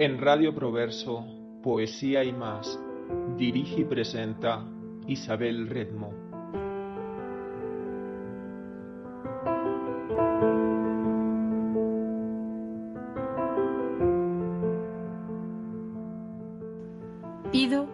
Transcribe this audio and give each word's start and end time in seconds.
En 0.00 0.18
Radio 0.18 0.54
Proverso, 0.54 1.26
Poesía 1.62 2.24
y 2.24 2.32
más, 2.32 2.80
dirige 3.36 3.82
y 3.82 3.84
presenta 3.84 4.64
Isabel 5.06 5.68
Redmo. 5.68 6.14
Pido, 17.52 17.86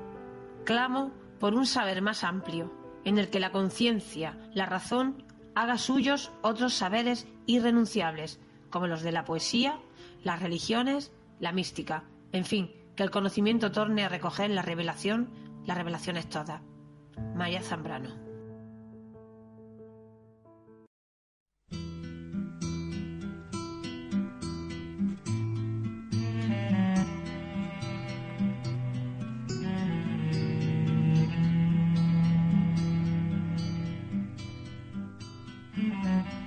clamo 0.62 1.10
por 1.40 1.54
un 1.54 1.66
saber 1.66 2.02
más 2.02 2.22
amplio, 2.22 2.72
en 3.04 3.18
el 3.18 3.30
que 3.30 3.40
la 3.40 3.50
conciencia, 3.50 4.38
la 4.54 4.66
razón, 4.66 5.24
haga 5.56 5.76
suyos 5.76 6.30
otros 6.42 6.72
saberes 6.72 7.26
irrenunciables, 7.46 8.38
como 8.70 8.86
los 8.86 9.02
de 9.02 9.10
la 9.10 9.24
poesía, 9.24 9.80
las 10.22 10.40
religiones, 10.40 11.10
la 11.40 11.52
mística, 11.52 12.04
en 12.32 12.44
fin, 12.44 12.70
que 12.94 13.02
el 13.02 13.10
conocimiento 13.10 13.70
torne 13.72 14.04
a 14.04 14.08
recoger 14.08 14.50
la 14.50 14.62
revelación, 14.62 15.30
las 15.64 15.76
revelaciones 15.76 16.28
todas. 16.28 16.62
Maya 17.34 17.62
Zambrano. 17.62 18.10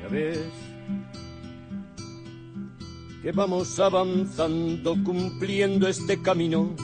Ya 0.02 0.08
ves 0.10 0.69
que 3.22 3.32
vamos 3.32 3.80
avanzando 3.80 4.96
cumpliendo 5.04 5.88
este 5.88 6.22
camino. 6.22 6.76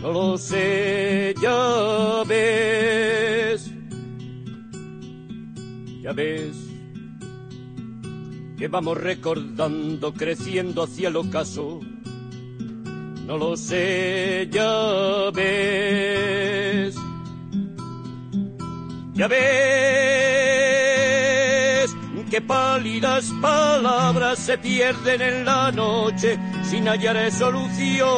No 0.00 0.12
lo 0.12 0.38
sé, 0.38 1.34
ya 1.42 2.22
ves, 2.26 3.70
ya 6.02 6.12
ves 6.12 6.56
que 8.56 8.68
vamos 8.68 8.96
recordando, 8.96 10.12
creciendo 10.14 10.82
hacia 10.82 11.08
el 11.08 11.16
ocaso. 11.16 11.80
No 13.26 13.36
lo 13.36 13.56
sé, 13.56 14.48
ya 14.50 15.30
ves, 15.32 16.96
ya 19.12 19.28
ves 19.28 20.29
pálidas 22.40 23.32
palabras 23.40 24.38
se 24.38 24.58
pierden 24.58 25.22
en 25.22 25.44
la 25.44 25.72
noche 25.72 26.38
sin 26.62 26.86
hallar 26.86 27.30
solución. 27.30 28.08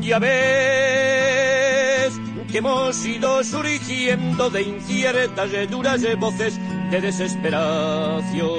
Ya 0.00 0.18
ves 0.18 2.18
que 2.50 2.58
hemos 2.58 3.04
ido 3.04 3.42
surgiendo 3.44 4.50
de 4.50 4.62
inciertas 4.62 5.50
y 5.52 5.66
duras 5.66 6.00
voces 6.18 6.58
de 6.90 7.00
desesperación. 7.00 8.58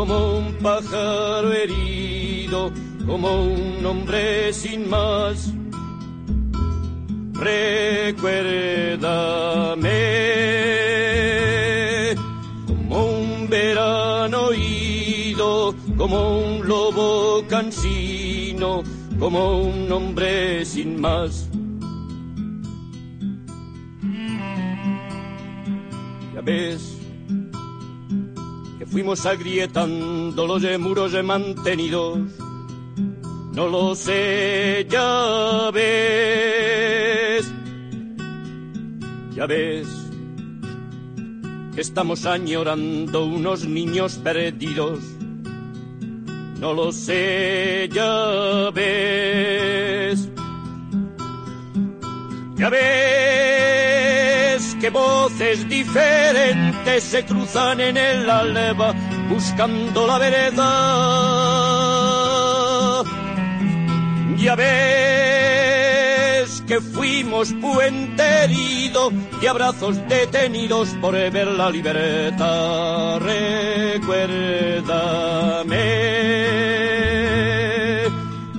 como 0.08 0.38
un 0.38 0.54
pájaro 0.56 1.52
herido, 1.52 2.72
como 3.08 3.44
un 3.44 3.84
hombre 3.86 4.54
sin 4.54 4.88
más. 4.88 5.52
Recuérdame 7.34 8.16
como 12.68 13.06
un 13.06 13.50
verano 13.50 14.54
ido, 14.54 15.74
como 15.98 16.40
un 16.40 16.68
lobo 16.68 17.44
cansino, 17.48 18.84
como 19.20 19.62
un 19.62 19.92
hombre 19.92 20.64
sin 20.66 21.02
más. 21.02 21.50
Ya 26.36 26.42
ves 26.42 26.95
fuimos 28.96 29.26
agrietando 29.26 30.48
los 30.48 30.64
muros 30.80 31.22
mantenidos. 31.22 32.18
No 33.52 33.68
lo 33.68 33.94
sé, 33.94 34.88
ya 34.90 35.70
ves, 35.74 37.52
ya 39.36 39.46
ves 39.48 39.86
que 41.76 41.82
estamos 41.82 42.26
añorando 42.26 43.26
unos 43.26 43.66
niños 43.66 44.18
perdidos. 44.24 45.00
No 46.62 46.74
lo 46.74 46.94
sé, 46.94 47.90
ya 47.92 48.72
ves. 48.74 50.30
Ya 52.56 52.70
ves 52.70 53.95
que 54.86 54.92
voces 54.92 55.68
diferentes 55.68 57.04
se 57.04 57.26
cruzan 57.26 57.80
en 57.80 57.98
el 57.98 58.30
alba 58.30 58.94
buscando 59.28 60.06
la 60.06 60.20
vereda. 60.20 60.70
Ya 64.38 64.56
ves 64.56 65.42
que 66.68 66.80
fuimos 66.82 67.52
puente 67.54 68.44
herido 68.44 69.12
abrazos 69.48 69.98
detenidos 70.08 70.90
por 71.02 71.14
ver 71.16 71.48
la 71.48 71.72
libertad. 71.72 73.18
Recuérdame 73.22 74.46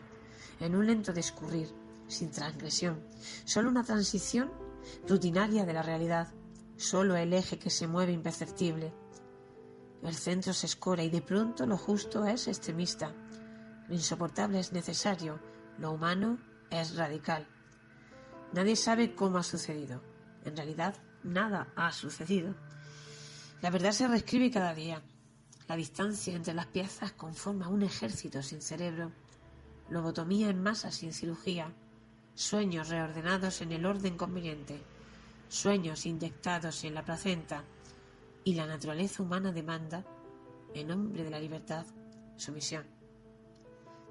en 0.58 0.74
un 0.74 0.86
lento 0.86 1.12
discurrir, 1.12 1.72
sin 2.08 2.30
transgresión, 2.30 3.00
solo 3.44 3.68
una 3.68 3.84
transición 3.84 4.50
rutinaria 5.06 5.64
de 5.64 5.72
la 5.72 5.82
realidad, 5.82 6.28
solo 6.76 7.16
el 7.16 7.32
eje 7.32 7.58
que 7.58 7.70
se 7.70 7.86
mueve 7.86 8.12
imperceptible. 8.12 8.92
El 10.02 10.14
centro 10.14 10.52
se 10.52 10.66
escora 10.66 11.02
y 11.02 11.10
de 11.10 11.22
pronto 11.22 11.66
lo 11.66 11.76
justo 11.76 12.24
es 12.24 12.48
extremista. 12.48 13.12
Lo 13.88 13.94
insoportable 13.94 14.60
es 14.60 14.72
necesario, 14.72 15.40
lo 15.78 15.92
humano 15.92 16.38
es 16.70 16.96
radical. 16.96 17.46
Nadie 18.52 18.76
sabe 18.76 19.14
cómo 19.14 19.38
ha 19.38 19.42
sucedido. 19.42 20.02
En 20.44 20.56
realidad, 20.56 20.94
nada 21.22 21.72
ha 21.76 21.92
sucedido. 21.92 22.54
La 23.60 23.70
verdad 23.70 23.92
se 23.92 24.06
reescribe 24.06 24.50
cada 24.50 24.74
día. 24.74 25.02
La 25.66 25.76
distancia 25.76 26.34
entre 26.34 26.54
las 26.54 26.66
piezas 26.66 27.12
conforma 27.12 27.68
un 27.68 27.82
ejército 27.82 28.42
sin 28.42 28.62
cerebro. 28.62 29.12
Lobotomía 29.90 30.48
en 30.48 30.62
masa 30.62 30.90
sin 30.90 31.12
cirugía. 31.12 31.72
Sueños 32.34 32.88
reordenados 32.88 33.60
en 33.60 33.72
el 33.72 33.84
orden 33.84 34.16
conveniente. 34.16 34.80
Sueños 35.48 36.06
inyectados 36.06 36.84
en 36.84 36.94
la 36.94 37.04
placenta. 37.04 37.64
Y 38.44 38.54
la 38.54 38.66
naturaleza 38.66 39.22
humana 39.22 39.52
demanda, 39.52 40.04
en 40.74 40.88
nombre 40.88 41.24
de 41.24 41.30
la 41.30 41.40
libertad, 41.40 41.86
sumisión. 42.36 42.84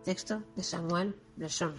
Texto 0.04 0.44
de 0.56 0.64
Samuel 0.64 1.16
Bresson. 1.36 1.74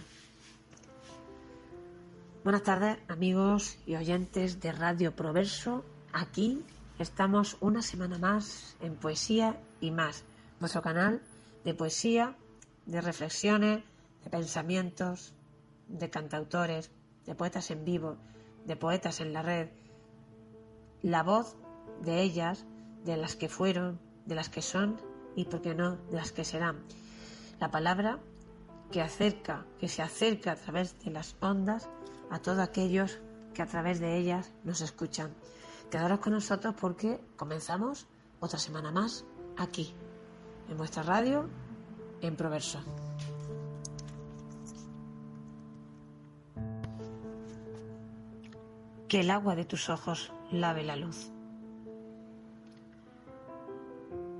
Buenas 2.43 2.63
tardes, 2.63 2.97
amigos 3.07 3.77
y 3.85 3.95
oyentes 3.95 4.59
de 4.59 4.71
Radio 4.71 5.15
Proverso. 5.15 5.83
Aquí 6.13 6.63
estamos 6.97 7.57
una 7.59 7.81
semana 7.81 8.17
más 8.17 8.75
en 8.81 8.95
Poesía 8.95 9.61
y 9.81 9.91
más, 9.91 10.23
vuestro 10.59 10.81
canal 10.81 11.21
de 11.63 11.73
poesía, 11.73 12.35
de 12.85 13.01
reflexiones, 13.01 13.83
de 14.23 14.29
pensamientos, 14.29 15.33
de 15.87 16.09
cantautores, 16.09 16.91
de 17.25 17.35
poetas 17.35 17.71
en 17.71 17.85
vivo, 17.85 18.17
de 18.65 18.75
poetas 18.75 19.21
en 19.21 19.33
la 19.33 19.41
red. 19.41 19.69
La 21.01 21.23
voz 21.23 21.55
de 22.01 22.21
ellas, 22.21 22.65
de 23.03 23.17
las 23.17 23.35
que 23.35 23.49
fueron, 23.49 23.99
de 24.25 24.35
las 24.35 24.49
que 24.49 24.61
son 24.61 25.01
y, 25.35 25.45
por 25.45 25.61
qué 25.61 25.75
no, 25.75 25.95
de 25.95 26.17
las 26.17 26.31
que 26.31 26.43
serán. 26.43 26.83
La 27.59 27.71
palabra 27.71 28.19
que 28.91 29.01
acerca, 29.01 29.65
que 29.79 29.87
se 29.87 30.01
acerca 30.01 30.53
a 30.53 30.55
través 30.55 30.99
de 30.99 31.11
las 31.11 31.35
ondas 31.41 31.89
a 32.29 32.39
todos 32.39 32.59
aquellos 32.59 33.19
que 33.53 33.61
a 33.61 33.67
través 33.67 33.99
de 33.99 34.17
ellas 34.17 34.51
nos 34.63 34.81
escuchan. 34.81 35.33
Quedaros 35.89 36.19
con 36.19 36.33
nosotros 36.33 36.75
porque 36.79 37.19
comenzamos 37.35 38.07
otra 38.39 38.59
semana 38.59 38.91
más 38.91 39.25
aquí, 39.57 39.93
en 40.69 40.77
vuestra 40.77 41.03
radio, 41.03 41.49
en 42.21 42.35
Proverso. 42.35 42.79
Que 49.07 49.21
el 49.21 49.31
agua 49.31 49.55
de 49.55 49.65
tus 49.65 49.89
ojos 49.89 50.31
lave 50.51 50.83
la 50.83 50.95
luz. 50.95 51.31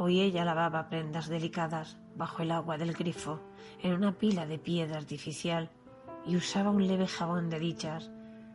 Hoy 0.02 0.22
ella 0.22 0.46
lavaba 0.46 0.88
prendas 0.88 1.28
delicadas 1.28 1.98
bajo 2.16 2.42
el 2.42 2.52
agua 2.52 2.78
del 2.78 2.94
grifo 2.94 3.42
en 3.84 3.92
una 3.92 4.18
pila 4.18 4.46
de 4.46 4.58
piedra 4.58 4.96
artificial 4.98 5.70
y 6.26 6.38
usaba 6.38 6.72
un 6.72 6.88
leve 6.88 7.06
jabón 7.06 7.50
de 7.50 7.60
dichas, 7.60 8.10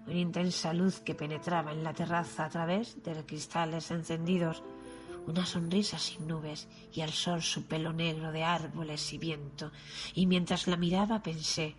una 0.07 0.17
intensa 0.17 0.73
luz 0.73 1.01
que 1.01 1.15
penetraba 1.15 1.73
en 1.73 1.85
la 1.85 1.93
terraza 1.93 2.47
a 2.47 2.49
través 2.49 3.03
de 3.03 3.27
cristales 3.27 3.91
encendidos, 3.91 4.63
una 5.27 5.45
sonrisa 5.45 5.99
sin 5.99 6.27
nubes 6.27 6.67
y 6.95 7.03
al 7.03 7.11
sol 7.11 7.43
su 7.43 7.67
pelo 7.67 7.93
negro 7.93 8.33
de 8.33 8.43
árboles 8.43 9.13
y 9.13 9.19
viento, 9.19 9.71
y 10.15 10.25
mientras 10.25 10.67
la 10.67 10.79
miraba 10.79 11.23
pensé, 11.23 11.77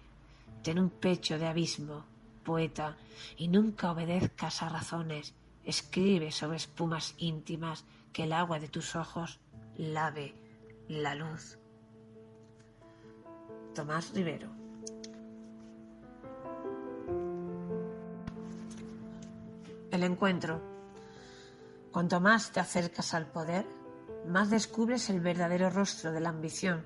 ten 0.61 0.77
un 0.77 0.91
pecho 0.91 1.39
de 1.39 1.47
abismo, 1.47 2.05
poeta, 2.43 2.97
y 3.35 3.47
nunca 3.47 3.91
obedezcas 3.91 4.61
a 4.61 4.69
razones, 4.69 5.33
escribe 5.63 6.31
sobre 6.31 6.57
espumas 6.57 7.15
íntimas 7.17 7.83
que 8.13 8.25
el 8.25 8.33
agua 8.33 8.59
de 8.59 8.69
tus 8.69 8.95
ojos 8.95 9.39
lave 9.77 10.33
la 10.87 11.15
luz. 11.15 11.57
Tomás 13.73 14.13
Rivero 14.13 14.55
El 19.95 20.03
encuentro. 20.03 20.61
Cuanto 21.89 22.19
más 22.19 22.51
te 22.51 22.59
acercas 22.59 23.13
al 23.13 23.27
poder, 23.27 23.65
más 24.27 24.49
descubres 24.49 25.09
el 25.09 25.21
verdadero 25.21 25.69
rostro 25.69 26.11
de 26.11 26.19
la 26.19 26.27
ambición, 26.27 26.85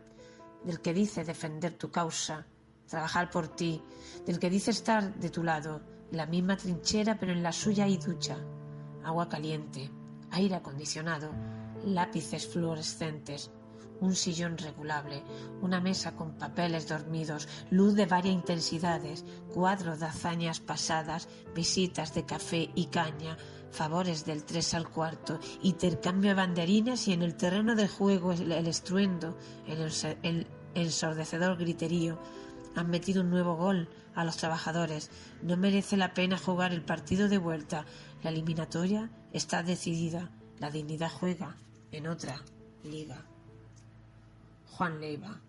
del 0.64 0.80
que 0.80 0.94
dice 0.94 1.24
defender 1.24 1.74
tu 1.74 1.90
causa, 1.90 2.46
trabajar 2.88 3.32
por 3.32 3.48
ti, 3.48 3.84
del 4.28 4.38
que 4.38 4.52
dice 4.52 4.70
estar 4.70 5.16
de 5.16 5.32
tu 5.32 5.44
lado, 5.44 5.82
la 6.12 6.28
misma 6.28 6.56
trinchera 6.56 7.18
pero 7.20 7.32
en 7.32 7.42
la 7.42 7.52
suya 7.52 7.86
hay 7.86 7.98
ducha, 7.98 8.38
agua 9.04 9.28
caliente, 9.28 9.90
aire 10.30 10.54
acondicionado, 10.54 11.32
lápices 11.86 12.48
fluorescentes, 12.48 13.52
un 14.02 14.16
sillón 14.16 14.58
regulable, 14.58 15.24
una 15.62 15.82
mesa 15.82 16.16
con 16.16 16.38
papeles 16.38 16.88
dormidos, 16.88 17.48
luz 17.70 17.96
de 17.96 18.06
varias 18.06 18.34
intensidades, 18.34 19.26
cuadros 19.54 20.00
de 20.00 20.06
hazañas 20.06 20.60
pasadas, 20.60 21.28
visitas 21.54 22.14
de 22.14 22.26
café 22.26 22.70
y 22.76 22.86
caña, 22.86 23.38
favores 23.72 24.26
del 24.26 24.44
tres 24.44 24.74
al 24.74 24.90
cuarto, 24.90 25.40
intercambio 25.62 26.30
de 26.30 26.36
banderines 26.36 27.08
y 27.08 27.14
en 27.14 27.22
el 27.22 27.36
terreno 27.36 27.76
del 27.76 27.90
juego 27.90 28.32
el, 28.32 28.52
estruendo, 28.52 29.38
el 29.68 30.48
ensordecedor 30.76 31.58
griterío. 31.58 32.20
Han 32.76 32.90
metido 32.90 33.22
un 33.22 33.30
nuevo 33.30 33.56
gol 33.56 33.90
a 34.16 34.24
los 34.24 34.38
trabajadores. 34.38 35.10
No 35.42 35.58
merece 35.58 35.98
la 35.98 36.14
pena 36.14 36.38
jugar 36.38 36.72
el 36.72 36.84
partido 36.84 37.28
de 37.28 37.40
vuelta. 37.40 37.86
La 38.22 38.30
eliminatoria 38.30 39.10
está 39.34 39.64
decidida. 39.64 40.32
La 40.60 40.70
dignidad 40.70 41.12
juega 41.12 41.58
en 41.92 42.08
otra 42.08 42.42
liga. 42.84 43.26
Juan 44.72 45.00
Leiva. 45.00 45.42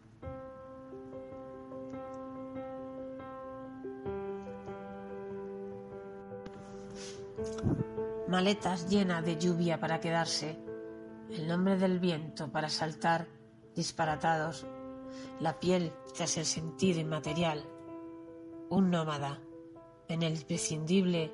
Maletas 8.29 8.89
llenas 8.89 9.25
de 9.25 9.37
lluvia 9.37 9.81
para 9.81 10.01
quedarse, 10.01 10.57
el 11.31 11.49
nombre 11.49 11.77
del 11.77 11.99
viento 11.99 12.51
para 12.51 12.69
saltar 12.69 13.27
disparatados, 13.75 14.67
la 15.41 15.59
piel 15.59 15.93
tras 16.15 16.37
el 16.37 16.45
sentido 16.45 17.01
inmaterial, 17.01 17.65
un 18.69 18.91
nómada 18.91 19.41
en 20.09 20.23
el 20.23 20.35
imprescindible 20.35 21.33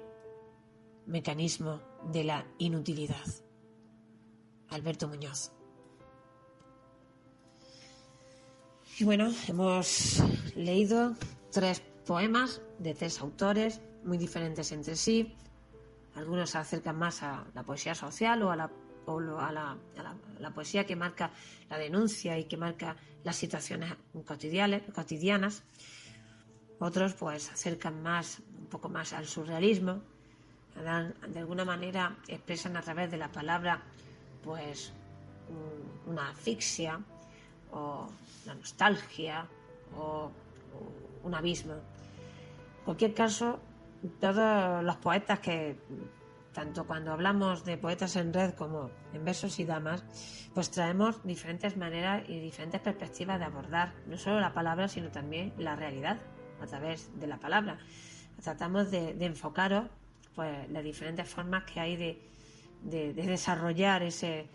mecanismo 1.06 1.80
de 2.10 2.24
la 2.24 2.46
inutilidad. 2.58 3.45
Alberto 4.70 5.08
Muñoz. 5.08 5.52
Y 8.98 9.04
bueno, 9.04 9.30
hemos 9.46 10.22
leído 10.54 11.14
tres 11.52 11.82
poemas 12.06 12.62
de 12.78 12.94
tres 12.94 13.20
autores 13.20 13.80
muy 14.04 14.16
diferentes 14.16 14.72
entre 14.72 14.96
sí. 14.96 15.34
Algunos 16.14 16.50
se 16.50 16.58
acercan 16.58 16.96
más 16.96 17.22
a 17.22 17.44
la 17.54 17.62
poesía 17.62 17.94
social 17.94 18.42
o 18.42 18.50
a 18.50 18.56
la, 18.56 18.70
la, 20.40 20.50
poesía 20.50 20.86
que 20.86 20.96
marca 20.96 21.30
la 21.68 21.76
denuncia 21.76 22.38
y 22.38 22.44
que 22.44 22.56
marca 22.56 22.96
las 23.22 23.36
situaciones 23.36 23.92
cotidianas. 24.24 25.62
Otros 26.78 27.14
pues 27.14 27.44
se 27.44 27.52
acercan 27.52 28.02
más, 28.02 28.40
un 28.58 28.66
poco 28.66 28.88
más 28.88 29.12
al 29.12 29.26
surrealismo. 29.26 30.00
De 31.28 31.38
alguna 31.38 31.64
manera 31.64 32.16
expresan 32.28 32.76
a 32.76 32.82
través 32.82 33.10
de 33.10 33.16
la 33.16 33.30
palabra 33.30 33.82
pues 34.46 34.92
una 36.06 36.30
asfixia 36.30 37.00
o 37.72 38.06
la 38.46 38.54
nostalgia 38.54 39.46
o, 39.98 40.30
un 41.24 41.34
abismo. 41.34 41.72
En 41.74 42.84
cualquier 42.84 43.12
caso, 43.12 43.58
todos 44.20 44.84
los 44.84 44.96
poetas 44.96 45.40
que, 45.40 45.76
tanto 46.52 46.86
cuando 46.86 47.12
hablamos 47.12 47.64
de 47.64 47.76
poetas 47.76 48.14
en 48.14 48.32
red 48.32 48.54
como 48.54 48.90
en 49.12 49.24
versos 49.24 49.58
y 49.58 49.64
damas, 49.64 50.04
pues 50.54 50.70
traemos 50.70 51.22
diferentes 51.24 51.76
maneras 51.76 52.22
y 52.28 52.38
diferentes 52.38 52.80
perspectivas 52.80 53.40
de 53.40 53.46
abordar 53.46 53.92
no 54.06 54.16
solo 54.16 54.38
la 54.38 54.54
palabra, 54.54 54.86
sino 54.86 55.10
también 55.10 55.52
la 55.58 55.74
realidad 55.74 56.18
a 56.62 56.66
través 56.66 57.10
de 57.18 57.26
la 57.26 57.38
palabra. 57.38 57.78
Tratamos 58.40 58.92
de, 58.92 59.16
enfocaros 59.24 59.88
pues, 60.36 60.70
las 60.70 60.84
diferentes 60.84 61.28
formas 61.28 61.64
que 61.64 61.80
hay 61.80 61.96
de 61.96 62.35
desarrollar 62.82 64.02
ese, 64.02 64.48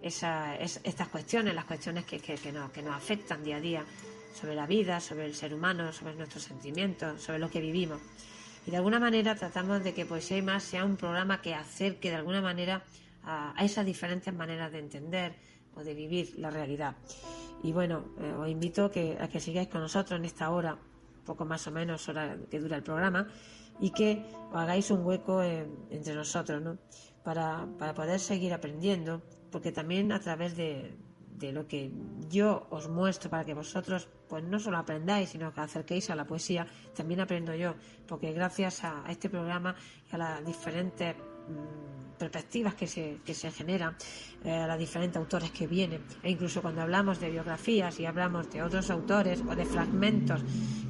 estas 0.00 1.08
cuestiones, 1.08 1.54
las 1.54 1.64
cuestiones 1.64 2.04
que, 2.04 2.18
que, 2.18 2.52
nos, 2.52 2.70
que 2.70 2.82
nos 2.82 2.94
afectan 2.94 3.42
día 3.42 3.56
a 3.56 3.60
día 3.60 3.84
sobre 4.34 4.54
la 4.54 4.66
vida, 4.66 5.00
sobre 5.00 5.26
el 5.26 5.34
ser 5.34 5.54
humano, 5.54 5.92
sobre 5.92 6.14
nuestros 6.14 6.44
sentimientos, 6.44 7.22
sobre 7.22 7.38
lo 7.38 7.48
que 7.48 7.60
vivimos. 7.60 8.00
Y 8.66 8.70
de 8.70 8.78
alguna 8.78 8.98
manera 8.98 9.34
tratamos 9.34 9.84
de 9.84 9.94
que 9.94 10.06
Poesía 10.06 10.38
y 10.38 10.42
más 10.42 10.62
sea 10.62 10.84
un 10.84 10.96
programa 10.96 11.40
que 11.40 11.54
acerque 11.54 12.10
de 12.10 12.16
alguna 12.16 12.40
manera 12.40 12.82
a, 13.22 13.54
esas 13.60 13.84
diferentes 13.86 14.32
maneras 14.32 14.72
de 14.72 14.78
entender 14.78 15.34
o 15.74 15.84
de 15.84 15.94
vivir 15.94 16.34
la 16.38 16.50
realidad. 16.50 16.96
Y 17.62 17.72
bueno, 17.72 18.04
eh, 18.20 18.32
os 18.32 18.48
invito 18.48 18.90
que, 18.90 19.16
a 19.20 19.28
que 19.28 19.40
sigáis 19.40 19.68
con 19.68 19.80
nosotros 19.80 20.18
en 20.18 20.24
esta 20.24 20.50
hora, 20.50 20.76
poco 21.24 21.44
más 21.44 21.66
o 21.66 21.70
menos 21.70 22.08
hora 22.08 22.36
que 22.50 22.60
dura 22.60 22.76
el 22.76 22.82
programa, 22.82 23.28
y 23.80 23.90
que 23.90 24.24
os 24.50 24.56
hagáis 24.56 24.90
un 24.90 25.04
hueco 25.04 25.42
entre 25.42 26.14
nosotros, 26.14 26.62
¿no? 26.62 26.78
Para, 27.24 27.66
para 27.78 27.94
poder 27.94 28.20
seguir 28.20 28.52
aprendiendo 28.52 29.22
porque 29.50 29.72
también 29.72 30.12
a 30.12 30.20
través 30.20 30.56
de, 30.56 30.94
de 31.38 31.52
lo 31.52 31.66
que 31.66 31.90
yo 32.30 32.66
os 32.70 32.88
muestro 32.88 33.30
para 33.30 33.44
que 33.44 33.54
vosotros 33.54 34.08
pues 34.28 34.42
no 34.44 34.58
solo 34.58 34.78
aprendáis, 34.78 35.30
sino 35.30 35.52
que 35.52 35.60
acerquéis 35.60 36.10
a 36.10 36.14
la 36.14 36.24
poesía, 36.24 36.66
también 36.94 37.20
aprendo 37.20 37.54
yo, 37.54 37.74
porque 38.06 38.32
gracias 38.32 38.84
a, 38.84 39.04
este 39.08 39.28
programa 39.28 39.76
y 40.10 40.14
a 40.14 40.18
las 40.18 40.46
diferentes 40.46 41.14
mm, 41.14 42.18
perspectivas 42.18 42.74
que 42.74 42.86
se, 42.86 43.18
que 43.24 43.34
se 43.34 43.50
generan, 43.50 43.96
eh, 44.44 44.52
a 44.52 44.66
los 44.66 44.78
diferentes 44.78 45.16
autores 45.16 45.50
que 45.50 45.66
vienen, 45.66 46.02
e 46.22 46.30
incluso 46.30 46.62
cuando 46.62 46.82
hablamos 46.82 47.20
de 47.20 47.30
biografías 47.30 47.98
y 48.00 48.06
hablamos 48.06 48.50
de 48.50 48.62
otros 48.62 48.90
autores 48.90 49.42
o 49.46 49.54
de 49.54 49.64
fragmentos 49.64 50.40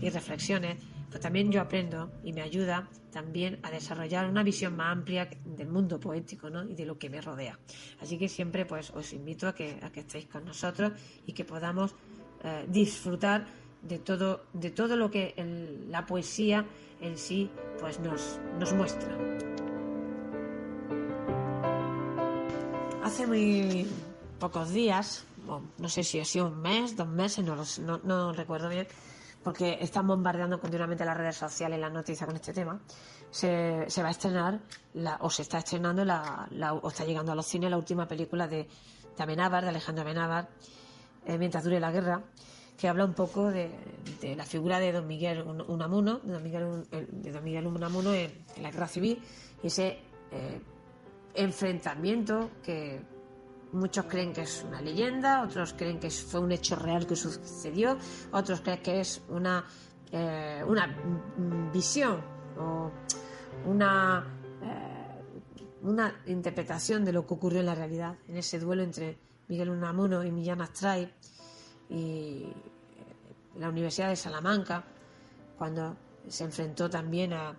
y 0.00 0.10
reflexiones, 0.10 0.76
también 1.20 1.50
yo 1.50 1.60
aprendo 1.60 2.10
y 2.22 2.32
me 2.32 2.42
ayuda 2.42 2.88
también 3.10 3.60
a 3.62 3.70
desarrollar 3.70 4.28
una 4.28 4.42
visión 4.42 4.76
más 4.76 4.92
amplia 4.92 5.28
del 5.44 5.68
mundo 5.68 6.00
poético 6.00 6.50
¿no? 6.50 6.64
y 6.64 6.74
de 6.74 6.84
lo 6.84 6.98
que 6.98 7.08
me 7.08 7.20
rodea. 7.20 7.58
Así 8.00 8.18
que 8.18 8.28
siempre 8.28 8.66
pues 8.66 8.90
os 8.90 9.12
invito 9.12 9.46
a 9.46 9.54
que, 9.54 9.78
a 9.82 9.90
que 9.90 10.00
estéis 10.00 10.26
con 10.26 10.44
nosotros 10.44 10.92
y 11.26 11.32
que 11.32 11.44
podamos 11.44 11.94
eh, 12.42 12.66
disfrutar 12.68 13.46
de 13.82 13.98
todo, 13.98 14.46
de 14.52 14.70
todo 14.70 14.96
lo 14.96 15.10
que 15.10 15.34
la 15.88 16.06
poesía 16.06 16.66
en 17.00 17.16
sí 17.18 17.50
pues 17.80 18.00
nos, 18.00 18.40
nos 18.58 18.72
muestra. 18.72 19.16
Hace 23.02 23.26
muy 23.26 23.86
pocos 24.40 24.70
días, 24.70 25.26
no 25.78 25.88
sé 25.88 26.02
si 26.02 26.18
ha 26.18 26.24
sido 26.24 26.46
un 26.46 26.60
mes, 26.60 26.96
dos 26.96 27.06
meses, 27.06 27.44
no, 27.44 27.56
no, 27.82 28.00
no 28.02 28.32
recuerdo 28.32 28.68
bien, 28.68 28.86
porque 29.44 29.78
están 29.80 30.06
bombardeando 30.06 30.58
continuamente 30.58 31.04
las 31.04 31.16
redes 31.16 31.36
sociales 31.36 31.78
las 31.78 31.92
noticias 31.92 32.26
con 32.26 32.34
este 32.34 32.54
tema, 32.54 32.80
se, 33.30 33.86
va 34.02 34.08
a 34.08 34.10
estrenar, 34.10 34.60
o 35.20 35.30
se 35.30 35.42
está 35.42 35.58
estrenando, 35.58 36.04
la, 36.04 36.48
o 36.82 36.88
está 36.88 37.04
llegando 37.04 37.30
a 37.32 37.34
los 37.34 37.46
cines 37.46 37.70
la 37.70 37.76
última 37.76 38.08
película 38.08 38.48
de, 38.48 38.66
de 39.16 39.22
Amenábar, 39.22 39.62
de 39.64 39.68
Alejandro 39.68 40.02
Amenábar, 40.02 40.48
eh, 41.26 41.38
Mientras 41.38 41.64
dure 41.64 41.80
la 41.80 41.90
guerra, 41.90 42.22
que 42.78 42.88
habla 42.88 43.04
un 43.04 43.14
poco 43.14 43.50
de, 43.50 43.70
la 44.36 44.44
figura 44.44 44.78
de 44.78 44.92
Don 44.92 45.06
Miguel 45.06 45.42
Unamuno, 45.42 46.18
de 46.18 46.32
Don 46.32 46.42
Miguel, 46.42 46.84
de 46.90 47.32
don 47.32 47.44
Miguel 47.44 47.66
Unamuno 47.66 48.12
en, 48.12 48.44
la 48.60 48.70
guerra 48.70 48.88
civil, 48.88 49.22
y 49.62 49.66
ese 49.68 49.98
eh, 50.32 50.60
enfrentamiento 51.34 52.50
que 52.62 53.00
Muchos 53.74 54.04
creen 54.04 54.32
que 54.32 54.42
es 54.42 54.64
una 54.66 54.80
leyenda, 54.80 55.42
otros 55.42 55.72
creen 55.72 55.98
que 55.98 56.08
fue 56.08 56.38
un 56.38 56.52
hecho 56.52 56.76
real 56.76 57.08
que 57.08 57.16
sucedió, 57.16 57.98
otros 58.30 58.60
creen 58.60 58.80
que 58.80 59.00
es 59.00 59.20
una, 59.28 59.64
eh, 60.12 60.62
una 60.64 60.86
visión 61.72 62.20
o 62.56 62.92
una, 63.66 64.24
eh, 64.62 65.22
una 65.82 66.22
interpretación 66.26 67.04
de 67.04 67.12
lo 67.12 67.26
que 67.26 67.34
ocurrió 67.34 67.60
en 67.60 67.66
la 67.66 67.74
realidad, 67.74 68.16
en 68.28 68.36
ese 68.36 68.60
duelo 68.60 68.84
entre 68.84 69.18
Miguel 69.48 69.70
Unamuno 69.70 70.22
y 70.22 70.30
Millán 70.30 70.60
Astray 70.60 71.12
y 71.90 72.46
la 73.58 73.68
Universidad 73.68 74.10
de 74.10 74.16
Salamanca, 74.16 74.84
cuando 75.58 75.96
se 76.28 76.44
enfrentó 76.44 76.88
también 76.88 77.32
a 77.32 77.52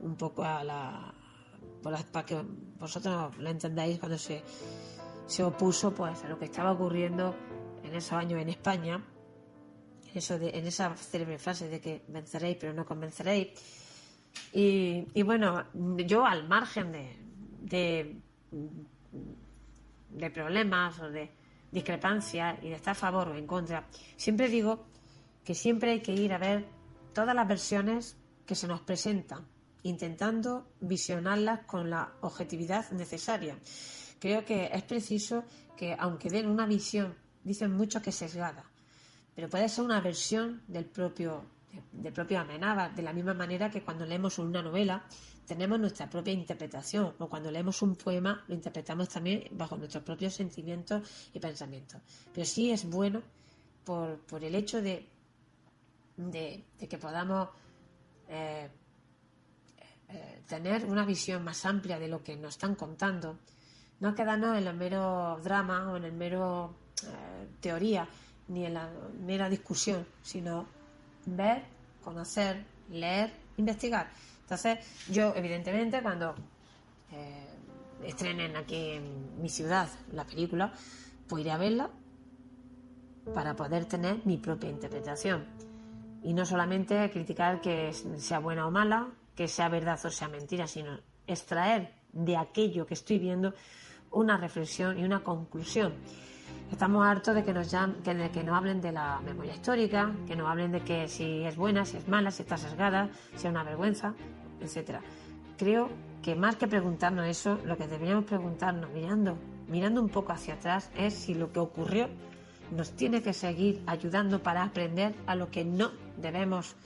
un 0.00 0.16
poco 0.16 0.42
a 0.42 0.64
la, 0.64 1.12
para 1.82 2.24
que 2.24 2.42
vosotros 2.78 3.36
lo 3.36 3.50
entendáis, 3.50 3.98
cuando 3.98 4.16
se 4.16 4.42
se 5.26 5.42
opuso 5.42 5.94
pues 5.94 6.22
a 6.24 6.28
lo 6.28 6.38
que 6.38 6.46
estaba 6.46 6.72
ocurriendo 6.72 7.34
en 7.82 7.94
esos 7.94 8.12
años 8.12 8.40
en 8.40 8.48
España, 8.48 9.02
eso 10.14 10.38
de, 10.38 10.50
en 10.50 10.66
esa 10.66 10.94
célebre 10.96 11.38
frase 11.38 11.68
de 11.68 11.80
que 11.80 12.02
venceréis 12.08 12.56
pero 12.60 12.72
no 12.72 12.84
convenceréis. 12.84 13.48
Y, 14.52 15.22
bueno, 15.22 15.64
yo 15.72 16.26
al 16.26 16.48
margen 16.48 16.90
de, 16.90 17.16
de, 17.60 18.16
de 20.10 20.30
problemas 20.30 20.98
o 21.00 21.08
de 21.08 21.30
discrepancias 21.70 22.58
y 22.62 22.68
de 22.68 22.74
estar 22.74 22.92
a 22.92 22.94
favor 22.94 23.28
o 23.28 23.36
en 23.36 23.46
contra, 23.46 23.86
siempre 24.16 24.48
digo 24.48 24.86
que 25.44 25.54
siempre 25.54 25.92
hay 25.92 26.00
que 26.00 26.12
ir 26.12 26.32
a 26.32 26.38
ver 26.38 26.66
todas 27.12 27.34
las 27.34 27.46
versiones 27.46 28.16
que 28.44 28.56
se 28.56 28.66
nos 28.66 28.80
presentan, 28.80 29.46
intentando 29.82 30.66
visionarlas 30.80 31.60
con 31.66 31.90
la 31.90 32.12
objetividad 32.20 32.90
necesaria 32.90 33.56
creo 34.24 34.42
que 34.42 34.70
es 34.72 34.82
preciso 34.84 35.44
que, 35.76 35.94
aunque 35.98 36.30
den 36.30 36.48
una 36.48 36.64
visión, 36.64 37.14
dicen 37.42 37.70
mucho 37.72 38.00
que 38.00 38.10
sesgada, 38.10 38.64
pero 39.34 39.50
puede 39.50 39.68
ser 39.68 39.84
una 39.84 40.00
versión 40.00 40.62
del 40.66 40.86
propio, 40.86 41.44
del 41.92 42.10
propio 42.10 42.40
Amenábar, 42.40 42.94
de 42.94 43.02
la 43.02 43.12
misma 43.12 43.34
manera 43.34 43.70
que 43.70 43.82
cuando 43.82 44.06
leemos 44.06 44.38
una 44.38 44.62
novela 44.62 45.04
tenemos 45.46 45.78
nuestra 45.78 46.08
propia 46.08 46.32
interpretación, 46.32 47.12
o 47.18 47.28
cuando 47.28 47.50
leemos 47.50 47.82
un 47.82 47.96
poema 47.96 48.42
lo 48.48 48.54
interpretamos 48.54 49.10
también 49.10 49.44
bajo 49.50 49.76
nuestros 49.76 50.02
propios 50.02 50.32
sentimientos 50.32 51.06
y 51.34 51.38
pensamientos. 51.38 52.00
Pero 52.32 52.46
sí 52.46 52.70
es 52.70 52.88
bueno 52.88 53.20
por, 53.84 54.20
por 54.20 54.42
el 54.42 54.54
hecho 54.54 54.80
de, 54.80 55.06
de, 56.16 56.64
que 56.88 56.96
podamos 56.96 57.50
eh, 58.30 58.70
eh, 60.08 60.42
tener 60.48 60.86
una 60.86 61.04
visión 61.04 61.44
más 61.44 61.66
amplia 61.66 61.98
de 61.98 62.08
lo 62.08 62.24
que 62.24 62.36
nos 62.36 62.54
están 62.54 62.74
contando 62.74 63.38
no 64.04 64.14
quedarnos 64.14 64.58
en 64.58 64.66
el 64.66 64.76
mero 64.76 65.40
drama 65.42 65.90
o 65.90 65.96
en 65.96 66.04
el 66.04 66.12
mero 66.12 66.74
eh, 67.02 67.48
teoría, 67.58 68.06
ni 68.48 68.66
en 68.66 68.74
la 68.74 68.90
mera 69.18 69.48
discusión, 69.48 70.06
sino 70.22 70.66
ver, 71.24 71.62
conocer, 72.02 72.66
leer, 72.90 73.32
investigar. 73.56 74.10
Entonces, 74.42 74.78
yo, 75.10 75.32
evidentemente, 75.34 76.02
cuando 76.02 76.34
eh, 77.12 77.46
estrenen 78.04 78.54
aquí 78.58 78.90
en 78.90 79.40
mi 79.40 79.48
ciudad 79.48 79.88
la 80.12 80.26
película, 80.26 80.70
pues 81.26 81.40
iré 81.40 81.52
a 81.52 81.56
verla 81.56 81.88
para 83.32 83.56
poder 83.56 83.86
tener 83.86 84.20
mi 84.26 84.36
propia 84.36 84.68
interpretación. 84.68 85.46
Y 86.22 86.34
no 86.34 86.44
solamente 86.44 87.10
criticar 87.10 87.62
que 87.62 87.94
sea 88.18 88.38
buena 88.38 88.66
o 88.66 88.70
mala, 88.70 89.08
que 89.34 89.48
sea 89.48 89.70
verdad 89.70 89.98
o 90.04 90.10
sea 90.10 90.28
mentira, 90.28 90.66
sino 90.66 91.00
extraer 91.26 91.94
de 92.12 92.36
aquello 92.36 92.86
que 92.86 92.92
estoy 92.92 93.18
viendo 93.18 93.54
una 94.14 94.36
reflexión 94.36 94.98
y 94.98 95.04
una 95.04 95.22
conclusión. 95.22 95.94
Estamos 96.70 97.06
hartos 97.06 97.34
de 97.34 97.44
que 97.44 97.52
nos, 97.52 97.68
que, 98.02 98.30
que 98.32 98.42
nos 98.42 98.56
hablen 98.56 98.80
de 98.80 98.92
la 98.92 99.20
memoria 99.20 99.52
histórica, 99.52 100.12
que 100.26 100.34
nos 100.34 100.48
hablen 100.48 100.72
de 100.72 100.80
que 100.80 101.08
si 101.08 101.44
es 101.44 101.56
buena, 101.56 101.84
si 101.84 101.98
es 101.98 102.08
mala, 102.08 102.30
si 102.30 102.42
está 102.42 102.56
sesgada, 102.56 103.10
si 103.36 103.46
es 103.46 103.50
una 103.50 103.62
vergüenza, 103.62 104.14
etc. 104.60 105.00
Creo 105.56 105.88
que 106.22 106.34
más 106.34 106.56
que 106.56 106.66
preguntarnos 106.66 107.26
eso, 107.26 107.58
lo 107.64 107.76
que 107.76 107.86
deberíamos 107.86 108.24
preguntarnos 108.24 108.90
mirando, 108.90 109.36
mirando 109.68 110.00
un 110.00 110.08
poco 110.08 110.32
hacia 110.32 110.54
atrás 110.54 110.90
es 110.96 111.14
si 111.14 111.34
lo 111.34 111.52
que 111.52 111.60
ocurrió 111.60 112.08
nos 112.70 112.92
tiene 112.92 113.22
que 113.22 113.32
seguir 113.32 113.82
ayudando 113.86 114.42
para 114.42 114.62
aprender 114.62 115.14
a 115.26 115.34
lo 115.34 115.50
que 115.50 115.64
no 115.64 115.92
debemos, 116.16 116.76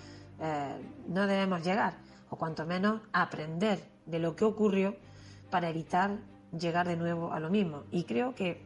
eh, 0.41 0.77
no 1.07 1.27
debemos 1.27 1.65
llegar, 1.65 1.95
o 2.31 2.37
cuanto 2.37 2.67
menos 2.67 3.01
aprender 3.13 3.79
de 4.07 4.19
lo 4.19 4.35
que 4.35 4.45
ocurrió 4.45 4.97
para 5.51 5.71
evitar 5.71 6.19
llegar 6.53 6.87
de 6.87 6.97
nuevo 6.97 7.33
a 7.33 7.41
lo 7.41 7.51
mismo. 7.51 7.85
Y 7.91 8.05
creo 8.05 8.35
que 8.35 8.63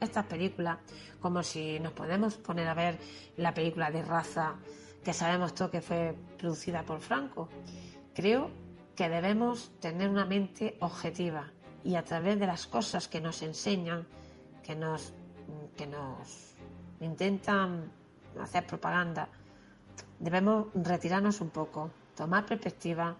estas 0.00 0.26
películas, 0.26 0.78
como 1.20 1.42
si 1.42 1.80
nos 1.80 1.92
podemos 1.92 2.36
poner 2.36 2.68
a 2.68 2.74
ver 2.74 2.98
la 3.36 3.54
película 3.54 3.90
de 3.90 4.02
raza 4.02 4.56
que 5.04 5.12
sabemos 5.12 5.54
todo 5.54 5.70
que 5.70 5.80
fue 5.80 6.14
producida 6.38 6.82
por 6.82 7.00
Franco, 7.00 7.48
creo 8.14 8.50
que 8.94 9.08
debemos 9.08 9.70
tener 9.80 10.08
una 10.08 10.24
mente 10.24 10.76
objetiva 10.80 11.50
y 11.84 11.94
a 11.94 12.02
través 12.02 12.38
de 12.40 12.46
las 12.46 12.66
cosas 12.66 13.06
que 13.06 13.20
nos 13.20 13.42
enseñan, 13.42 14.06
que 14.64 14.74
nos, 14.74 15.12
que 15.76 15.86
nos 15.86 16.54
intentan 17.00 17.92
hacer 18.40 18.66
propaganda, 18.66 19.28
debemos 20.18 20.66
retirarnos 20.74 21.40
un 21.40 21.50
poco, 21.50 21.90
tomar 22.16 22.46
perspectiva, 22.46 23.16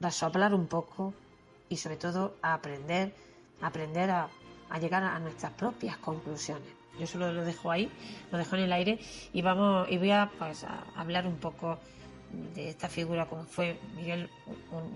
resoplar 0.00 0.52
un 0.52 0.66
poco 0.66 1.14
y 1.68 1.76
sobre 1.76 1.96
todo 1.96 2.36
aprender 2.42 3.14
aprender 3.60 4.10
a, 4.10 4.28
llegar 4.80 5.04
a 5.04 5.18
nuestras 5.18 5.52
propias 5.52 5.96
conclusiones. 5.98 6.68
Yo 6.98 7.06
solo 7.06 7.32
lo 7.32 7.44
dejo 7.44 7.70
ahí, 7.70 7.90
lo 8.30 8.38
dejo 8.38 8.56
en 8.56 8.62
el 8.62 8.72
aire 8.72 8.98
y 9.32 9.42
vamos 9.42 9.88
y 9.90 9.98
voy 9.98 10.10
a, 10.10 10.30
pues, 10.38 10.64
hablar 10.96 11.26
un 11.26 11.36
poco 11.36 11.78
de 12.54 12.68
esta 12.68 12.88
figura 12.88 13.26
como 13.26 13.44
fue 13.44 13.78
Miguel 13.94 14.28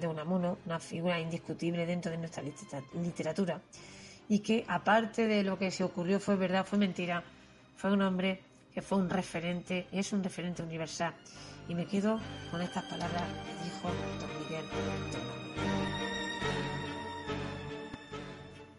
de 0.00 0.06
Unamuno, 0.06 0.58
una 0.66 0.80
figura 0.80 1.20
indiscutible 1.20 1.86
dentro 1.86 2.10
de 2.10 2.18
nuestra 2.18 2.42
literatura 2.94 3.60
y 4.28 4.40
que 4.40 4.64
aparte 4.68 5.26
de 5.26 5.42
lo 5.42 5.58
que 5.58 5.70
se 5.70 5.84
ocurrió 5.84 6.20
fue 6.20 6.36
verdad, 6.36 6.66
fue 6.66 6.78
mentira, 6.78 7.22
fue 7.76 7.92
un 7.92 8.02
hombre 8.02 8.42
que 8.74 8.82
fue 8.82 8.98
un 8.98 9.08
referente 9.08 9.86
y 9.90 9.98
es 9.98 10.12
un 10.12 10.22
referente 10.22 10.62
universal. 10.62 11.14
Y 11.68 11.74
me 11.74 11.86
quedo 11.86 12.18
con 12.50 12.60
estas 12.60 12.84
palabras 12.84 13.22
que 13.22 13.64
dijo 13.64 13.88
don 14.20 14.42
Miguel 14.42 14.64
de 15.12 15.37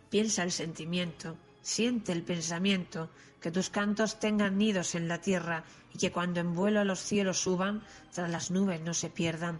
Piensa 0.09 0.43
el 0.43 0.51
sentimiento, 0.51 1.37
siente 1.61 2.11
el 2.11 2.23
pensamiento, 2.23 3.09
que 3.39 3.51
tus 3.51 3.69
cantos 3.69 4.19
tengan 4.19 4.57
nidos 4.57 4.95
en 4.95 5.07
la 5.07 5.21
tierra 5.21 5.63
y 5.93 5.97
que 5.97 6.11
cuando 6.11 6.39
en 6.39 6.55
vuelo 6.55 6.79
a 6.79 6.83
los 6.83 6.99
cielos 6.99 7.39
suban, 7.39 7.83
tras 8.11 8.29
las 8.29 8.51
nubes 8.51 8.81
no 8.81 8.93
se 8.93 9.09
pierdan. 9.09 9.59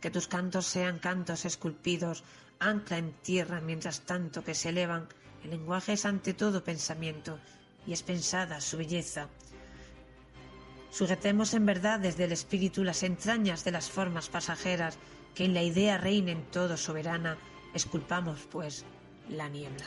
Que 0.00 0.10
tus 0.10 0.28
cantos 0.28 0.66
sean 0.66 0.98
cantos 0.98 1.44
esculpidos, 1.44 2.24
ancla 2.58 2.98
en 2.98 3.12
tierra 3.22 3.60
mientras 3.60 4.02
tanto 4.02 4.44
que 4.44 4.54
se 4.54 4.68
elevan. 4.68 5.08
El 5.42 5.50
lenguaje 5.50 5.94
es 5.94 6.04
ante 6.04 6.34
todo 6.34 6.62
pensamiento 6.62 7.38
y 7.86 7.92
es 7.92 8.02
pensada 8.02 8.60
su 8.60 8.76
belleza. 8.76 9.28
Sujetemos 10.90 11.54
en 11.54 11.66
verdad 11.66 12.00
desde 12.00 12.24
el 12.24 12.32
espíritu 12.32 12.84
las 12.84 13.02
entrañas 13.02 13.64
de 13.64 13.72
las 13.72 13.90
formas 13.90 14.28
pasajeras, 14.28 14.98
que 15.34 15.44
en 15.44 15.54
la 15.54 15.62
idea 15.62 15.98
reinen 15.98 16.44
todo 16.50 16.76
soberana, 16.76 17.36
esculpamos, 17.74 18.48
pues, 18.50 18.84
la 19.30 19.48
niebla. 19.48 19.84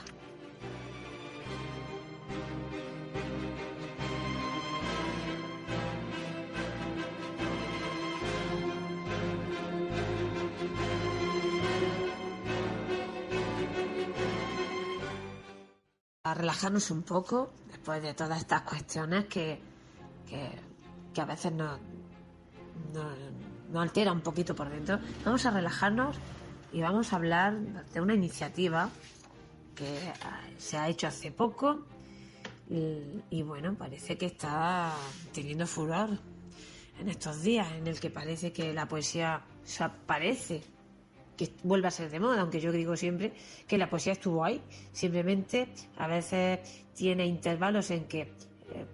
A 16.24 16.34
relajarnos 16.34 16.92
un 16.92 17.02
poco 17.02 17.54
después 17.68 18.04
de 18.04 18.14
todas 18.14 18.40
estas 18.40 18.62
cuestiones 18.62 19.26
que, 19.26 19.60
que, 20.28 21.22
a 21.22 21.26
veces 21.26 21.52
nos, 21.52 21.80
nos, 22.94 23.18
nos 23.72 23.82
altera 23.82 24.12
un 24.12 24.22
poquito 24.22 24.54
por 24.54 24.70
dentro. 24.70 25.00
Vamos 25.26 25.46
a 25.46 25.52
relajarnos 25.52 26.16
y 26.72 26.82
vamos 26.82 27.12
a 27.12 27.16
hablar 27.16 27.58
de 27.58 28.02
una 28.02 28.14
iniciativa 28.14 28.90
que 29.80 30.60
se 30.60 30.78
ha 30.78 30.90
hecho 30.90 31.08
hace 31.08 31.32
poco 31.32 31.86
y, 32.70 33.42
bueno, 33.42 33.76
parece 33.76 34.18
que 34.18 34.28
está 34.28 34.94
teniendo 35.34 35.66
furor 35.66 36.10
en 37.00 37.10
estos 37.10 37.42
días 37.42 37.72
en 37.72 37.88
el 37.88 38.00
que 38.00 38.10
parece 38.10 38.52
que 38.52 38.74
la 38.74 38.88
poesía 38.88 39.42
se 39.64 39.90
parece 40.06 40.62
que 41.36 41.54
vuelve 41.64 41.88
a 41.88 41.92
ser 41.92 42.12
de 42.12 42.20
moda, 42.20 42.42
aunque 42.42 42.60
yo 42.60 42.72
digo 42.74 42.98
siempre 42.98 43.34
que 43.66 43.78
la 43.78 43.90
poesía 43.90 44.14
estuvo 44.14 44.44
ahí, 44.44 44.62
simplemente 44.92 45.70
a 45.98 46.08
veces 46.08 46.60
tiene 46.94 47.26
intervalos 47.26 47.90
en 47.92 48.06
que 48.06 48.34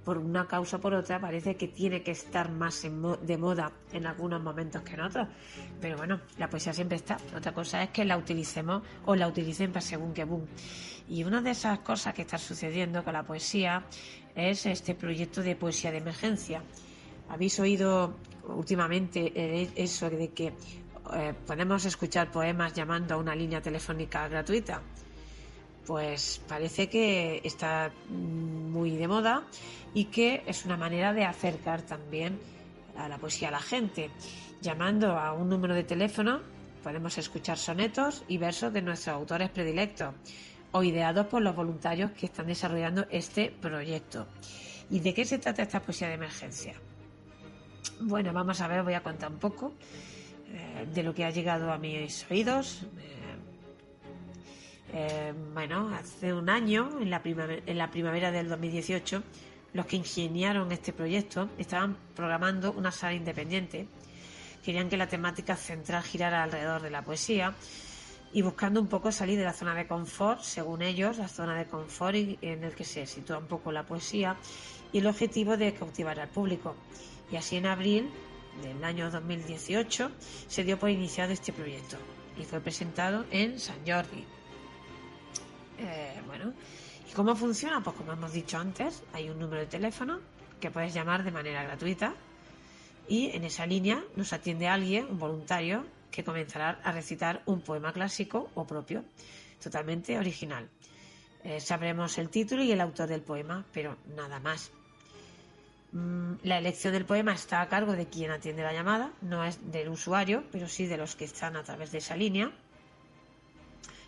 por 0.03 0.17
una 0.17 0.47
causa 0.47 0.77
o 0.77 0.79
por 0.79 0.93
otra 0.93 1.19
parece 1.19 1.55
que 1.55 1.67
tiene 1.67 2.01
que 2.01 2.11
estar 2.11 2.51
más 2.51 2.83
de 2.83 3.37
moda 3.37 3.71
en 3.91 4.05
algunos 4.07 4.41
momentos 4.41 4.81
que 4.83 4.93
en 4.93 5.01
otros. 5.01 5.27
Pero 5.81 5.97
bueno, 5.97 6.21
la 6.37 6.49
poesía 6.49 6.73
siempre 6.73 6.97
está. 6.97 7.17
Otra 7.35 7.53
cosa 7.53 7.83
es 7.83 7.89
que 7.89 8.05
la 8.05 8.17
utilicemos 8.17 8.83
o 9.05 9.15
la 9.15 9.27
utilicen 9.27 9.71
para 9.71 9.81
según 9.81 10.13
qué 10.13 10.23
boom. 10.23 10.45
Y 11.07 11.23
una 11.23 11.41
de 11.41 11.51
esas 11.51 11.79
cosas 11.79 12.13
que 12.13 12.23
está 12.23 12.37
sucediendo 12.37 13.03
con 13.03 13.13
la 13.13 13.23
poesía 13.23 13.85
es 14.35 14.65
este 14.65 14.95
proyecto 14.95 15.41
de 15.41 15.55
poesía 15.55 15.91
de 15.91 15.97
emergencia. 15.97 16.63
¿Habéis 17.29 17.59
oído 17.59 18.15
últimamente 18.47 19.31
eh, 19.35 19.69
eso 19.75 20.09
de 20.09 20.29
que 20.29 20.53
eh, 21.13 21.33
podemos 21.45 21.85
escuchar 21.85 22.31
poemas 22.31 22.73
llamando 22.73 23.15
a 23.15 23.17
una 23.17 23.35
línea 23.35 23.61
telefónica 23.61 24.27
gratuita? 24.27 24.81
Pues 25.85 26.41
parece 26.47 26.89
que 26.89 27.41
está 27.43 27.91
muy 28.09 28.91
de 28.91 29.07
moda 29.07 29.43
y 29.93 30.05
que 30.05 30.43
es 30.45 30.65
una 30.65 30.77
manera 30.77 31.13
de 31.13 31.25
acercar 31.25 31.81
también 31.83 32.39
a 32.97 33.07
la 33.07 33.17
poesía 33.17 33.49
a 33.49 33.51
la 33.51 33.61
gente. 33.61 34.09
Llamando 34.61 35.17
a 35.17 35.33
un 35.33 35.49
número 35.49 35.75
de 35.75 35.83
teléfono 35.83 36.41
podemos 36.83 37.17
escuchar 37.17 37.57
sonetos 37.57 38.23
y 38.27 38.37
versos 38.37 38.71
de 38.71 38.81
nuestros 38.81 39.15
autores 39.15 39.49
predilectos 39.49 40.13
o 40.71 40.83
ideados 40.83 41.27
por 41.27 41.41
los 41.41 41.55
voluntarios 41.55 42.11
que 42.11 42.25
están 42.27 42.47
desarrollando 42.47 43.05
este 43.09 43.49
proyecto. 43.49 44.27
¿Y 44.89 44.99
de 44.99 45.13
qué 45.13 45.25
se 45.25 45.39
trata 45.39 45.63
esta 45.63 45.81
poesía 45.81 46.09
de 46.09 46.15
emergencia? 46.15 46.73
Bueno, 48.01 48.33
vamos 48.33 48.59
a 48.61 48.67
ver, 48.67 48.83
voy 48.83 48.93
a 48.93 49.01
contar 49.01 49.31
un 49.31 49.39
poco 49.39 49.73
eh, 50.49 50.85
de 50.93 51.03
lo 51.03 51.13
que 51.13 51.25
ha 51.25 51.29
llegado 51.29 51.71
a 51.71 51.77
mis 51.77 52.29
oídos. 52.29 52.83
Eh, 52.97 53.24
eh, 54.93 55.33
bueno, 55.53 55.89
hace 55.89 56.33
un 56.33 56.49
año, 56.49 56.89
en 57.01 57.09
la, 57.09 57.21
primavera, 57.21 57.61
en 57.65 57.77
la 57.77 57.89
primavera 57.89 58.31
del 58.31 58.49
2018, 58.49 59.23
los 59.73 59.85
que 59.85 59.97
ingeniaron 59.97 60.71
este 60.71 60.93
proyecto 60.93 61.49
estaban 61.57 61.97
programando 62.15 62.71
una 62.71 62.91
sala 62.91 63.13
independiente. 63.13 63.87
Querían 64.63 64.89
que 64.89 64.97
la 64.97 65.07
temática 65.07 65.55
central 65.55 66.03
girara 66.03 66.43
alrededor 66.43 66.81
de 66.81 66.89
la 66.89 67.03
poesía 67.03 67.53
y 68.31 68.41
buscando 68.41 68.81
un 68.81 68.87
poco 68.87 69.11
salir 69.11 69.37
de 69.37 69.45
la 69.45 69.53
zona 69.53 69.75
de 69.75 69.87
confort, 69.87 70.41
según 70.41 70.81
ellos, 70.81 71.17
la 71.17 71.27
zona 71.27 71.57
de 71.57 71.65
confort 71.65 72.15
en 72.15 72.63
el 72.63 72.73
que 72.73 72.83
se 72.83 73.05
sitúa 73.05 73.37
un 73.37 73.47
poco 73.47 73.71
la 73.71 73.85
poesía 73.85 74.37
y 74.91 74.99
el 74.99 75.07
objetivo 75.07 75.57
de 75.57 75.73
cautivar 75.73 76.19
al 76.19 76.29
público. 76.29 76.75
Y 77.31 77.35
así 77.35 77.57
en 77.57 77.65
abril 77.65 78.09
del 78.61 78.83
año 78.83 79.11
2018 79.11 80.11
se 80.47 80.63
dio 80.63 80.79
por 80.79 80.89
iniciado 80.89 81.33
este 81.33 81.53
proyecto 81.53 81.97
y 82.37 82.43
fue 82.43 82.59
presentado 82.59 83.25
en 83.31 83.59
San 83.59 83.77
Jordi, 83.85 84.25
eh, 85.77 86.21
bueno, 86.27 86.53
¿y 87.09 87.13
cómo 87.13 87.35
funciona? 87.35 87.81
Pues 87.83 87.95
como 87.95 88.13
hemos 88.13 88.33
dicho 88.33 88.57
antes, 88.57 89.03
hay 89.13 89.29
un 89.29 89.39
número 89.39 89.61
de 89.61 89.67
teléfono 89.67 90.19
que 90.59 90.71
puedes 90.71 90.93
llamar 90.93 91.23
de 91.23 91.31
manera 91.31 91.63
gratuita 91.63 92.13
y 93.07 93.29
en 93.31 93.43
esa 93.43 93.65
línea 93.65 94.03
nos 94.15 94.33
atiende 94.33 94.67
alguien, 94.67 95.05
un 95.05 95.19
voluntario, 95.19 95.85
que 96.11 96.23
comenzará 96.23 96.79
a 96.83 96.91
recitar 96.91 97.41
un 97.45 97.61
poema 97.61 97.91
clásico 97.91 98.49
o 98.55 98.65
propio, 98.65 99.03
totalmente 99.61 100.17
original. 100.17 100.69
Eh, 101.43 101.59
sabremos 101.59 102.17
el 102.17 102.29
título 102.29 102.63
y 102.63 102.71
el 102.71 102.81
autor 102.81 103.07
del 103.07 103.21
poema, 103.21 103.65
pero 103.73 103.97
nada 104.15 104.39
más. 104.39 104.71
Mm, 105.91 106.35
la 106.43 106.57
elección 106.57 106.93
del 106.93 107.05
poema 107.05 107.33
está 107.33 107.61
a 107.61 107.69
cargo 107.69 107.93
de 107.93 108.07
quien 108.07 108.31
atiende 108.31 108.63
la 108.63 108.73
llamada, 108.73 109.11
no 109.21 109.43
es 109.43 109.59
del 109.71 109.89
usuario, 109.89 110.43
pero 110.51 110.67
sí 110.67 110.87
de 110.87 110.97
los 110.97 111.15
que 111.15 111.25
están 111.25 111.55
a 111.55 111.63
través 111.63 111.91
de 111.91 111.99
esa 111.99 112.15
línea 112.15 112.51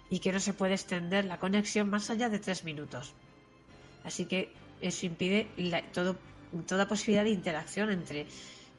y 0.09 0.19
que 0.19 0.31
no 0.31 0.39
se 0.39 0.53
puede 0.53 0.73
extender 0.73 1.25
la 1.25 1.39
conexión 1.39 1.89
más 1.89 2.09
allá 2.09 2.29
de 2.29 2.39
tres 2.39 2.63
minutos. 2.63 3.13
Así 4.03 4.25
que 4.25 4.51
eso 4.81 5.05
impide 5.05 5.47
toda 6.65 6.87
posibilidad 6.87 7.23
de 7.23 7.31
interacción 7.31 7.91
entre 7.91 8.27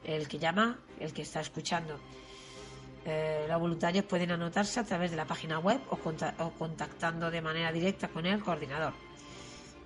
el 0.03 0.27
que 0.27 0.39
llama 0.39 0.79
y 0.99 1.03
el 1.03 1.13
que 1.13 1.21
está 1.21 1.41
escuchando. 1.41 1.99
Eh, 3.05 3.45
los 3.47 3.59
voluntarios 3.59 4.05
pueden 4.05 4.31
anotarse 4.31 4.79
a 4.79 4.83
través 4.83 5.11
de 5.11 5.17
la 5.17 5.25
página 5.25 5.59
web 5.59 5.79
o, 5.89 5.97
contactando 6.51 7.31
de 7.31 7.41
manera 7.41 7.71
directa 7.71 8.07
con 8.09 8.25
el 8.25 8.41
coordinador. 8.43 8.93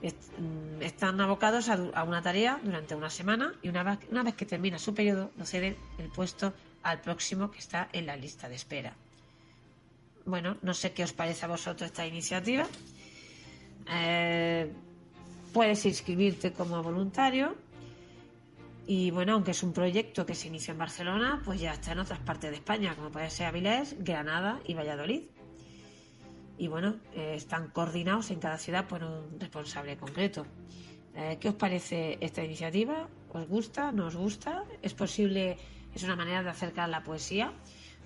Mm, 0.02 0.82
están 0.82 1.22
abocados 1.22 1.70
a, 1.70 2.04
una 2.04 2.22
tarea 2.22 2.60
durante 2.62 2.96
una 2.96 3.10
semana 3.10 3.54
y 3.62 3.70
una 3.70 3.84
vez, 3.84 4.00
una 4.12 4.24
vez 4.24 4.36
que 4.36 4.46
termina 4.46 4.80
su 4.80 4.94
periodo, 4.94 5.32
lo 5.38 5.46
ceden 5.46 5.78
el 5.98 6.10
puesto 6.10 6.54
al 6.82 7.02
próximo 7.02 7.52
que 7.52 7.60
está 7.60 7.90
en 7.94 8.08
la 8.08 8.16
lista 8.16 8.50
de 8.50 8.56
espera. 8.56 8.96
Bueno, 10.26 10.58
no 10.62 10.74
sé 10.74 10.94
qué 10.94 11.04
os 11.04 11.14
parece 11.14 11.46
a 11.46 11.50
vosotros 11.50 11.90
esta 11.90 12.08
iniciativa. 12.08 12.66
Eh, 13.90 14.72
puedes 15.52 15.86
inscribirte 15.86 16.54
como 16.54 16.82
voluntario. 16.82 17.56
Y 18.86 19.12
bueno, 19.12 19.34
aunque 19.34 19.52
es 19.52 19.64
un 19.64 19.72
proyecto 19.72 20.26
que 20.26 20.36
se 20.36 20.48
inició 20.48 20.74
en 20.74 20.80
Barcelona, 20.80 21.42
pues 21.46 21.60
ya 21.62 21.74
está 21.74 21.94
en 21.94 22.00
otras 22.00 22.20
partes 22.20 22.52
de 22.52 22.58
España, 22.58 22.96
como 22.96 23.12
puede 23.12 23.30
ser 23.30 23.48
Avilés, 23.48 23.96
Granada 24.00 24.60
y 24.66 24.74
Valladolid. 24.74 25.24
Y 26.58 26.68
bueno, 26.68 26.98
eh, 27.14 27.34
están 27.36 27.70
coordinados 27.70 28.30
en 28.32 28.40
cada 28.40 28.58
ciudad 28.58 28.88
por 28.88 29.04
un 29.04 29.40
responsable 29.40 29.98
concreto. 29.98 30.46
Eh, 31.16 31.38
¿Qué 31.40 31.50
os 31.50 31.56
parece 31.56 32.18
esta 32.20 32.44
iniciativa? 32.44 33.08
¿Os 33.32 33.48
gusta? 33.48 33.92
¿No 33.92 34.08
os 34.08 34.16
gusta? 34.16 34.64
¿Es 34.82 34.94
posible? 34.94 35.58
¿Es 35.94 36.04
una 36.04 36.16
manera 36.16 36.44
de 36.44 36.50
acercar 36.50 36.90
la 36.90 37.04
poesía? 37.04 37.54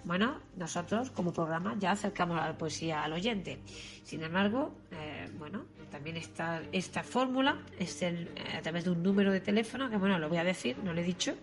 Bueno, 0.04 0.42
nosotros 0.56 1.12
como 1.12 1.32
programa 1.34 1.76
ya 1.78 1.92
acercamos 1.92 2.38
la 2.38 2.58
poesía 2.58 3.04
al 3.04 3.14
oyente. 3.14 3.60
Sin 4.04 4.24
embargo, 4.24 4.74
eh, 4.92 5.30
bueno, 5.38 5.66
también 5.92 6.18
está 6.18 6.64
esta 6.72 7.04
fórmula 7.04 7.62
es 7.78 8.02
el, 8.02 8.32
a 8.56 8.62
través 8.62 8.86
de 8.86 8.92
un 8.92 9.04
número 9.04 9.34
de 9.34 9.42
teléfono, 9.42 9.90
que 9.90 9.98
bueno, 9.98 10.18
lo 10.18 10.30
voy 10.30 10.38
a 10.38 10.46
decir, 10.46 10.78
no 10.84 10.94
lo 10.94 11.02
he 11.02 11.04
dicho, 11.04 11.36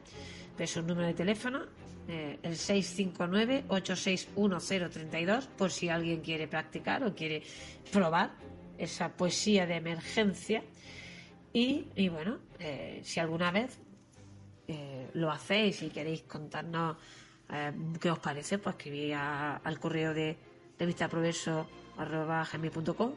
pero 0.57 0.65
es 0.65 0.75
un 0.77 0.87
número 0.87 1.09
de 1.09 1.15
teléfono, 1.15 1.67
eh, 2.09 2.39
el 2.43 2.55
659-861-032, 2.55 5.47
por 5.49 5.71
si 5.71 5.91
alguien 5.91 6.23
quiere 6.23 6.49
practicar 6.49 7.05
o 7.05 7.15
quiere 7.15 7.43
probar 7.93 8.33
esa 8.79 9.15
poesía 9.15 9.67
de 9.67 9.77
emergencia. 9.77 10.65
Y, 11.53 11.89
y 11.95 12.09
bueno, 12.09 12.39
eh, 12.59 13.03
si 13.05 13.21
alguna 13.21 13.51
vez 13.51 13.79
lo 15.13 15.31
hacéis 15.31 15.83
y 15.83 15.91
queréis 15.91 16.23
contarnos 16.23 16.97
eh, 17.51 17.73
¿Qué 18.01 18.11
os 18.11 18.19
parece? 18.19 18.59
Pues 18.59 18.77
escribí 18.77 19.13
al 19.13 19.79
correo 19.79 20.15
de 20.15 20.39
revistaproverso.com 20.79 23.15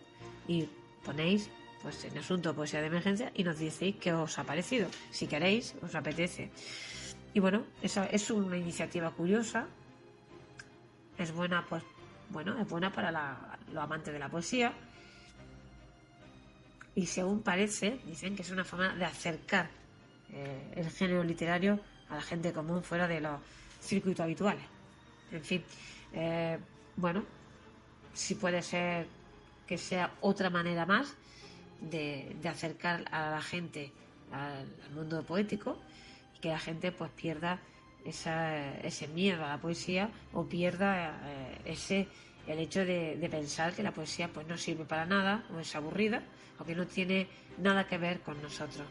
y 0.47 0.69
ponéis 1.03 1.49
pues 1.81 2.05
en 2.05 2.17
asunto 2.17 2.55
poesía 2.55 2.79
de 2.81 2.87
emergencia 2.87 3.31
y 3.35 3.43
nos 3.43 3.59
decís 3.59 3.95
qué 3.99 4.13
os 4.13 4.39
ha 4.39 4.43
parecido, 4.43 4.89
si 5.11 5.27
queréis, 5.27 5.75
os 5.81 5.93
apetece. 5.95 6.51
Y 7.33 7.39
bueno, 7.39 7.65
esa 7.81 8.05
es 8.07 8.29
una 8.31 8.57
iniciativa 8.57 9.11
curiosa, 9.11 9.67
es 11.17 11.31
buena, 11.31 11.65
pues 11.67 11.83
bueno, 12.29 12.59
es 12.59 12.67
buena 12.67 12.91
para 12.91 13.11
los 13.71 13.83
amantes 13.83 14.13
de 14.13 14.19
la 14.19 14.29
poesía. 14.29 14.73
Y 16.95 17.05
según 17.05 17.43
parece, 17.43 17.99
dicen 18.05 18.35
que 18.35 18.41
es 18.41 18.49
una 18.49 18.63
forma 18.63 18.95
de 18.95 19.05
acercar 19.05 19.69
eh, 20.33 20.73
el 20.75 20.89
género 20.89 21.23
literario 21.23 21.79
a 22.09 22.15
la 22.15 22.21
gente 22.21 22.51
común 22.51 22.83
fuera 22.83 23.07
de 23.07 23.21
los 23.21 23.39
circuitos 23.81 24.23
habituales. 24.23 24.63
En 25.31 25.43
fin, 25.43 25.63
eh, 26.13 26.57
bueno, 26.95 27.23
si 28.13 28.35
puede 28.35 28.61
ser 28.61 29.07
que 29.65 29.77
sea 29.77 30.13
otra 30.21 30.49
manera 30.49 30.85
más 30.85 31.15
de, 31.81 32.35
acercar 32.49 33.05
a 33.11 33.31
la 33.31 33.41
gente 33.41 33.91
al, 34.31 34.65
mundo 34.93 35.21
poético 35.23 35.77
y 36.35 36.39
que 36.39 36.49
la 36.49 36.59
gente 36.59 36.91
pues 36.91 37.11
pierda 37.11 37.59
esa, 38.05 38.77
ese 38.79 39.07
miedo 39.09 39.43
a 39.45 39.49
la 39.49 39.57
poesía 39.57 40.09
o 40.33 40.45
pierda 40.45 41.19
eh, 41.25 41.61
ese 41.65 42.07
el 42.47 42.59
hecho 42.59 42.85
de, 42.85 43.17
de, 43.17 43.29
pensar 43.29 43.73
que 43.73 43.83
la 43.83 43.91
poesía 43.91 44.29
pues 44.31 44.47
no 44.47 44.57
sirve 44.57 44.85
para 44.85 45.05
nada 45.05 45.43
o 45.53 45.59
es 45.59 45.75
aburrida 45.75 46.23
o 46.57 46.63
que 46.63 46.75
no 46.75 46.87
tiene 46.87 47.27
nada 47.57 47.85
que 47.87 47.97
ver 47.97 48.21
con 48.21 48.41
nosotros. 48.41 48.87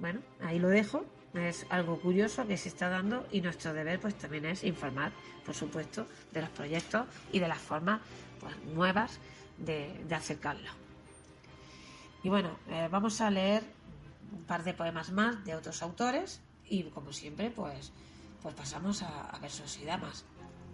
Bueno, 0.00 0.20
ahí 0.40 0.58
lo 0.58 0.68
dejo 0.68 1.04
es 1.34 1.66
algo 1.70 2.00
curioso 2.00 2.46
que 2.46 2.56
se 2.56 2.68
está 2.68 2.88
dando 2.88 3.26
y 3.30 3.40
nuestro 3.40 3.72
deber 3.72 4.00
pues 4.00 4.16
también 4.16 4.46
es 4.46 4.64
informar, 4.64 5.12
por 5.44 5.54
supuesto, 5.54 6.06
de 6.32 6.40
los 6.40 6.50
proyectos 6.50 7.06
y 7.32 7.38
de 7.38 7.48
las 7.48 7.58
formas 7.58 8.00
pues, 8.40 8.56
nuevas 8.74 9.18
de, 9.58 10.04
acercarlo. 10.10 10.70
Y 12.22 12.28
bueno, 12.28 12.58
eh, 12.68 12.88
vamos 12.90 13.20
a 13.20 13.30
leer 13.30 13.62
un 14.32 14.44
par 14.44 14.64
de 14.64 14.74
poemas 14.74 15.12
más 15.12 15.44
de 15.44 15.54
otros 15.54 15.82
autores 15.82 16.40
y 16.68 16.84
como 16.84 17.12
siempre 17.12 17.50
pues, 17.50 17.92
pues 18.42 18.54
pasamos 18.54 19.02
a, 19.02 19.38
versos 19.40 19.78
y 19.78 19.84
damas 19.84 20.24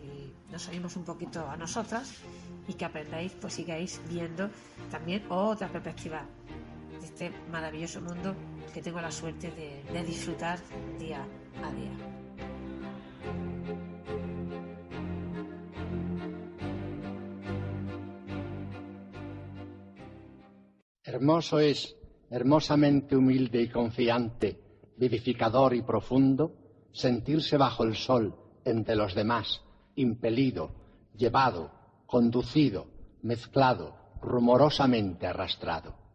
y 0.02 0.52
nos 0.52 0.68
oímos 0.68 0.96
un 0.96 1.04
poquito 1.04 1.48
a 1.48 1.56
nosotras 1.56 2.14
y 2.68 2.74
que 2.74 2.84
aprendáis 2.84 3.32
pues 3.32 3.54
sigáis 3.54 4.00
viendo 4.08 4.50
también 4.90 5.24
otra 5.30 5.68
perspectiva 5.68 6.24
este 7.06 7.30
maravilloso 7.50 8.00
mundo 8.00 8.34
que 8.74 8.82
tengo 8.82 9.00
la 9.00 9.12
suerte 9.12 9.50
de, 9.52 10.04
disfrutar 10.04 10.58
día 10.98 11.24
a 11.62 11.72
día. 11.72 11.96
Hermoso 21.04 21.60
es, 21.60 21.96
hermosamente 22.28 23.16
humilde 23.16 23.62
y 23.62 23.70
confiante, 23.70 24.60
vivificador 24.96 25.74
y 25.74 25.82
profundo, 25.82 26.88
sentirse 26.92 27.56
bajo 27.56 27.84
el 27.84 27.94
sol 27.94 28.34
entre 28.64 28.96
los 28.96 29.14
demás, 29.14 29.62
impelido, 29.94 30.74
llevado, 31.16 31.70
conducido, 32.04 32.88
mezclado, 33.22 33.94
rumorosamente 34.20 35.26
arrastrado. 35.28 36.05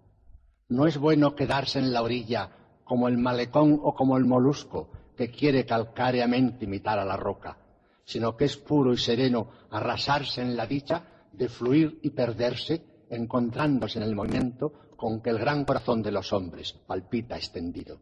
No 0.71 0.87
es 0.87 0.97
bueno 0.97 1.35
quedarse 1.35 1.79
en 1.79 1.91
la 1.91 2.01
orilla 2.01 2.49
como 2.85 3.09
el 3.09 3.17
malecón 3.17 3.81
o 3.83 3.93
como 3.93 4.15
el 4.15 4.23
molusco 4.23 4.89
que 5.17 5.29
quiere 5.29 5.65
calcáreamente 5.65 6.63
imitar 6.63 6.97
a 6.97 7.03
la 7.03 7.17
roca, 7.17 7.57
sino 8.05 8.37
que 8.37 8.45
es 8.45 8.55
puro 8.55 8.93
y 8.93 8.97
sereno 8.97 9.49
arrasarse 9.69 10.41
en 10.41 10.55
la 10.55 10.65
dicha 10.65 11.03
de 11.33 11.49
fluir 11.49 11.99
y 12.03 12.11
perderse, 12.11 12.85
encontrándose 13.09 13.99
en 13.99 14.03
el 14.03 14.15
movimiento 14.15 14.71
con 14.95 15.21
que 15.21 15.31
el 15.31 15.39
gran 15.39 15.65
corazón 15.65 16.01
de 16.01 16.13
los 16.13 16.31
hombres 16.31 16.71
palpita 16.71 17.35
extendido. 17.35 17.99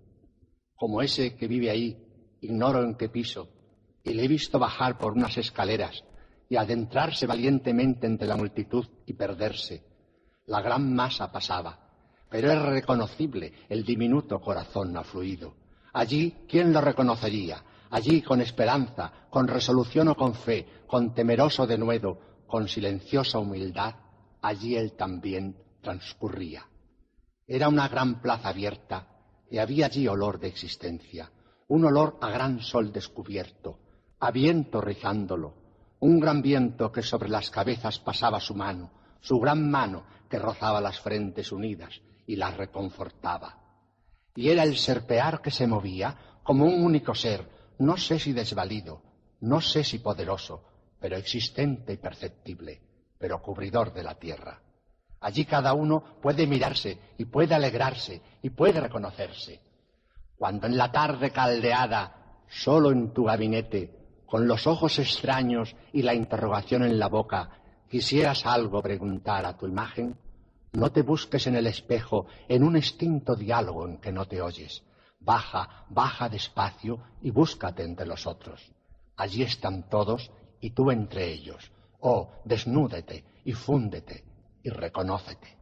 Como 0.76 1.02
ese 1.02 1.36
que 1.36 1.48
vive 1.48 1.72
ahí, 1.72 1.98
ignoro 2.42 2.84
en 2.84 2.94
qué 2.94 3.10
piso, 3.10 3.50
y 4.04 4.14
le 4.14 4.26
he 4.26 4.28
visto 4.28 4.60
bajar 4.60 5.00
por 5.00 5.14
unas 5.14 5.36
escaleras 5.40 6.04
y 6.48 6.56
adentrarse 6.56 7.26
valientemente 7.26 8.06
entre 8.06 8.28
la 8.28 8.38
multitud 8.38 8.86
y 9.08 9.14
perderse. 9.14 9.84
La 10.46 10.62
gran 10.62 10.94
masa 10.94 11.32
pasaba, 11.32 11.89
pero 12.30 12.52
es 12.52 12.62
reconocible 12.62 13.54
el 13.70 13.84
diminuto 13.84 14.40
corazón 14.40 14.96
afluido. 14.96 15.56
Allí, 15.94 16.38
¿quién 16.48 16.72
lo 16.72 16.82
reconocería? 16.82 17.64
Allí, 17.90 18.22
con 18.22 18.40
esperanza, 18.42 19.12
con 19.30 19.48
resolución 19.48 20.10
o 20.10 20.16
con 20.16 20.36
fe, 20.36 20.68
con 20.86 21.14
temeroso 21.14 21.66
denuedo, 21.66 22.20
con 22.46 22.68
silenciosa 22.68 23.40
humildad, 23.40 23.96
allí 24.42 24.76
él 24.76 24.94
también 24.94 25.56
transcurría. 25.82 26.66
Era 27.48 27.68
una 27.68 27.88
gran 27.88 28.22
plaza 28.22 28.50
abierta 28.50 29.08
y 29.50 29.58
había 29.58 29.88
allí 29.88 30.08
olor 30.08 30.40
de 30.40 30.48
existencia, 30.48 31.32
un 31.68 31.86
olor 31.86 32.18
a 32.22 32.30
gran 32.30 32.60
sol 32.60 32.92
descubierto, 32.92 33.80
a 34.20 34.32
viento 34.32 34.82
rizándolo, 34.82 35.56
un 36.00 36.20
gran 36.20 36.42
viento 36.42 36.92
que 36.92 37.02
sobre 37.02 37.30
las 37.30 37.50
cabezas 37.50 38.00
pasaba 38.00 38.40
su 38.40 38.54
mano, 38.54 38.92
su 39.20 39.40
gran 39.40 39.70
mano 39.70 40.04
que 40.30 40.38
rozaba 40.38 40.80
las 40.80 41.00
frentes 41.00 41.52
unidas, 41.52 42.02
y 42.30 42.36
la 42.36 42.52
reconfortaba. 42.52 43.58
Y 44.36 44.50
era 44.50 44.62
el 44.62 44.78
serpear 44.78 45.42
que 45.42 45.50
se 45.50 45.66
movía 45.66 46.16
como 46.44 46.66
un 46.66 46.84
único 46.84 47.16
ser, 47.16 47.50
no 47.80 47.98
sé 47.98 48.20
si 48.20 48.34
desvalido, 48.34 49.02
no 49.42 49.60
sé 49.62 49.84
si 49.84 49.98
poderoso, 49.98 50.64
pero 51.00 51.18
existente 51.18 51.94
y 51.94 51.98
perceptible, 51.98 52.82
pero 53.18 53.42
cubridor 53.42 53.92
de 53.94 54.04
la 54.04 54.14
tierra. 54.14 54.62
Allí 55.22 55.44
cada 55.46 55.74
uno 55.74 56.04
puede 56.22 56.46
mirarse 56.46 57.00
y 57.18 57.26
puede 57.26 57.56
alegrarse 57.56 58.22
y 58.44 58.52
puede 58.52 58.80
reconocerse. 58.80 59.60
Cuando 60.38 60.68
en 60.68 60.78
la 60.78 60.92
tarde 60.92 61.32
caldeada, 61.32 62.44
solo 62.48 62.92
en 62.92 63.12
tu 63.12 63.24
gabinete, 63.24 64.22
con 64.28 64.48
los 64.48 64.68
ojos 64.68 65.00
extraños 65.00 65.76
y 65.94 66.04
la 66.04 66.14
interrogación 66.14 66.84
en 66.84 67.00
la 67.00 67.08
boca, 67.08 67.50
quisieras 67.90 68.46
algo 68.46 68.84
preguntar 68.84 69.48
a 69.48 69.58
tu 69.58 69.66
imagen, 69.66 70.16
no 70.72 70.92
te 70.92 71.02
busques 71.02 71.48
en 71.48 71.56
el 71.56 71.68
espejo, 71.68 72.28
en 72.48 72.64
un 72.64 72.76
extinto 72.76 73.36
diálogo 73.36 73.88
en 73.88 73.98
que 73.98 74.12
no 74.12 74.26
te 74.26 74.42
oyes. 74.42 74.84
Baja, 75.20 75.86
baja 75.90 76.30
despacio 76.30 77.00
y 77.22 77.32
búscate 77.32 77.84
entre 77.84 78.06
los 78.06 78.28
otros. 78.28 78.72
Allí 79.18 79.44
están 79.44 79.90
todos 79.90 80.32
y 80.62 80.72
tú 80.72 80.92
entre 80.92 81.32
ellos. 81.32 81.72
Oh, 82.00 82.32
desnúdete 82.46 83.26
y 83.44 83.54
fúndete 83.54 84.24
y 84.64 84.70
reconócete. 84.70 85.58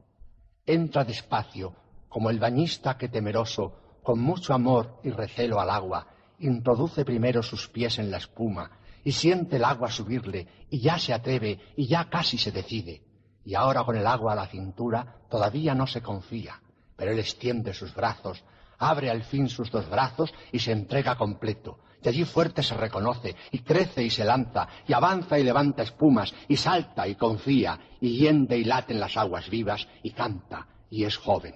Entra 0.65 1.05
despacio, 1.05 1.73
como 2.09 2.29
el 2.29 2.39
bañista 2.39 2.97
que 2.97 3.07
temeroso, 3.07 3.99
con 4.03 4.19
mucho 4.19 4.53
amor 4.53 4.99
y 5.03 5.09
recelo 5.09 5.59
al 5.59 5.69
agua, 5.69 6.07
introduce 6.39 7.03
primero 7.03 7.41
sus 7.41 7.67
pies 7.67 7.97
en 7.97 8.11
la 8.11 8.17
espuma 8.17 8.71
y 9.03 9.11
siente 9.13 9.55
el 9.55 9.63
agua 9.63 9.89
subirle 9.89 10.47
y 10.69 10.79
ya 10.79 10.99
se 10.99 11.13
atreve 11.13 11.59
y 11.75 11.87
ya 11.87 12.09
casi 12.09 12.37
se 12.37 12.51
decide 12.51 13.06
y 13.47 13.55
ahora 13.55 13.85
con 13.85 13.95
el 13.95 14.05
agua 14.05 14.33
a 14.33 14.35
la 14.35 14.47
cintura 14.47 15.21
todavía 15.29 15.73
no 15.73 15.87
se 15.87 16.01
confía, 16.01 16.61
pero 16.97 17.11
él 17.11 17.19
extiende 17.19 17.73
sus 17.73 17.95
brazos, 17.95 18.43
abre 18.77 19.09
al 19.09 19.23
fin 19.23 19.47
sus 19.47 19.71
dos 19.71 19.89
brazos 19.89 20.33
y 20.51 20.59
se 20.59 20.73
entrega 20.73 21.15
completo. 21.15 21.79
Y 22.03 22.09
allí 22.09 22.25
fuerte 22.25 22.61
se 22.61 22.75
reconoce, 22.75 23.37
y 23.51 23.59
crece 23.59 24.03
y 24.03 24.09
se 24.09 24.25
lanza, 24.25 24.67
y 24.85 24.91
avanza 24.91 25.39
y 25.39 25.45
levanta 25.45 25.81
espumas, 25.81 26.35
y 26.49 26.57
salta 26.57 27.07
y 27.07 27.15
confía, 27.15 27.79
y 28.01 28.17
hiende 28.17 28.57
y 28.57 28.65
late 28.65 28.91
en 28.91 28.99
las 28.99 29.15
aguas 29.15 29.49
vivas, 29.49 29.87
y 30.03 30.11
canta, 30.11 30.67
y 30.89 31.05
es 31.05 31.15
joven. 31.15 31.55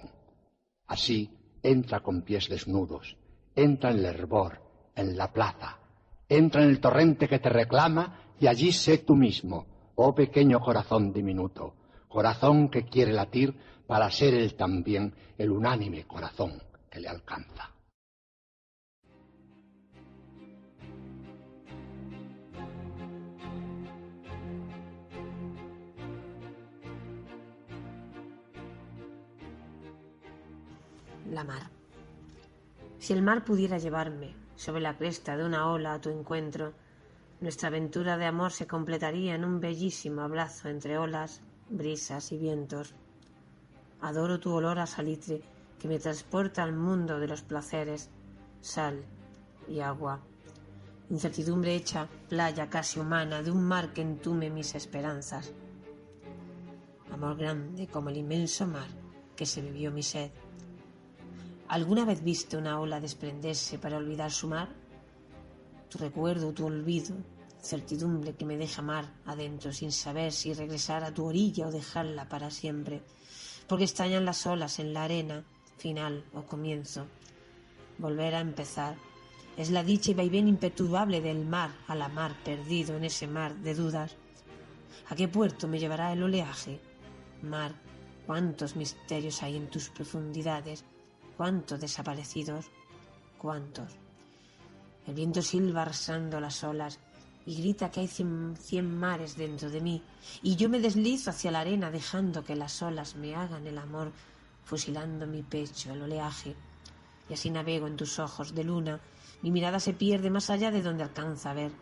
Así 0.86 1.30
entra 1.62 2.00
con 2.00 2.22
pies 2.22 2.48
desnudos, 2.48 3.18
entra 3.54 3.90
en 3.90 3.98
el 3.98 4.06
hervor, 4.06 4.62
en 4.96 5.14
la 5.14 5.30
plaza, 5.30 5.76
entra 6.26 6.62
en 6.62 6.70
el 6.70 6.80
torrente 6.80 7.28
que 7.28 7.38
te 7.38 7.50
reclama, 7.50 8.18
y 8.40 8.46
allí 8.46 8.72
sé 8.72 8.96
tú 8.96 9.14
mismo, 9.14 9.66
oh 9.94 10.14
pequeño 10.14 10.58
corazón 10.58 11.12
diminuto, 11.12 11.74
corazón 12.12 12.68
que 12.68 12.84
quiere 12.84 13.12
latir 13.12 13.54
para 13.86 14.10
ser 14.10 14.34
él 14.34 14.54
también 14.54 15.14
el 15.38 15.50
unánime 15.50 16.04
corazón 16.04 16.62
que 16.90 17.00
le 17.00 17.08
alcanza. 17.08 17.70
La 31.30 31.44
mar. 31.44 31.70
Si 32.98 33.14
el 33.14 33.22
mar 33.22 33.42
pudiera 33.42 33.78
llevarme 33.78 34.36
sobre 34.54 34.82
la 34.82 34.98
cresta 34.98 35.34
de 35.34 35.46
una 35.46 35.72
ola 35.72 35.94
a 35.94 36.00
tu 36.00 36.10
encuentro, 36.10 36.74
nuestra 37.40 37.68
aventura 37.68 38.18
de 38.18 38.26
amor 38.26 38.52
se 38.52 38.66
completaría 38.66 39.34
en 39.34 39.46
un 39.46 39.60
bellísimo 39.60 40.20
abrazo 40.20 40.68
entre 40.68 40.98
olas 40.98 41.40
brisas 41.72 42.32
y 42.32 42.38
vientos. 42.38 42.94
Adoro 44.00 44.38
tu 44.38 44.52
olor 44.52 44.78
a 44.78 44.86
salitre 44.86 45.42
que 45.78 45.88
me 45.88 45.98
transporta 45.98 46.62
al 46.62 46.72
mundo 46.72 47.18
de 47.18 47.26
los 47.26 47.42
placeres, 47.42 48.10
sal 48.60 49.04
y 49.68 49.80
agua. 49.80 50.20
Incertidumbre 51.10 51.74
hecha 51.74 52.08
playa 52.28 52.68
casi 52.68 53.00
humana 53.00 53.42
de 53.42 53.50
un 53.50 53.64
mar 53.64 53.92
que 53.92 54.02
entume 54.02 54.50
mis 54.50 54.74
esperanzas. 54.74 55.52
Amor 57.10 57.36
grande 57.36 57.88
como 57.88 58.10
el 58.10 58.16
inmenso 58.16 58.66
mar 58.66 58.88
que 59.36 59.46
se 59.46 59.60
bebió 59.60 59.90
mi 59.90 60.02
sed. 60.02 60.30
¿Alguna 61.68 62.04
vez 62.04 62.22
viste 62.22 62.56
una 62.56 62.80
ola 62.80 63.00
desprenderse 63.00 63.78
para 63.78 63.96
olvidar 63.96 64.30
su 64.30 64.48
mar? 64.48 64.68
Tu 65.88 65.98
recuerdo, 65.98 66.52
tu 66.52 66.66
olvido, 66.66 67.16
certidumbre 67.62 68.34
que 68.34 68.44
me 68.44 68.56
deja 68.56 68.82
mar 68.82 69.06
adentro 69.24 69.72
sin 69.72 69.92
saber 69.92 70.32
si 70.32 70.52
regresar 70.52 71.04
a 71.04 71.14
tu 71.14 71.24
orilla 71.24 71.68
o 71.68 71.70
dejarla 71.70 72.28
para 72.28 72.50
siempre, 72.50 73.02
porque 73.68 73.84
estallan 73.84 74.24
las 74.24 74.46
olas 74.46 74.78
en 74.78 74.92
la 74.92 75.04
arena, 75.04 75.44
final 75.78 76.24
o 76.34 76.42
comienzo. 76.42 77.06
Volver 77.98 78.34
a 78.34 78.40
empezar 78.40 78.96
es 79.56 79.70
la 79.70 79.84
dicha 79.84 80.10
y 80.10 80.14
vaivén 80.14 80.48
imperturbable 80.48 81.20
del 81.20 81.44
mar 81.44 81.70
a 81.86 81.94
la 81.94 82.08
mar 82.08 82.34
perdido 82.44 82.96
en 82.96 83.04
ese 83.04 83.26
mar 83.26 83.54
de 83.56 83.74
dudas. 83.74 84.16
¿A 85.08 85.14
qué 85.14 85.28
puerto 85.28 85.68
me 85.68 85.78
llevará 85.78 86.12
el 86.12 86.22
oleaje? 86.22 86.80
Mar, 87.42 87.74
Cuántos 88.26 88.76
misterios 88.76 89.42
hay 89.42 89.56
en 89.56 89.68
tus 89.68 89.88
profundidades, 89.88 90.84
cuántos 91.36 91.80
desaparecidos, 91.80 92.66
cuántos. 93.36 93.92
El 95.06 95.14
viento 95.14 95.42
silba 95.42 95.82
arrasando 95.82 96.38
las 96.38 96.62
olas 96.62 97.00
y 97.46 97.56
grita 97.56 97.90
que 97.90 98.00
hay 98.00 98.08
cien, 98.08 98.56
cien, 98.58 98.98
mares 98.98 99.36
dentro 99.36 99.70
de 99.70 99.80
mí, 99.80 100.02
y 100.42 100.56
yo 100.56 100.68
me 100.68 100.80
deslizo 100.80 101.30
hacia 101.30 101.50
la 101.50 101.60
arena 101.60 101.90
dejando 101.90 102.44
que 102.44 102.56
las 102.56 102.82
olas 102.82 103.16
me 103.16 103.34
hagan 103.34 103.66
el 103.66 103.78
amor, 103.78 104.12
fusilando 104.64 105.26
mi 105.26 105.42
pecho 105.42 105.92
el 105.92 106.02
oleaje. 106.02 106.54
Y 107.28 107.34
así 107.34 107.50
navego 107.50 107.86
en 107.86 107.96
tus 107.96 108.18
ojos 108.18 108.54
de 108.54 108.64
luna, 108.64 109.00
mi 109.42 109.50
mirada 109.50 109.80
se 109.80 109.92
pierde 109.92 110.30
más 110.30 110.50
allá 110.50 110.70
de 110.70 110.82
donde 110.82 111.02
alcanza 111.02 111.50
a 111.50 111.54
ver. 111.54 111.72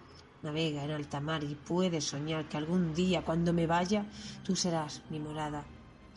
Navega 0.42 0.84
en 0.84 0.92
alta 0.92 1.20
mar 1.20 1.44
y 1.44 1.54
puedes 1.54 2.04
soñar 2.04 2.48
que 2.48 2.56
algún 2.56 2.94
día, 2.94 3.22
cuando 3.22 3.52
me 3.52 3.66
vaya, 3.66 4.06
tú 4.42 4.56
serás 4.56 5.02
mi 5.10 5.20
morada, 5.20 5.64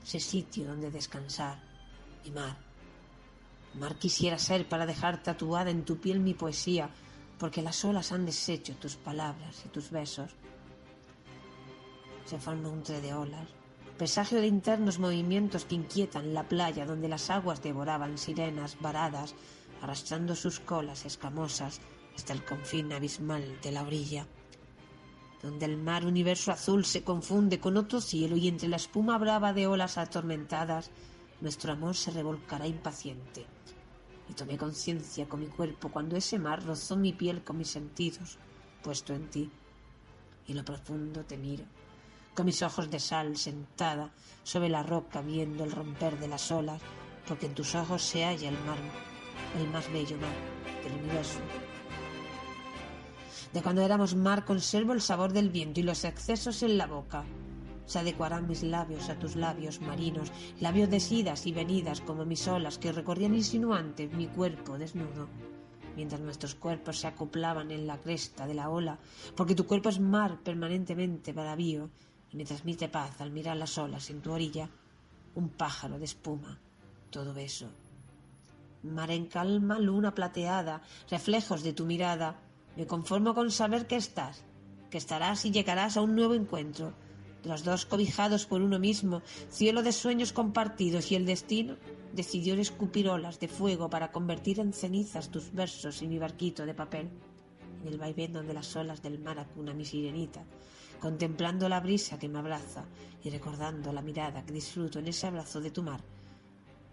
ese 0.01 0.19
sitio 0.21 0.65
donde 0.65 0.89
descansar, 0.89 1.61
mi 2.23 2.31
mar. 2.31 2.57
Mar 3.73 3.95
quisiera 3.97 4.37
ser 4.37 4.69
para 4.69 4.85
dejar 4.85 5.21
tatuada 5.21 5.71
en 5.71 5.83
tu 5.83 5.97
piel 5.97 6.21
mi 6.21 6.33
poesía, 6.33 6.89
porque 7.37 7.61
las 7.61 7.83
olas 7.85 8.11
han 8.11 8.25
deshecho 8.25 8.75
tus 8.75 8.95
palabras 8.95 9.63
y 9.65 9.69
tus 9.69 9.89
besos. 9.89 10.31
Se 12.25 12.39
forma 12.39 12.69
un 12.69 12.83
tre 12.83 13.01
de 13.01 13.13
olas, 13.13 13.47
presagio 13.97 14.39
de 14.39 14.47
internos 14.47 14.99
movimientos 14.99 15.65
que 15.65 15.75
inquietan 15.75 16.33
la 16.33 16.47
playa 16.47 16.85
donde 16.85 17.09
las 17.09 17.29
aguas 17.29 17.61
devoraban 17.61 18.17
sirenas 18.17 18.77
varadas, 18.79 19.35
arrastrando 19.81 20.35
sus 20.35 20.59
colas 20.59 21.05
escamosas 21.05 21.81
hasta 22.15 22.33
el 22.33 22.45
confín 22.45 22.93
abismal 22.93 23.59
de 23.61 23.71
la 23.71 23.83
orilla, 23.83 24.25
donde 25.41 25.65
el 25.65 25.77
mar 25.77 26.05
universo 26.05 26.51
azul 26.51 26.85
se 26.85 27.03
confunde 27.03 27.59
con 27.59 27.75
otro 27.75 27.99
cielo 27.99 28.37
y 28.37 28.47
entre 28.47 28.69
la 28.69 28.77
espuma 28.77 29.17
brava 29.17 29.51
de 29.51 29.67
olas 29.67 29.97
atormentadas, 29.97 30.91
nuestro 31.41 31.73
amor 31.73 31.95
se 31.95 32.11
revolcará 32.11 32.67
impaciente 32.67 33.45
y 34.33 34.35
tomé 34.35 34.57
conciencia 34.57 35.29
con 35.29 35.41
mi 35.41 35.45
cuerpo 35.45 35.89
cuando 35.89 36.15
ese 36.15 36.39
mar 36.39 36.65
rozó 36.65 36.97
mi 36.97 37.13
piel 37.13 37.43
con 37.43 37.55
mis 37.55 37.67
sentidos, 37.67 38.39
puesto 38.81 39.13
en 39.13 39.29
ti. 39.29 39.51
Y 40.47 40.53
lo 40.55 40.65
profundo 40.65 41.23
te 41.23 41.37
miro, 41.37 41.65
con 42.33 42.47
mis 42.47 42.63
ojos 42.63 42.89
de 42.89 42.99
sal 42.99 43.37
sentada 43.37 44.11
sobre 44.41 44.69
la 44.69 44.81
roca 44.81 45.21
viendo 45.21 45.63
el 45.63 45.71
romper 45.71 46.19
de 46.19 46.27
las 46.27 46.51
olas, 46.51 46.81
porque 47.27 47.45
en 47.45 47.53
tus 47.53 47.75
ojos 47.75 48.01
se 48.01 48.25
halla 48.25 48.49
el 48.49 48.57
mar, 48.65 48.79
el 49.59 49.69
más 49.69 49.91
bello 49.93 50.17
mar 50.17 50.35
del 50.83 50.93
universo. 51.03 51.39
De 53.53 53.61
cuando 53.61 53.83
éramos 53.83 54.15
mar 54.15 54.45
conservo 54.45 54.93
el 54.93 55.01
sabor 55.01 55.31
del 55.31 55.51
viento 55.51 55.79
y 55.79 55.83
los 55.83 56.05
excesos 56.05 56.63
en 56.63 56.79
la 56.79 56.87
boca, 56.87 57.23
se 57.85 57.99
adecuarán 57.99 58.47
mis 58.47 58.63
labios 58.63 59.09
a 59.09 59.19
tus 59.19 59.35
labios 59.35 59.81
marinos, 59.81 60.31
labios 60.59 60.89
de 60.89 61.01
idas 61.15 61.45
y 61.45 61.51
venidas 61.51 62.01
como 62.01 62.25
mis 62.25 62.47
olas 62.47 62.77
que 62.77 62.91
recorrían 62.91 63.35
insinuantes 63.35 64.11
mi 64.13 64.27
cuerpo 64.27 64.77
desnudo, 64.77 65.27
mientras 65.95 66.21
nuestros 66.21 66.55
cuerpos 66.55 66.99
se 66.99 67.07
acoplaban 67.07 67.71
en 67.71 67.87
la 67.87 67.99
cresta 67.99 68.47
de 68.47 68.53
la 68.53 68.69
ola, 68.69 68.97
porque 69.35 69.55
tu 69.55 69.65
cuerpo 69.65 69.89
es 69.89 69.99
mar 69.99 70.39
permanentemente 70.43 71.33
bravío, 71.33 71.89
y 72.31 72.37
me 72.37 72.45
transmite 72.45 72.89
paz 72.89 73.21
al 73.21 73.31
mirar 73.31 73.57
las 73.57 73.77
olas 73.77 74.09
en 74.09 74.21
tu 74.21 74.31
orilla, 74.31 74.69
un 75.35 75.49
pájaro 75.49 75.99
de 75.99 76.05
espuma, 76.05 76.59
todo 77.09 77.33
beso. 77.33 77.69
Mar 78.83 79.11
en 79.11 79.27
calma, 79.27 79.79
luna 79.79 80.13
plateada, 80.13 80.81
reflejos 81.09 81.63
de 81.63 81.73
tu 81.73 81.85
mirada, 81.85 82.41
me 82.75 82.87
conformo 82.87 83.33
con 83.33 83.51
saber 83.51 83.87
que 83.87 83.95
estás, 83.95 84.43
que 84.89 84.97
estarás 84.97 85.45
y 85.45 85.51
llegarás 85.51 85.95
a 85.95 86.01
un 86.01 86.15
nuevo 86.15 86.33
encuentro, 86.33 86.93
los 87.45 87.63
dos 87.63 87.85
cobijados 87.85 88.45
por 88.45 88.61
uno 88.61 88.79
mismo, 88.79 89.21
cielo 89.49 89.83
de 89.83 89.91
sueños 89.91 90.33
compartidos 90.33 91.11
y 91.11 91.15
el 91.15 91.25
destino 91.25 91.77
decidió 92.13 92.55
escupir 92.55 93.09
olas 93.09 93.39
de 93.39 93.47
fuego 93.47 93.89
para 93.89 94.11
convertir 94.11 94.59
en 94.59 94.73
cenizas 94.73 95.29
tus 95.29 95.51
versos 95.51 96.01
y 96.01 96.07
mi 96.07 96.19
barquito 96.19 96.65
de 96.65 96.73
papel. 96.73 97.09
En 97.81 97.87
el 97.87 97.97
vaivén 97.97 98.33
donde 98.33 98.53
las 98.53 98.75
olas 98.75 99.01
del 99.01 99.19
mar 99.19 99.39
acuna 99.39 99.73
mi 99.73 99.83
sirenita, 99.83 100.45
contemplando 101.01 101.67
la 101.67 101.81
brisa 101.81 102.17
que 102.17 102.29
me 102.29 102.39
abraza 102.39 102.85
y 103.23 103.29
recordando 103.29 103.91
la 103.91 104.01
mirada 104.01 104.45
que 104.45 104.53
disfruto 104.53 104.99
en 104.99 105.07
ese 105.07 105.27
abrazo 105.27 105.59
de 105.59 105.71
tu 105.71 105.83
mar. 105.83 106.01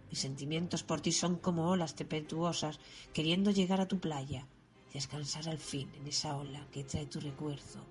Mis 0.09 0.19
sentimientos 0.19 0.83
por 0.83 1.01
ti 1.01 1.13
son 1.13 1.37
como 1.37 1.71
olas 1.71 1.95
tempestuosas 1.95 2.81
queriendo 3.13 3.53
llegar 3.53 3.81
a 3.81 3.87
tu 3.87 4.01
playa, 4.01 4.49
descansar 4.93 5.49
al 5.49 5.59
fin 5.59 5.89
en 5.95 6.09
esa 6.09 6.37
ola 6.37 6.67
que 6.73 6.83
trae 6.83 7.07
tu 7.07 7.21
recuerdo 7.21 7.87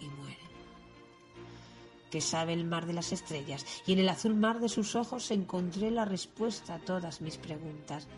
y 0.00 0.06
muere 0.06 0.47
que 2.10 2.20
sabe 2.20 2.52
el 2.52 2.64
mar 2.64 2.86
de 2.86 2.94
las 2.94 3.12
estrellas, 3.12 3.66
y 3.86 3.92
en 3.92 3.98
el 3.98 4.08
azul 4.08 4.34
mar 4.34 4.60
de 4.60 4.68
sus 4.68 4.96
ojos 4.96 5.30
encontré 5.30 5.90
la 5.90 6.04
respuesta 6.04 6.74
a 6.74 6.78
todas 6.78 7.20
mis 7.20 7.36
preguntas. 7.36 8.08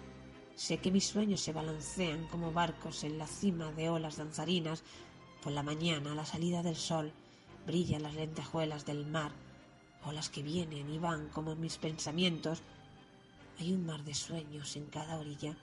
Sé 0.55 0.79
que 0.79 0.91
mis 0.91 1.07
sueños 1.07 1.41
se 1.41 1.53
balancean 1.53 2.27
como 2.29 2.53
barcos 2.53 3.05
en 3.05 3.19
la 3.19 3.27
cima 3.27 3.73
de 3.73 3.89
olas 3.89 4.17
danzarinas. 4.17 4.83
Por 5.43 5.53
la 5.53 5.63
mañana, 5.63 6.13
a 6.13 6.15
la 6.15 6.27
salida 6.27 6.63
del 6.63 6.77
sol, 6.77 7.13
brillan 7.67 8.03
las 8.03 8.15
lentejuelas 8.15 8.85
del 8.85 9.07
mar, 9.07 9.33
olas 10.05 10.29
que 10.29 10.43
vienen 10.43 10.91
y 10.91 10.99
van 10.99 11.29
como 11.31 11.57
mis 11.57 11.79
pensamientos. 11.79 12.63
Hay 13.59 13.73
un 13.73 13.87
mar 13.87 14.05
de 14.05 14.15
sueños 14.15 14.77
en 14.77 14.87
cada 14.87 15.19
orilla, 15.19 15.57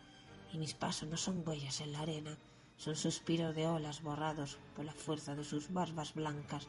y 0.52 0.58
mis 0.58 0.74
pasos 0.74 1.08
no 1.08 1.18
son 1.18 1.44
huellas 1.46 1.82
en 1.82 1.92
la 1.92 2.00
arena, 2.00 2.38
son 2.78 2.96
suspiros 2.96 3.56
de 3.56 3.68
olas 3.68 4.02
borrados 4.02 4.58
por 4.76 4.86
la 4.86 4.94
fuerza 4.94 5.36
de 5.36 5.44
sus 5.44 5.72
barbas 5.72 6.14
blancas 6.14 6.68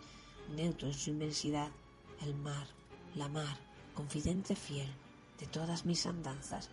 neutro 0.57 0.89
en 0.89 0.95
su 0.95 1.11
inmensidad, 1.11 1.69
el 2.23 2.35
mar, 2.35 2.67
la 3.15 3.29
mar, 3.29 3.57
confidente 3.95 4.55
fiel 4.55 4.89
de 5.39 5.47
todas 5.47 5.87
mis 5.87 6.07
andanzas, 6.07 6.71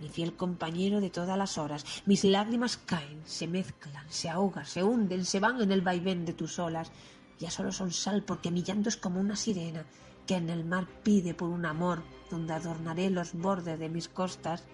mi 0.00 0.08
fiel 0.08 0.36
compañero 0.36 1.00
de 1.00 1.10
todas 1.10 1.38
las 1.38 1.58
horas. 1.58 1.84
Mis 2.04 2.24
lágrimas 2.24 2.76
caen, 2.76 3.22
se 3.24 3.46
mezclan, 3.46 4.04
se 4.08 4.28
ahogan, 4.28 4.66
se 4.66 4.82
hunden, 4.82 5.24
se 5.24 5.40
van 5.40 5.60
en 5.60 5.72
el 5.72 5.80
vaivén 5.80 6.24
de 6.24 6.34
tus 6.34 6.58
olas. 6.58 6.92
Ya 7.38 7.50
solo 7.50 7.72
son 7.72 7.92
sal 7.92 8.22
porque 8.22 8.50
mi 8.50 8.62
llanto 8.62 8.88
es 8.88 8.96
como 8.96 9.20
una 9.20 9.36
sirena 9.36 9.84
que 10.26 10.34
en 10.34 10.50
el 10.50 10.64
mar 10.64 10.86
pide 11.02 11.34
por 11.34 11.48
un 11.48 11.64
amor 11.66 12.02
donde 12.30 12.52
adornaré 12.52 13.10
los 13.10 13.32
bordes 13.34 13.78
de 13.78 13.88
mis 13.88 14.08
costas 14.08 14.64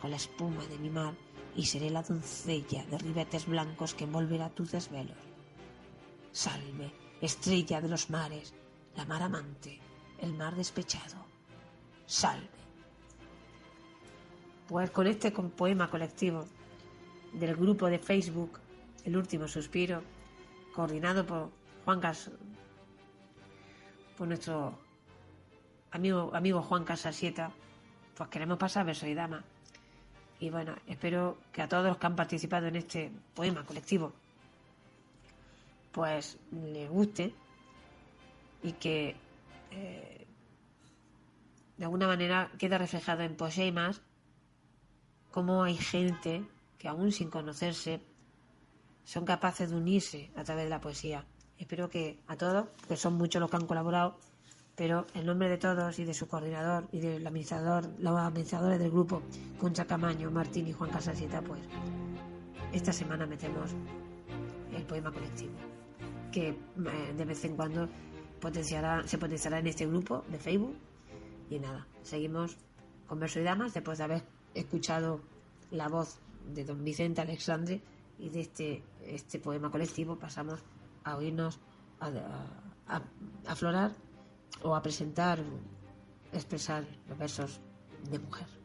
con 0.00 0.10
la 0.10 0.16
espuma 0.16 0.64
de 0.66 0.78
mi 0.78 0.90
mar 0.90 1.14
y 1.56 1.66
seré 1.66 1.90
la 1.90 2.02
doncella 2.02 2.84
de 2.86 2.98
ribetes 2.98 3.46
blancos 3.46 3.94
que 3.94 4.04
envolverá 4.04 4.50
tus 4.50 4.72
desvelos. 4.72 5.33
Salve, 6.34 6.90
estrella 7.20 7.80
de 7.80 7.88
los 7.88 8.10
mares, 8.10 8.52
la 8.96 9.04
mar 9.04 9.22
amante, 9.22 9.78
el 10.18 10.34
mar 10.34 10.56
despechado. 10.56 11.24
Salve. 12.06 12.48
Pues 14.66 14.90
con 14.90 15.06
este 15.06 15.30
poema 15.30 15.88
colectivo 15.88 16.44
del 17.34 17.54
grupo 17.54 17.86
de 17.86 18.00
Facebook, 18.00 18.58
El 19.04 19.16
último 19.16 19.46
suspiro, 19.46 20.02
coordinado 20.74 21.24
por 21.24 21.50
Juan 21.84 22.00
Cas 22.00 22.32
por 24.16 24.26
nuestro 24.26 24.76
amigo, 25.92 26.32
amigo 26.34 26.62
Juan 26.62 26.84
Casasieta, 26.84 27.52
pues 28.16 28.28
queremos 28.28 28.58
pasar 28.58 28.84
verso 28.84 29.06
y 29.06 29.14
dama. 29.14 29.44
Y 30.40 30.50
bueno, 30.50 30.74
espero 30.88 31.38
que 31.52 31.62
a 31.62 31.68
todos 31.68 31.86
los 31.86 31.96
que 31.96 32.06
han 32.06 32.16
participado 32.16 32.66
en 32.66 32.74
este 32.74 33.12
poema 33.34 33.64
colectivo 33.64 34.12
pues 35.94 36.38
le 36.50 36.88
guste 36.88 37.32
y 38.62 38.72
que 38.72 39.14
eh, 39.70 40.26
de 41.78 41.84
alguna 41.84 42.08
manera 42.08 42.50
queda 42.58 42.78
reflejado 42.78 43.22
en 43.22 43.36
Posemas 43.36 44.02
cómo 45.30 45.62
hay 45.62 45.76
gente 45.76 46.44
que 46.78 46.88
aún 46.88 47.12
sin 47.12 47.30
conocerse 47.30 48.00
son 49.04 49.24
capaces 49.24 49.70
de 49.70 49.76
unirse 49.76 50.30
a 50.34 50.42
través 50.42 50.64
de 50.64 50.70
la 50.70 50.80
poesía. 50.80 51.24
Espero 51.58 51.88
que 51.88 52.18
a 52.26 52.36
todos, 52.36 52.66
que 52.88 52.96
son 52.96 53.14
muchos 53.14 53.40
los 53.40 53.48
que 53.48 53.56
han 53.56 53.66
colaborado, 53.66 54.18
pero 54.74 55.06
en 55.14 55.26
nombre 55.26 55.48
de 55.48 55.58
todos 55.58 55.96
y 56.00 56.04
de 56.04 56.14
su 56.14 56.26
coordinador 56.26 56.88
y 56.90 56.98
del 56.98 57.24
administrador, 57.24 57.88
los 57.98 58.18
administradores 58.18 58.80
del 58.80 58.90
grupo, 58.90 59.22
Concha 59.60 59.84
Camaño, 59.84 60.30
Martín 60.30 60.66
y 60.66 60.72
Juan 60.72 60.90
Casasita, 60.90 61.40
pues 61.42 61.60
esta 62.72 62.92
semana 62.92 63.26
metemos 63.26 63.70
el 64.74 64.82
poema 64.84 65.12
colectivo 65.12 65.54
que 66.34 66.48
eh, 66.48 67.14
de 67.16 67.24
vez 67.24 67.44
en 67.44 67.54
cuando 67.54 67.88
potenciará, 68.40 69.06
se 69.06 69.18
potenciará 69.18 69.60
en 69.60 69.68
este 69.68 69.86
grupo 69.86 70.24
de 70.28 70.38
Facebook. 70.38 70.76
Y 71.48 71.60
nada, 71.60 71.86
seguimos 72.02 72.56
con 73.06 73.20
Verso 73.20 73.38
y 73.38 73.44
Damas 73.44 73.72
después 73.72 73.98
de 73.98 74.04
haber 74.04 74.22
escuchado 74.52 75.20
la 75.70 75.88
voz 75.88 76.18
de 76.52 76.64
don 76.64 76.82
Vicente 76.82 77.20
Alexandre 77.20 77.80
y 78.18 78.30
de 78.30 78.40
este, 78.40 78.82
este 79.06 79.38
poema 79.38 79.70
colectivo 79.70 80.18
pasamos 80.18 80.58
a 81.04 81.16
oírnos 81.16 81.60
a, 82.00 82.08
a, 82.08 82.96
a 82.96 83.02
aflorar 83.46 83.92
o 84.62 84.74
a 84.74 84.82
presentar, 84.82 85.38
expresar 86.32 86.84
los 87.08 87.16
versos 87.16 87.60
de 88.10 88.18
mujer. 88.18 88.63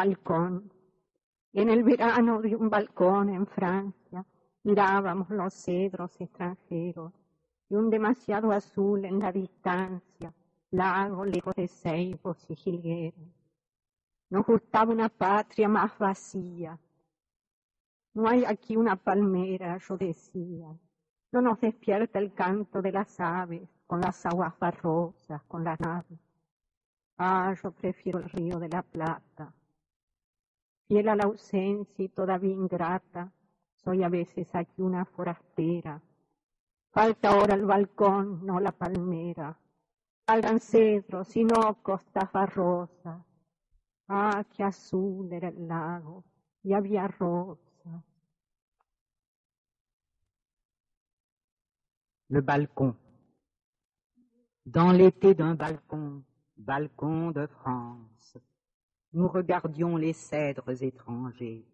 Balcón. 0.00 0.72
En 1.52 1.68
el 1.68 1.82
verano 1.82 2.40
de 2.40 2.56
un 2.56 2.70
balcón 2.70 3.28
en 3.28 3.46
Francia 3.46 4.24
mirábamos 4.62 5.28
los 5.28 5.52
cedros 5.52 6.18
extranjeros 6.18 7.12
y 7.68 7.74
un 7.74 7.90
demasiado 7.90 8.50
azul 8.50 9.04
en 9.04 9.18
la 9.18 9.30
distancia, 9.30 10.32
lago 10.70 11.24
lejos 11.26 11.54
de 11.54 11.68
ceibos 11.68 12.48
y 12.48 12.56
jilgueros. 12.56 13.28
Nos 14.30 14.46
gustaba 14.46 14.90
una 14.90 15.10
patria 15.10 15.68
más 15.68 15.98
vacía. 15.98 16.78
No 18.14 18.26
hay 18.26 18.44
aquí 18.46 18.76
una 18.76 18.96
palmera, 18.96 19.76
yo 19.86 19.98
decía. 19.98 20.68
No 21.32 21.42
nos 21.42 21.60
despierta 21.60 22.18
el 22.18 22.32
canto 22.32 22.80
de 22.80 22.92
las 22.92 23.20
aves 23.20 23.68
con 23.86 24.00
las 24.00 24.24
aguas 24.24 24.58
barrosas, 24.58 25.42
con 25.42 25.62
las 25.62 25.78
naves. 25.78 26.18
Ah, 27.18 27.54
yo 27.62 27.70
prefiero 27.72 28.18
el 28.18 28.30
río 28.30 28.58
de 28.58 28.68
la 28.70 28.82
Plata. 28.82 29.52
Fiel 30.90 31.08
a 31.08 31.14
la 31.14 31.22
ausencia 31.22 32.04
y 32.04 32.08
todavía 32.08 32.52
ingrata, 32.52 33.32
soy 33.76 34.02
a 34.02 34.08
veces 34.08 34.52
aquí 34.56 34.82
una 34.82 35.04
forastera. 35.04 36.02
Falta 36.90 37.30
ahora 37.30 37.54
el 37.54 37.64
balcón, 37.64 38.44
no 38.44 38.58
la 38.58 38.72
palmera. 38.72 39.56
Salgan 40.26 40.58
cedros 40.58 41.36
y 41.36 41.44
no 41.44 41.80
costas 41.80 42.32
barrosas. 42.32 43.24
Ah, 44.08 44.44
qué 44.52 44.64
azul 44.64 45.32
era 45.32 45.50
el 45.50 45.68
lago 45.68 46.24
y 46.64 46.72
había 46.72 47.06
rosas. 47.06 48.02
Le 52.30 52.40
balcon. 52.40 52.96
Dans 54.66 54.92
l'été 54.92 55.36
d'un 55.36 55.54
balcon, 55.54 56.24
balcon 56.56 57.30
de 57.30 57.46
France, 57.46 58.40
nous 59.12 59.28
regardions 59.28 59.96
les 59.96 60.12
cèdres 60.12 60.82
étrangers, 60.82 61.64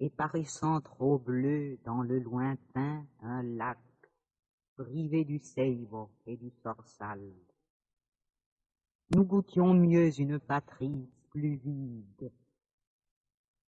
et 0.00 0.10
paraissant 0.10 0.80
trop 0.80 1.18
bleu 1.18 1.78
dans 1.84 2.02
le 2.02 2.18
lointain 2.18 3.06
un 3.22 3.42
lac, 3.42 3.78
privé 4.76 5.24
du 5.24 5.38
Seibo 5.38 6.10
et 6.26 6.36
du 6.36 6.50
Sorsal. 6.62 7.32
Nous 9.14 9.24
goûtions 9.24 9.72
mieux 9.72 10.10
une 10.20 10.38
patrie 10.38 11.08
plus 11.30 11.56
vide. 11.56 12.30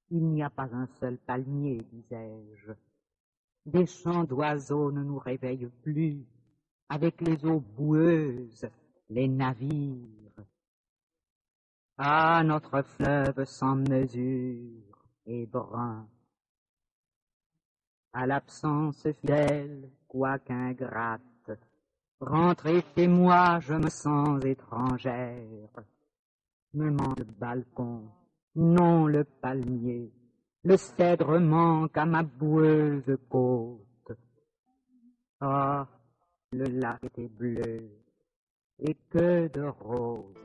Il 0.09 0.25
n'y 0.25 0.41
a 0.41 0.49
pas 0.49 0.69
un 0.73 0.87
seul 0.99 1.17
palmier, 1.17 1.81
disais-je. 1.91 2.71
Des 3.65 3.85
chants 3.85 4.23
d'oiseaux 4.23 4.91
ne 4.91 5.03
nous 5.03 5.19
réveillent 5.19 5.71
plus, 5.83 6.25
avec 6.89 7.21
les 7.21 7.45
eaux 7.45 7.59
boueuses, 7.59 8.67
les 9.09 9.27
navires. 9.27 10.24
Ah, 11.97 12.43
notre 12.43 12.81
fleuve 12.81 13.45
sans 13.45 13.77
mesure 13.77 14.97
et 15.25 15.45
brun. 15.45 16.05
À 18.11 18.27
l'absence 18.27 19.07
fidèle, 19.21 19.89
quoique 20.05 20.51
ingrate, 20.51 21.21
rentrer 22.19 22.83
chez 22.97 23.07
moi, 23.07 23.59
je 23.61 23.75
me 23.75 23.89
sens 23.89 24.43
étrangère. 24.43 25.69
Me 26.73 26.91
manque 26.91 27.19
le 27.19 27.25
balcon, 27.39 28.11
non 28.55 29.07
le 29.07 29.23
palmier, 29.23 30.11
le 30.65 30.75
cèdre 30.75 31.39
manque 31.39 31.97
à 31.97 32.05
ma 32.05 32.23
boueuse 32.23 33.17
côte. 33.29 34.11
Ah, 35.39 35.87
le 36.51 36.65
lac 36.65 37.01
était 37.05 37.29
bleu, 37.29 37.89
et 38.79 38.95
que 39.09 39.47
de 39.47 39.61
roses. 39.61 40.35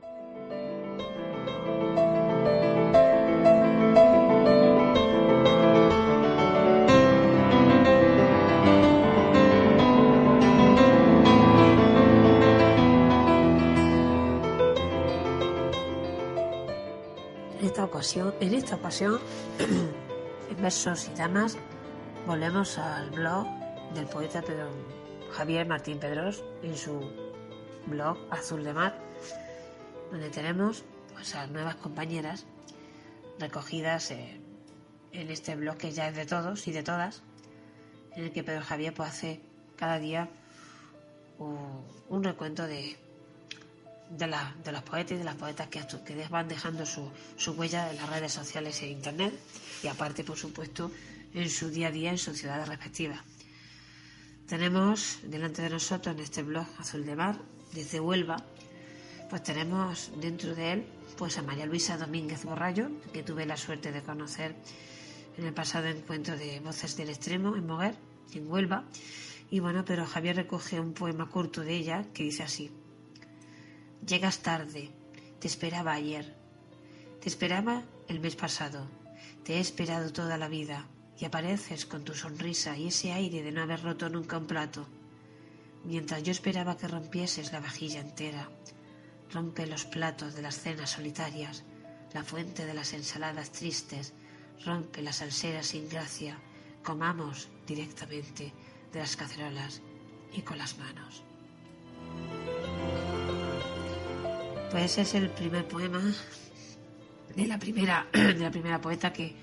En 18.39 18.55
esta 18.55 18.75
ocasión, 18.75 19.19
versos 20.61 21.07
y 21.07 21.13
damas, 21.13 21.55
volvemos 22.25 22.79
al 22.79 23.11
blog 23.11 23.45
del 23.93 24.07
poeta 24.07 24.43
Javier 25.31 25.67
Martín 25.67 25.99
Pedros 25.99 26.43
en 26.63 26.75
su 26.75 26.99
blog 27.85 28.17
Azul 28.31 28.63
de 28.63 28.73
Mar, 28.73 28.97
donde 30.09 30.31
tenemos 30.31 30.83
pues, 31.21 31.35
a 31.35 31.45
nuevas 31.45 31.75
compañeras 31.75 32.45
recogidas 33.37 34.09
eh, 34.09 34.39
en 35.13 35.29
este 35.29 35.55
blog 35.55 35.77
que 35.77 35.91
ya 35.91 36.09
es 36.09 36.15
de 36.15 36.25
todos 36.25 36.67
y 36.67 36.71
de 36.71 36.81
todas, 36.81 37.21
en 38.15 38.23
el 38.23 38.31
que 38.31 38.43
Pedro 38.43 38.63
Javier 38.63 38.91
pues, 38.91 39.09
hace 39.09 39.39
cada 39.75 39.99
día 39.99 40.27
un, 41.37 42.23
recuento 42.23 42.65
de, 42.65 42.97
de, 44.09 44.25
la- 44.27 44.55
de 44.63 44.71
los 44.71 44.81
poetas 44.81 45.11
y 45.11 45.17
de 45.17 45.23
las 45.23 45.35
poetas 45.35 45.67
que, 45.67 45.79
que 46.03 46.27
van 46.27 46.47
dejando 46.47 46.87
su, 46.87 47.07
su 47.37 47.51
huella 47.51 47.91
en 47.91 47.97
las 47.97 48.09
redes 48.09 48.33
sociales 48.33 48.81
e 48.81 48.87
internet 48.89 49.31
y 49.83 49.87
aparte, 49.89 50.23
por 50.23 50.37
supuesto, 50.37 50.89
en 51.35 51.47
su 51.51 51.69
día 51.69 51.89
a 51.89 51.91
día 51.91 52.09
en 52.09 52.17
sus 52.17 52.39
ciudades 52.39 52.67
respectivas. 52.67 53.19
Tenemos 54.47 55.19
delante 55.21 55.61
de 55.61 55.69
nosotros 55.69 56.15
en 56.15 56.21
este 56.23 56.41
blog 56.41 56.65
Azul 56.79 57.05
de 57.05 57.15
Mar, 57.15 57.37
desde 57.73 57.99
Huelva, 57.99 58.37
pues 59.29 59.43
tenemos 59.43 60.11
dentro 60.19 60.55
de 60.55 60.71
él 60.73 60.85
pues 61.21 61.37
a 61.37 61.43
María 61.43 61.67
Luisa 61.67 61.97
Domínguez 61.97 62.45
Borrallo, 62.45 62.89
que 63.13 63.21
tuve 63.21 63.45
la 63.45 63.55
suerte 63.55 63.91
de 63.91 64.01
conocer 64.01 64.55
en 65.37 65.45
el 65.45 65.53
pasado 65.53 65.85
encuentro 65.85 66.35
de 66.35 66.59
Voces 66.61 66.97
del 66.97 67.09
Extremo 67.09 67.55
en 67.55 67.67
Moguer, 67.67 67.93
en 68.33 68.51
Huelva. 68.51 68.85
Y 69.51 69.59
bueno, 69.59 69.85
pero 69.85 70.07
Javier 70.07 70.37
recoge 70.37 70.79
un 70.79 70.93
poema 70.93 71.29
corto 71.29 71.61
de 71.61 71.75
ella 71.75 72.05
que 72.11 72.23
dice 72.23 72.41
así. 72.41 72.71
Llegas 74.03 74.39
tarde, 74.39 74.89
te 75.39 75.47
esperaba 75.47 75.93
ayer, 75.93 76.35
te 77.21 77.29
esperaba 77.29 77.83
el 78.07 78.19
mes 78.19 78.35
pasado, 78.35 78.87
te 79.43 79.57
he 79.57 79.59
esperado 79.59 80.11
toda 80.11 80.39
la 80.39 80.47
vida 80.47 80.87
y 81.19 81.25
apareces 81.25 81.85
con 81.85 82.03
tu 82.03 82.15
sonrisa 82.15 82.75
y 82.75 82.87
ese 82.87 83.11
aire 83.11 83.43
de 83.43 83.51
no 83.51 83.61
haber 83.61 83.83
roto 83.83 84.09
nunca 84.09 84.39
un 84.39 84.47
plato. 84.47 84.87
Mientras 85.83 86.23
yo 86.23 86.31
esperaba 86.31 86.77
que 86.77 86.87
rompieses 86.87 87.51
la 87.51 87.59
vajilla 87.59 87.99
entera, 87.99 88.49
rompe 89.33 89.65
los 89.65 89.85
platos 89.85 90.35
de 90.35 90.41
las 90.41 90.59
cenas 90.59 90.91
solitarias, 90.91 91.63
la 92.13 92.23
fuente 92.23 92.65
de 92.65 92.73
las 92.73 92.93
ensaladas 92.93 93.51
tristes, 93.51 94.13
rompe 94.65 95.01
las 95.01 95.17
salseras 95.17 95.67
sin 95.67 95.89
gracia, 95.89 96.37
comamos 96.83 97.49
directamente 97.65 98.53
de 98.91 98.99
las 98.99 99.15
cacerolas 99.15 99.81
y 100.33 100.41
con 100.41 100.57
las 100.57 100.77
manos. 100.77 101.23
Pues 104.71 104.83
ese 104.85 105.01
es 105.01 105.15
el 105.15 105.29
primer 105.29 105.67
poema 105.67 106.01
de 107.35 107.45
la 107.45 107.59
primera, 107.59 108.07
de 108.13 108.35
la 108.39 108.51
primera 108.51 108.79
poeta 108.79 109.11
que 109.11 109.35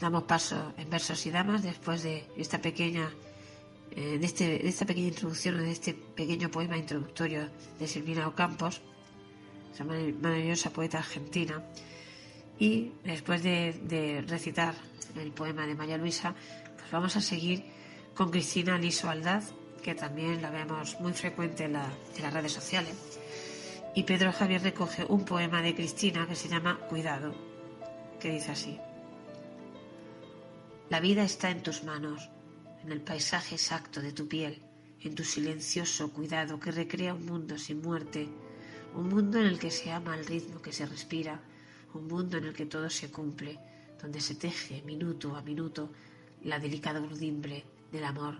damos 0.00 0.24
paso 0.24 0.72
en 0.76 0.88
versos 0.88 1.24
y 1.26 1.30
damas 1.30 1.62
después 1.62 2.02
de 2.02 2.26
esta 2.36 2.60
pequeña 2.60 3.10
eh, 3.92 4.18
de, 4.18 4.26
este, 4.26 4.44
de 4.44 4.68
esta 4.68 4.86
pequeña 4.86 5.08
introducción 5.08 5.58
de 5.58 5.72
este 5.72 5.94
pequeño 5.94 6.48
poema 6.48 6.78
introductorio 6.78 7.50
de 7.78 7.88
Silvina 7.88 8.28
Ocampos, 8.28 8.80
esa 9.72 9.84
marav- 9.84 10.18
maravillosa 10.20 10.70
poeta 10.70 10.98
argentina. 10.98 11.62
Y 12.58 12.92
después 13.04 13.42
de, 13.42 14.24
recitar 14.28 14.74
el 15.16 15.32
poema 15.32 15.66
de 15.66 15.74
María 15.74 15.96
Luisa, 15.96 16.34
pues 16.76 16.90
vamos 16.90 17.16
a 17.16 17.20
seguir 17.20 17.64
con 18.14 18.30
Cristina 18.30 18.76
Liso 18.78 19.08
Aldaz, 19.08 19.52
que 19.82 19.94
también 19.94 20.42
la 20.42 20.50
vemos 20.50 21.00
muy 21.00 21.12
frecuente 21.12 21.64
en, 21.64 21.76
en 21.76 22.22
las 22.22 22.32
redes 22.34 22.52
sociales. 22.52 22.94
Y 23.94 24.02
Pedro 24.04 24.32
Javier 24.32 24.62
recoge 24.62 25.04
un 25.08 25.24
poema 25.24 25.62
de 25.62 25.74
Cristina 25.74 26.26
que 26.28 26.36
se 26.36 26.48
llama 26.48 26.78
Cuidado, 26.88 27.34
que 28.20 28.30
dice 28.30 28.52
así. 28.52 28.78
La 30.90 31.00
vida 31.00 31.22
está 31.24 31.50
en 31.50 31.62
tus 31.62 31.82
manos, 31.84 32.28
en 32.84 32.92
el 32.92 33.00
paisaje 33.00 33.54
exacto 33.54 34.00
de 34.00 34.12
tu 34.12 34.28
piel, 34.28 34.60
en 35.00 35.14
tu 35.14 35.24
silencioso 35.24 36.12
cuidado 36.12 36.60
que 36.60 36.70
recrea 36.72 37.14
un 37.14 37.24
mundo 37.24 37.56
sin 37.58 37.80
muerte, 37.80 38.28
un 38.94 39.08
mundo 39.08 39.38
en 39.38 39.46
el 39.46 39.58
que 39.58 39.70
se 39.70 39.90
ama 39.90 40.14
al 40.14 40.26
ritmo 40.26 40.60
que 40.60 40.72
se 40.72 40.86
respira, 40.86 41.40
un 41.94 42.06
mundo 42.06 42.38
en 42.38 42.44
el 42.44 42.54
que 42.54 42.66
todo 42.66 42.88
se 42.90 43.10
cumple, 43.10 43.58
donde 44.00 44.20
se 44.20 44.34
teje 44.34 44.82
minuto 44.82 45.36
a 45.36 45.42
minuto 45.42 45.90
la 46.44 46.58
delicada 46.58 47.00
urdimbre 47.00 47.64
del 47.92 48.04
amor 48.04 48.38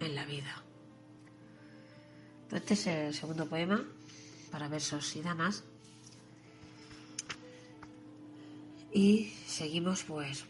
en 0.00 0.14
la 0.14 0.24
vida. 0.24 0.62
Este 2.50 2.74
es 2.74 2.86
el 2.86 3.14
segundo 3.14 3.46
poema 3.46 3.82
para 4.50 4.68
versos 4.68 5.16
y 5.16 5.22
damas. 5.22 5.64
Y 8.92 9.32
seguimos 9.46 10.02
pues 10.02 10.44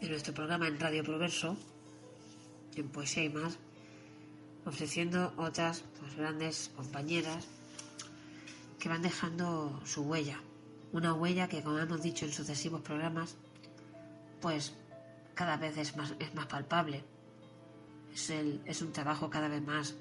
en 0.00 0.10
nuestro 0.10 0.32
programa 0.32 0.68
en 0.68 0.78
Radio 0.78 1.02
Proverso, 1.02 1.56
en 2.76 2.88
Poesía 2.88 3.24
y 3.24 3.28
más, 3.28 3.58
ofreciendo 4.64 5.32
otras 5.36 5.82
pues, 5.98 6.14
grandes 6.14 6.70
compañeras 6.76 7.48
que 8.80 8.88
van 8.88 9.02
dejando 9.02 9.80
su 9.84 10.02
huella 10.02 10.40
una 10.92 11.14
huella 11.14 11.48
que, 11.48 11.62
como 11.62 11.78
hemos 11.78 12.02
dicho 12.02 12.24
en 12.24 12.32
sucesivos 12.32 12.80
programas, 12.80 13.36
pues 14.40 14.74
cada 15.34 15.56
vez 15.56 15.76
es 15.76 15.96
más, 15.96 16.14
es 16.18 16.34
más 16.34 16.46
palpable. 16.46 17.04
Es, 18.12 18.82
un 18.82 18.92
trabajo 18.92 19.30
cada 19.30 19.48
vez 19.48 19.62
más 19.62 19.92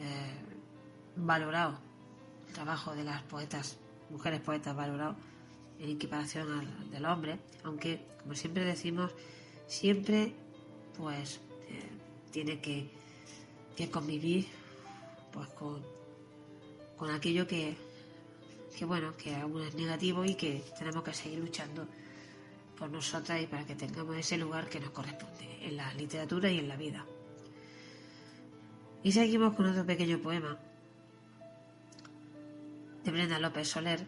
eh, 0.00 0.34
valorado. 1.16 1.78
El 2.48 2.52
trabajo 2.52 2.94
de 2.94 3.04
las 3.04 3.22
poetas, 3.22 3.76
mujeres 4.10 4.40
poetas 4.40 4.74
valorado 4.74 5.14
en 5.78 5.90
equiparación 5.90 6.50
al 6.52 6.90
del 6.90 7.04
hombre, 7.04 7.38
aunque, 7.62 8.04
como 8.20 8.34
siempre 8.34 8.64
decimos, 8.64 9.12
siempre 9.66 10.34
pues 10.96 11.40
eh, 11.68 11.90
tiene 12.30 12.60
que, 12.60 12.90
convivir 13.90 14.46
pues 15.32 15.48
con 15.48 17.10
aquello 17.10 17.46
que, 17.46 17.76
que 18.76 18.84
bueno, 18.84 19.16
que 19.16 19.34
aún 19.34 19.62
es 19.62 19.74
negativo 19.74 20.24
y 20.24 20.34
que 20.34 20.64
tenemos 20.78 21.02
que 21.02 21.14
seguir 21.14 21.38
luchando 21.38 21.86
por 22.76 22.90
nosotras 22.90 23.40
y 23.40 23.46
para 23.46 23.64
que 23.64 23.76
tengamos 23.76 24.16
ese 24.16 24.36
lugar 24.36 24.68
que 24.68 24.80
nos 24.80 24.90
corresponde 24.90 25.66
en 25.66 25.76
la 25.76 25.92
literatura 25.94 26.50
y 26.50 26.58
en 26.58 26.68
la 26.68 26.76
vida. 26.76 27.06
Y 29.02 29.12
seguimos 29.12 29.54
con 29.54 29.66
otro 29.66 29.84
pequeño 29.86 30.18
poema 30.18 30.58
de 33.04 33.10
Brenda 33.10 33.38
López 33.38 33.68
Soler 33.68 34.06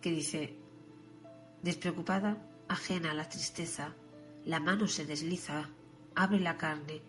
que 0.00 0.10
dice, 0.10 0.54
despreocupada, 1.62 2.36
ajena 2.68 3.12
a 3.12 3.14
la 3.14 3.28
tristeza, 3.28 3.94
la 4.44 4.60
mano 4.60 4.86
se 4.86 5.06
desliza, 5.06 5.68
abre 6.14 6.40
la 6.40 6.56
carne 6.56 7.00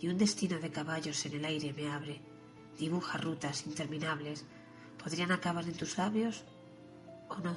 y 0.00 0.08
un 0.08 0.18
destino 0.18 0.58
de 0.58 0.70
caballos 0.70 1.24
en 1.26 1.34
el 1.34 1.44
aire 1.44 1.72
me 1.72 1.90
abre, 1.90 2.20
dibuja 2.78 3.18
rutas 3.18 3.66
interminables, 3.66 4.44
¿podrían 5.02 5.32
acabar 5.32 5.64
en 5.64 5.74
tus 5.74 5.98
labios 5.98 6.44
o 7.28 7.36
no? 7.38 7.56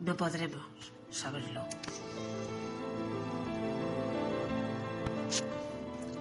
No 0.00 0.16
podremos 0.16 0.62
saberlo. 1.10 1.64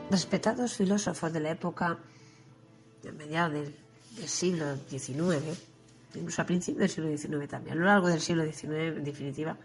Respetados 0.09 0.75
filósofos 0.75 1.31
de 1.31 1.39
la 1.39 1.51
época, 1.51 1.97
de 3.01 3.11
mediados 3.13 3.53
del, 3.53 3.75
del 4.17 4.27
siglo 4.27 4.75
XIX, 4.89 5.57
incluso 6.15 6.41
a 6.41 6.45
principios 6.45 6.79
del 6.79 6.89
siglo 6.89 7.37
XIX 7.37 7.49
también, 7.49 7.77
a 7.77 7.79
lo 7.79 7.85
largo 7.85 8.07
del 8.07 8.19
siglo 8.19 8.43
XIX, 8.43 8.97
en 8.97 9.03
definitiva, 9.03 9.57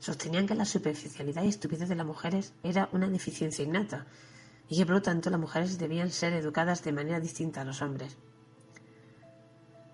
sostenían 0.00 0.46
que 0.46 0.54
la 0.54 0.64
superficialidad 0.64 1.44
y 1.44 1.48
estupidez 1.48 1.88
de 1.88 1.94
las 1.94 2.06
mujeres 2.06 2.52
era 2.62 2.88
una 2.92 3.08
deficiencia 3.08 3.64
innata 3.64 4.06
y 4.68 4.76
que 4.76 4.86
por 4.86 4.96
lo 4.96 5.02
tanto 5.02 5.30
las 5.30 5.40
mujeres 5.40 5.78
debían 5.78 6.10
ser 6.10 6.32
educadas 6.32 6.82
de 6.82 6.92
manera 6.92 7.20
distinta 7.20 7.60
a 7.60 7.64
los 7.64 7.80
hombres. 7.80 8.16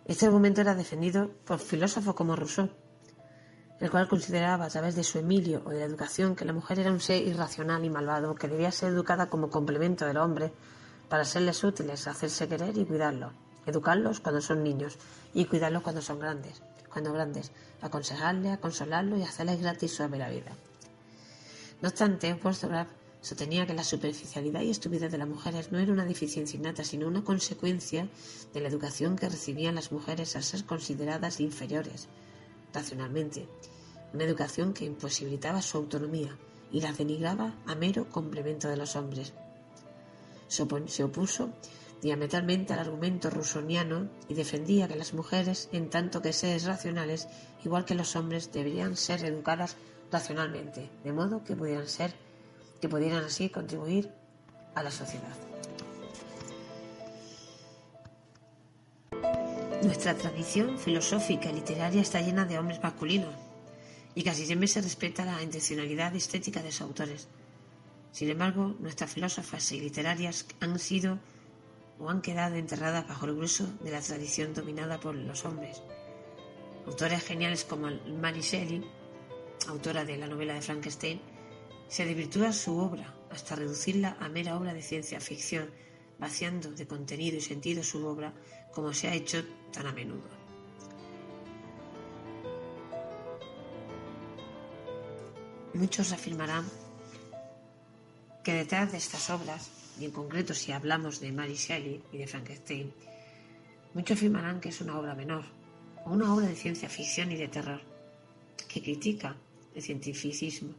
Este 0.05 0.27
argumento 0.27 0.61
era 0.61 0.75
defendido 0.75 1.31
por 1.45 1.59
filósofos 1.59 2.15
como 2.15 2.37
Rousseau, 2.37 2.69
el 3.81 3.91
cual 3.91 4.09
consideraba 4.09 4.67
a 4.67 4.69
través 4.69 4.95
de 4.95 5.05
su 5.05 5.19
Emilio 5.19 5.63
o 5.65 5.71
de 5.71 5.81
la 5.81 5.85
educación 5.85 6.37
que 6.37 6.45
la 6.45 6.53
mujer 6.53 6.79
era 6.81 6.91
un 6.91 7.01
ser 7.01 7.27
irracional 7.27 7.85
y 7.85 7.91
malvado 7.91 8.35
que 8.35 8.49
debía 8.49 8.73
ser 8.73 8.93
educada 8.93 9.31
como 9.31 9.51
complemento 9.51 10.07
del 10.07 10.19
hombre 10.19 10.53
para 11.09 11.25
serles 11.25 11.65
útiles, 11.65 12.07
hacerse 12.07 12.49
querer 12.49 12.77
y 12.77 12.85
cuidarlo, 12.85 13.33
educarlos 13.67 14.21
cuando 14.21 14.41
son 14.41 14.63
niños 14.63 14.99
y 15.33 15.45
cuidarlos 15.47 15.83
cuando 15.83 16.03
son 16.03 16.19
grandes, 16.19 16.63
cuando 16.93 17.13
grandes, 17.13 17.53
aconsejarles, 17.81 18.59
consolarlos 18.59 19.19
y 19.19 19.23
hacerles 19.23 19.61
gratis 19.61 19.95
suave 19.95 20.19
la 20.19 20.29
vida. 20.29 20.53
No 21.81 21.89
obstante, 21.89 22.39
Wollstonecraft 22.43 23.00
sostenía 23.21 23.67
que 23.67 23.75
la 23.75 23.85
superficialidad 23.85 24.63
y 24.63 24.71
estupidez 24.71 25.13
de 25.13 25.19
las 25.19 25.29
mujeres 25.29 25.73
no 25.73 25.79
era 25.79 25.93
una 25.93 26.05
deficiencia 26.05 26.59
innata, 26.59 26.85
sino 26.85 27.07
una 27.07 27.23
consecuencia 27.23 28.09
de 28.53 28.61
la 28.61 28.69
educación 28.69 29.17
que 29.17 29.29
recibían 29.29 29.75
las 29.75 29.93
mujeres 29.93 30.37
al 30.37 30.43
ser 30.43 30.65
consideradas 30.65 31.41
inferiores 31.41 32.09
racionalmente, 32.73 33.49
una 34.15 34.25
educación 34.25 34.73
que 34.73 34.85
imposibilitaba 34.85 35.63
su 35.63 35.77
autonomía 35.77 36.37
y 36.73 36.81
las 36.81 36.99
denigraba 36.99 37.55
a 37.67 37.75
mero 37.75 38.09
complemento 38.09 38.69
de 38.69 38.77
los 38.77 38.97
hombres. 38.97 39.33
Se 40.49 41.03
opuso 41.05 41.51
diametralmente 42.01 42.73
al 42.73 42.81
argumento 42.81 43.29
rusoniano 43.29 44.09
y 44.29 44.35
defendía 44.35 44.89
que 44.89 44.97
las 44.97 45.13
mujeres, 45.13 45.69
en 45.73 45.91
tanto 45.91 46.23
que 46.23 46.33
seres 46.33 46.65
racionales, 46.65 47.29
igual 47.65 47.85
que 47.85 47.95
los 47.95 48.17
hombres, 48.17 48.51
deberían 48.53 48.97
ser 48.97 49.25
educadas 49.25 49.77
racionalmente, 50.11 50.91
de 51.05 51.13
modo 51.13 51.45
que 51.45 51.55
pudieran 51.55 51.89
ser 51.89 52.15
que 52.81 52.89
pudieran 52.89 53.25
así 53.25 53.49
contribuir 53.51 54.11
a 54.75 54.83
la 54.83 54.91
sociedad. 54.91 55.37
Nuestra 59.83 60.15
tradición 60.15 60.79
filosófica 60.79 61.51
y 61.51 61.55
literaria 61.55 62.03
está 62.03 62.21
llena 62.21 62.45
de 62.45 62.59
hombres 62.59 62.83
masculinos 62.83 63.35
y 64.15 64.23
casi 64.23 64.45
siempre 64.45 64.69
se 64.69 64.83
respeta 64.83 65.25
la 65.25 65.43
intencionalidad 65.43 66.15
estética 66.15 66.63
de 66.63 66.71
sus 66.71 66.83
autores. 66.83 67.29
Sin 68.13 68.29
embargo, 68.29 68.75
nuestras 68.81 69.13
filósofas 69.13 69.73
y 69.73 69.81
literarias 69.81 70.47
han 70.61 70.79
sido 70.79 71.19
o 71.99 72.11
han 72.11 72.23
quedado 72.23 72.57
enterradas 72.57 73.07
bajo 73.07 73.27
el 73.27 73.37
grueso 73.37 73.67
de 73.81 73.91
la 73.91 74.01
tradición 74.01 74.53
dominada 74.53 74.99
por 74.99 75.15
los 75.15 75.45
hombres. 75.45 75.83
Autores 76.87 77.23
geniales 77.23 77.65
como 77.65 77.89
Mary 78.21 78.41
Shelley, 78.41 78.85
autora 79.69 80.05
de 80.05 80.17
la 80.17 80.27
novela 80.27 80.55
de 80.55 80.63
Frankenstein, 80.63 81.21
se 81.91 82.05
desvirtúa 82.05 82.53
su 82.53 82.79
obra 82.79 83.13
hasta 83.31 83.57
reducirla 83.57 84.17
a 84.21 84.29
mera 84.29 84.57
obra 84.57 84.73
de 84.73 84.81
ciencia 84.81 85.21
ficción, 85.21 85.69
vaciando 86.21 86.71
de 86.71 86.87
contenido 86.87 87.37
y 87.37 87.41
sentido 87.41 87.83
su 87.83 88.07
obra 88.07 88.33
como 88.73 88.95
se 88.95 89.09
ha 89.09 89.15
hecho 89.15 89.45
tan 89.73 89.89
a 89.89 89.93
menudo. 89.93 90.31
Muchos 95.75 96.13
afirmarán 96.13 96.65
que 98.45 98.55
detrás 98.55 98.93
de 98.93 98.99
estas 98.99 99.29
obras, 99.31 99.71
y 99.99 100.05
en 100.05 100.13
concreto 100.13 100.55
si 100.55 100.71
hablamos 100.71 101.19
de 101.19 101.33
Mary 101.33 101.55
Shelley 101.55 102.05
y 102.13 102.19
de 102.19 102.27
Frankenstein, 102.29 102.93
muchos 103.95 104.17
afirmarán 104.17 104.61
que 104.61 104.69
es 104.69 104.81
una 104.81 104.97
obra 104.97 105.17
menor, 105.17 105.45
o 106.05 106.13
una 106.13 106.33
obra 106.33 106.47
de 106.47 106.55
ciencia 106.55 106.89
ficción 106.89 107.33
y 107.33 107.37
de 107.37 107.49
terror, 107.49 107.81
que 108.69 108.81
critica 108.81 109.37
el 109.75 109.83
cientificismo 109.83 110.75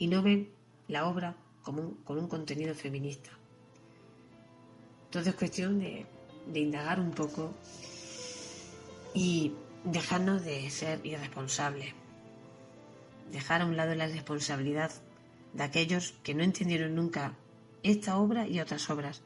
y 0.00 0.08
no 0.08 0.22
ven 0.22 0.50
la 0.88 1.06
obra 1.06 1.36
como 1.62 1.94
con 2.04 2.18
un 2.18 2.26
contenido 2.26 2.74
feminista. 2.74 3.30
Todo 5.10 5.28
es 5.28 5.34
cuestión 5.34 5.78
de, 5.78 6.06
indagar 6.54 6.98
un 6.98 7.12
poco 7.12 7.54
y 9.14 9.52
dejarnos 9.84 10.42
de 10.42 10.68
ser 10.70 11.04
irresponsables. 11.04 11.92
Dejar 13.30 13.60
a 13.60 13.66
un 13.66 13.76
lado 13.76 13.94
la 13.94 14.06
responsabilidad 14.06 14.90
de 15.52 15.62
aquellos 15.64 16.14
que 16.22 16.34
no 16.34 16.42
entendieron 16.44 16.94
nunca 16.94 17.34
esta 17.82 18.16
obra 18.16 18.48
y 18.48 18.58
otras 18.58 18.88
obras 18.88 19.20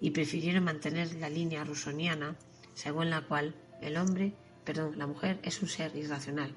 y 0.00 0.10
prefirieron 0.10 0.64
mantener 0.64 1.14
la 1.16 1.28
línea 1.28 1.64
rusoniana 1.64 2.36
según 2.72 3.10
la 3.10 3.20
cual 3.20 3.54
el 3.82 3.98
hombre, 3.98 4.32
perdón, 4.64 4.98
la 4.98 5.06
mujer 5.06 5.38
es 5.42 5.60
un 5.60 5.68
ser 5.68 5.94
irracional 5.94 6.54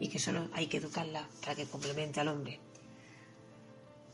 y 0.00 0.08
que 0.08 0.18
solo 0.18 0.48
hay 0.52 0.66
que 0.66 0.78
educarla 0.78 1.28
para 1.40 1.54
que 1.54 1.66
complemente 1.66 2.18
al 2.18 2.28
hombre. 2.28 2.63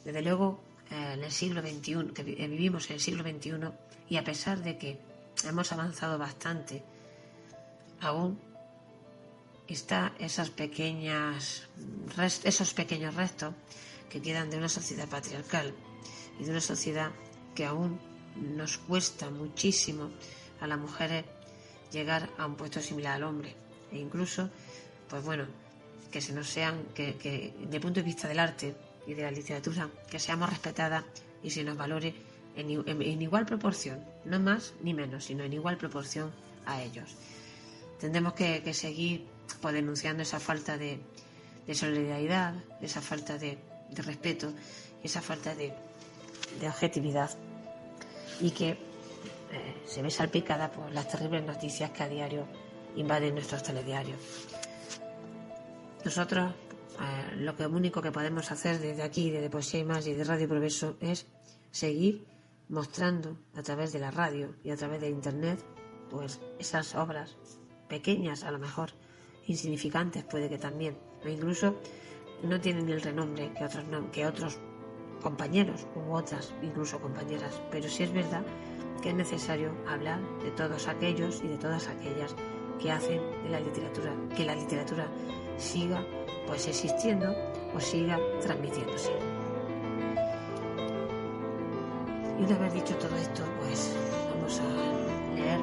Desde 0.05 0.23
luego, 0.23 0.61
eh, 0.91 1.13
en 1.15 1.25
el 1.25 1.31
siglo 1.31 1.61
XXI, 1.61 2.13
que 2.15 2.23
eh, 2.23 2.49
vivimos 2.49 2.89
en 2.89 2.95
el 2.95 3.01
siglo 3.01 3.23
XXI, 3.23 3.71
y 4.09 4.17
a 4.17 4.25
pesar 4.25 4.63
de 4.63 4.79
que 4.79 4.99
hemos 5.45 5.73
avanzado 5.73 6.19
bastante, 6.19 6.83
aún 8.01 8.39
está 9.69 10.13
esas 10.19 10.51
pequeñas, 10.51 11.69
esos 12.45 12.75
pequeños 12.75 13.15
restos 13.15 13.55
que 14.09 14.21
quedan 14.21 14.51
de 14.51 14.59
una 14.59 14.69
sociedad 14.69 15.09
patriarcal 15.09 15.73
y 16.39 16.45
de 16.45 16.51
una 16.51 16.61
sociedad 16.61 17.13
que 17.55 17.65
aún 17.65 18.01
nos 18.37 18.79
cuesta 18.79 19.31
muchísimo 19.31 20.11
a 20.61 20.67
las 20.67 20.79
mujeres 20.79 21.25
llegar 21.93 22.31
a 22.39 22.47
un 22.47 22.57
puesto 22.57 22.81
similar 22.81 23.15
al 23.15 23.25
hombre. 23.25 23.55
E 23.93 23.99
incluso, 23.99 24.51
pues 25.09 25.23
bueno, 25.25 25.47
que 26.11 26.21
se 26.21 26.33
nos 26.33 26.49
sean, 26.49 26.87
que, 26.95 27.17
que 27.17 27.55
de 27.61 27.81
punto 27.81 28.01
de 28.01 28.07
vista 28.07 28.29
del 28.29 28.39
arte, 28.39 28.75
y 29.07 29.15
de 29.15 29.23
la 29.23 29.31
literatura, 29.31 29.89
que 30.11 30.19
seamos 30.19 30.51
respetadas 30.51 31.05
y 31.43 31.51
se 31.51 31.65
nos 31.65 31.77
valore 31.77 32.15
en, 32.57 33.23
igual 33.23 33.47
proporción, 33.47 34.05
no 34.25 34.39
más 34.41 34.75
ni 34.83 34.95
menos, 34.95 35.25
sino 35.25 35.45
en 35.45 35.53
igual 35.53 35.77
proporción 35.77 36.33
a 36.67 36.83
ellos. 36.83 37.17
Tendremos 37.99 38.35
que, 38.35 38.75
seguir 38.75 39.27
pues, 39.61 39.75
denunciando 39.75 40.23
esa 40.23 40.41
falta 40.41 40.77
de, 40.77 41.01
solidaridad, 41.73 42.55
esa 42.81 43.01
falta 43.01 43.39
de, 43.39 43.59
respeto, 43.95 44.53
esa 45.03 45.21
falta 45.21 45.55
de, 45.55 45.73
objetividad 46.67 47.31
y 48.41 48.51
que 48.51 48.71
eh, 48.71 48.77
se 49.87 50.03
ve 50.03 50.11
salpicada 50.11 50.71
por 50.71 50.91
las 50.93 51.09
terribles 51.09 51.45
noticias 51.45 51.91
que 51.91 52.03
a 52.03 52.09
diario 52.09 52.47
invaden 52.97 53.35
nuestros 53.35 53.63
telediarios. 53.63 54.19
Nosotros 56.05 56.55
eh, 57.01 57.37
lo 57.37 57.57
que 57.57 57.67
único 57.67 58.03
que 58.03 58.13
podemos 58.13 58.51
hacer 58.51 58.79
desde 58.79 59.03
aquí, 59.03 59.31
desde 59.31 59.49
Poesía 59.51 59.81
y 59.81 59.85
Más 59.85 60.07
y 60.07 60.15
de 60.15 60.25
Radio 60.25 60.49
Progreso, 60.49 60.97
es 61.01 61.27
seguir 61.71 62.27
mostrando 62.69 63.39
a 63.57 63.63
través 63.63 63.93
de 63.93 64.01
la 64.01 64.11
radio 64.11 64.55
y 64.63 64.71
a 64.71 64.77
través 64.77 65.01
de 65.01 65.09
Internet, 65.09 65.65
pues 66.11 66.41
esas 66.59 66.95
obras 66.95 67.37
pequeñas 67.89 68.45
a 68.45 68.51
lo 68.51 68.59
mejor, 68.59 68.91
insignificantes 69.47 70.25
puede 70.25 70.49
que 70.49 70.59
también, 70.59 70.97
o 71.25 71.29
incluso 71.29 71.75
no 72.43 72.61
tienen 72.61 72.89
el 72.89 73.01
renombre 73.01 73.53
que 73.55 73.65
otros, 73.65 73.85
que 74.13 74.27
otros 74.27 74.59
compañeros 75.23 75.87
u 75.95 76.15
otras, 76.15 76.55
incluso 76.63 77.01
compañeras, 77.01 77.61
pero 77.71 77.89
sí 77.89 78.05
es 78.05 78.13
verdad 78.13 78.45
que 79.03 79.11
es 79.11 79.15
necesario 79.15 79.73
hablar 79.89 80.21
de 80.43 80.51
todos 80.51 80.87
aquellos 80.87 81.43
y 81.43 81.49
de 81.49 81.57
todas 81.57 81.89
aquellas 81.89 82.35
que 82.81 82.91
hacen 82.91 83.21
de 83.43 83.51
la 83.51 83.61
literatura, 83.61 84.15
que 84.37 84.45
la 84.45 84.55
literatura 84.55 85.07
siga 85.57 86.03
pues 86.47 86.67
existiendo 86.67 87.35
o 87.75 87.81
siga 87.81 88.19
transmitiéndose. 88.41 89.13
Y 92.39 92.43
una 92.43 92.59
vez 92.59 92.75
dicho 92.75 92.95
todo 92.97 93.17
esto, 93.17 93.43
pues 93.61 93.95
vamos 94.35 94.61
a 94.61 95.35
leer 95.37 95.61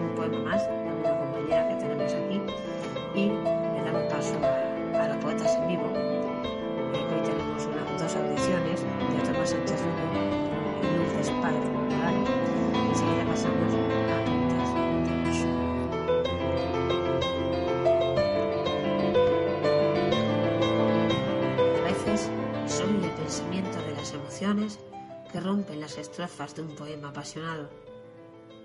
un 0.00 0.14
poema 0.16 0.38
más 0.50 0.68
de 0.68 0.92
una 1.00 1.18
compañera 1.18 1.68
que 1.68 1.74
tenemos 1.76 2.12
aquí 2.12 2.40
y 3.14 3.26
le 3.28 3.84
damos 3.84 4.02
paso 4.12 4.34
a, 4.42 5.08
los 5.08 5.16
poetas 5.18 5.56
en 5.56 5.68
vivo. 5.68 5.86
hoy 5.86 7.22
tenemos 7.24 7.66
unas 7.66 8.02
dos 8.02 8.16
audiciones 8.16 8.82
de 8.82 9.32
Tomás 9.32 9.50
Sánchez 9.50 9.80
Rubio 9.80 10.20
y 10.82 10.96
Lourdes 10.96 11.30
Padre 11.40 11.70
y 12.74 12.88
Enseguida 12.90 13.24
pasamos 13.24 13.74
a 13.74 14.29
que 25.32 25.40
rompen 25.40 25.80
las 25.80 25.98
estrofas 25.98 26.56
de 26.56 26.62
un 26.62 26.74
poema 26.74 27.10
apasionado. 27.10 27.70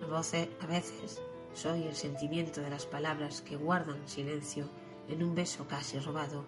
A 0.02 0.66
veces 0.66 1.22
soy 1.54 1.84
el 1.84 1.96
sentimiento 1.96 2.62
de 2.62 2.72
las 2.72 2.88
palabras 2.88 3.42
que 3.42 3.58
guardan 3.58 4.08
silencio 4.08 4.68
en 5.08 5.24
un 5.24 5.36
beso 5.36 5.68
casi 5.68 6.00
robado. 6.00 6.46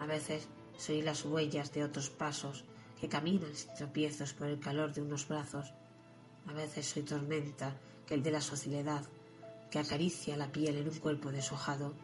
A 0.00 0.06
veces 0.06 0.48
soy 0.76 1.00
las 1.02 1.24
huellas 1.24 1.72
de 1.72 1.84
otros 1.84 2.10
pasos 2.10 2.64
que 3.00 3.08
caminan 3.08 3.54
sin 3.54 3.72
tropiezos 3.74 4.32
por 4.32 4.48
el 4.48 4.58
calor 4.58 4.92
de 4.92 5.02
unos 5.02 5.28
brazos. 5.28 5.72
A 6.48 6.52
veces 6.52 6.86
soy 6.86 7.04
tormenta 7.04 7.76
que 8.04 8.14
el 8.14 8.24
de 8.24 8.32
la 8.32 8.40
sociedad 8.40 9.04
que 9.70 9.78
acaricia 9.78 10.36
la 10.36 10.50
piel 10.50 10.76
en 10.76 10.88
un 10.88 10.98
cuerpo 10.98 11.30
deshojado. 11.30 11.94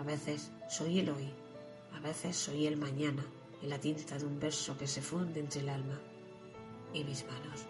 A 0.00 0.02
veces 0.02 0.50
soy 0.68 0.98
el 0.98 1.10
hoy, 1.10 1.32
a 1.94 2.00
veces 2.00 2.36
soy 2.36 2.66
el 2.66 2.76
mañana 2.76 3.24
en 3.62 3.70
la 3.70 3.78
tinta 3.78 4.18
de 4.18 4.24
un 4.24 4.38
verso 4.38 4.76
que 4.76 4.86
se 4.86 5.00
funde 5.00 5.40
entre 5.40 5.60
el 5.60 5.68
alma 5.68 5.98
y 6.92 7.04
mis 7.04 7.24
manos. 7.26 7.64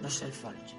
Los 0.00 0.14
Selfridge. 0.14 0.74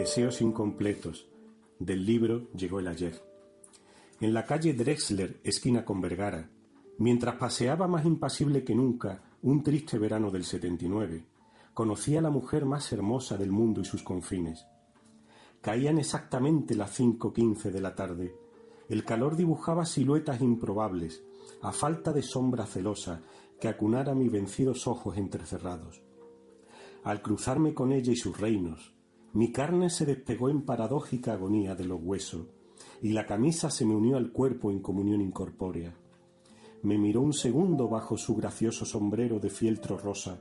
Deseos 0.00 0.40
incompletos 0.40 1.28
del 1.78 2.06
libro 2.06 2.50
Llegó 2.54 2.80
el 2.80 2.88
ayer. 2.88 3.22
En 4.22 4.32
la 4.32 4.46
calle 4.46 4.72
Drexler, 4.72 5.42
esquina 5.44 5.84
con 5.84 6.00
Vergara, 6.00 6.48
mientras 6.96 7.36
paseaba 7.36 7.86
más 7.86 8.06
impasible 8.06 8.64
que 8.64 8.74
nunca 8.74 9.22
un 9.42 9.62
triste 9.62 9.98
verano 9.98 10.30
del 10.30 10.44
79, 10.44 11.26
conocí 11.74 12.16
a 12.16 12.22
la 12.22 12.30
mujer 12.30 12.64
más 12.64 12.90
hermosa 12.94 13.36
del 13.36 13.50
mundo 13.50 13.82
y 13.82 13.84
sus 13.84 14.02
confines. 14.02 14.64
Caían 15.60 15.98
exactamente 15.98 16.74
las 16.74 16.94
cinco 16.94 17.34
quince 17.34 17.70
de 17.70 17.82
la 17.82 17.94
tarde. 17.94 18.34
El 18.88 19.04
calor 19.04 19.36
dibujaba 19.36 19.84
siluetas 19.84 20.40
improbables, 20.40 21.22
a 21.60 21.72
falta 21.72 22.14
de 22.14 22.22
sombra 22.22 22.64
celosa 22.64 23.20
que 23.60 23.68
acunara 23.68 24.14
mis 24.14 24.32
vencidos 24.32 24.86
ojos 24.86 25.18
entrecerrados. 25.18 26.00
Al 27.04 27.20
cruzarme 27.20 27.74
con 27.74 27.92
ella 27.92 28.12
y 28.12 28.16
sus 28.16 28.40
reinos, 28.40 28.94
mi 29.32 29.52
carne 29.52 29.90
se 29.90 30.06
despegó 30.06 30.48
en 30.48 30.62
paradójica 30.62 31.32
agonía 31.32 31.74
de 31.74 31.84
los 31.84 32.00
huesos, 32.02 32.46
y 33.00 33.10
la 33.10 33.26
camisa 33.26 33.70
se 33.70 33.84
me 33.84 33.94
unió 33.94 34.16
al 34.16 34.32
cuerpo 34.32 34.70
en 34.70 34.80
comunión 34.80 35.20
incorpórea. 35.20 35.94
Me 36.82 36.98
miró 36.98 37.20
un 37.20 37.32
segundo 37.32 37.88
bajo 37.88 38.16
su 38.16 38.34
gracioso 38.34 38.84
sombrero 38.84 39.38
de 39.38 39.50
fieltro 39.50 39.96
rosa, 39.96 40.40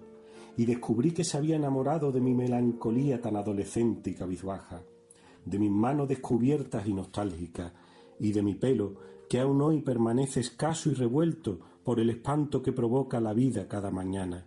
y 0.58 0.66
descubrí 0.66 1.12
que 1.12 1.24
se 1.24 1.38
había 1.38 1.56
enamorado 1.56 2.12
de 2.12 2.20
mi 2.20 2.34
melancolía 2.34 3.22
tan 3.22 3.36
adolescente 3.36 4.10
y 4.10 4.16
cabizbaja, 4.16 4.82
de 5.46 5.60
mis 5.60 5.72
manos 5.72 6.08
descubiertas 6.08 6.88
y 6.88 6.94
nostálgicas, 6.94 7.74
y 8.20 8.32
de 8.32 8.42
mi 8.42 8.56
pelo 8.56 8.96
que 9.30 9.40
aún 9.40 9.62
hoy 9.62 9.82
permanece 9.82 10.40
escaso 10.40 10.90
y 10.90 10.96
revuelto 10.96 11.60
por 11.84 12.00
el 12.00 12.10
espanto 12.10 12.62
que 12.62 12.74
provoca 12.74 13.22
la 13.22 13.34
vida 13.34 13.68
cada 13.68 13.92
mañana. 13.92 14.46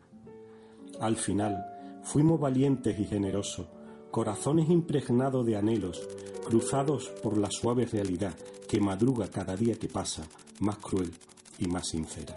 Al 1.00 1.16
final, 1.16 1.64
fuimos 2.02 2.40
valientes 2.40 2.98
y 2.98 3.04
generosos, 3.04 3.68
corazones 4.12 4.68
impregnados 4.68 5.46
de 5.46 5.56
anhelos, 5.56 6.06
cruzados 6.44 7.08
por 7.22 7.38
la 7.38 7.50
suave 7.50 7.86
realidad 7.86 8.34
que 8.68 8.78
madruga 8.78 9.28
cada 9.28 9.56
día 9.56 9.74
que 9.74 9.88
pasa, 9.88 10.22
más 10.60 10.76
cruel 10.76 11.10
y 11.58 11.66
más 11.66 11.88
sincera. 11.88 12.36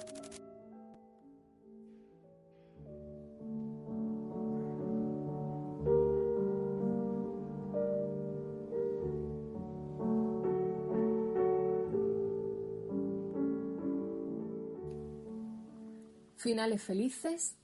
Finales 16.37 16.81
felices 16.81 17.57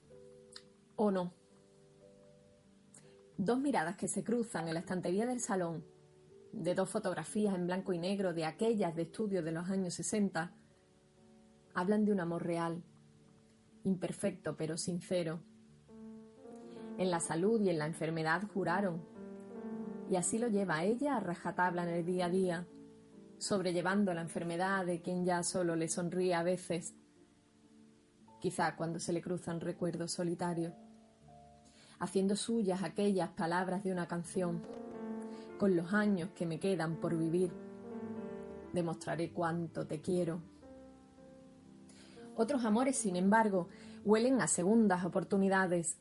o 0.98 1.12
no. 1.12 1.41
Dos 3.44 3.60
miradas 3.60 3.98
que 3.98 4.08
se 4.08 4.24
cruzan 4.24 4.68
en 4.68 4.76
la 4.76 4.82
estantería 4.82 5.26
del 5.26 5.40
salón, 5.40 5.84
de 6.52 6.76
dos 6.76 6.88
fotografías 6.88 7.56
en 7.56 7.66
blanco 7.66 7.92
y 7.92 7.98
negro 7.98 8.36
de 8.36 8.46
aquellas 8.46 8.96
de 8.96 9.02
estudio 9.02 9.42
de 9.42 9.52
los 9.52 9.68
años 9.68 9.96
60, 9.96 10.54
hablan 11.74 12.06
de 12.06 12.12
un 12.12 12.20
amor 12.20 12.46
real, 12.46 12.84
imperfecto 13.84 14.56
pero 14.56 14.78
sincero. 14.78 15.40
En 17.00 17.10
la 17.10 17.20
salud 17.20 17.60
y 17.62 17.72
en 17.72 17.80
la 17.80 17.88
enfermedad 17.88 18.44
juraron, 18.54 19.02
y 20.08 20.18
así 20.18 20.38
lo 20.38 20.48
lleva 20.48 20.84
ella 20.84 21.16
a 21.16 21.20
rajatabla 21.20 21.82
en 21.90 21.96
el 21.96 22.06
día 22.06 22.28
a 22.28 22.30
día, 22.30 22.68
sobrellevando 23.40 24.14
la 24.14 24.22
enfermedad 24.22 24.86
de 24.86 25.02
quien 25.02 25.26
ya 25.26 25.42
solo 25.42 25.76
le 25.76 25.88
sonríe 25.88 26.36
a 26.36 26.44
veces, 26.44 26.94
quizá 28.40 28.76
cuando 28.76 29.00
se 29.00 29.14
le 29.14 29.22
cruzan 29.24 29.62
recuerdos 29.62 30.12
solitarios 30.12 30.74
haciendo 32.02 32.36
suyas 32.36 32.84
aquellas 32.84 33.30
palabras 33.30 33.84
de 33.84 33.92
una 33.92 34.08
canción. 34.08 34.62
Con 35.58 35.76
los 35.76 35.94
años 35.94 36.32
que 36.36 36.48
me 36.48 36.60
quedan 36.60 36.98
por 36.98 37.16
vivir, 37.16 37.54
demostraré 38.74 39.32
cuánto 39.32 39.86
te 39.86 40.02
quiero. 40.02 40.42
Otros 42.36 42.66
amores, 42.66 42.98
sin 42.98 43.16
embargo, 43.16 43.70
huelen 44.04 44.42
a 44.42 44.48
segundas 44.48 45.06
oportunidades, 45.06 46.00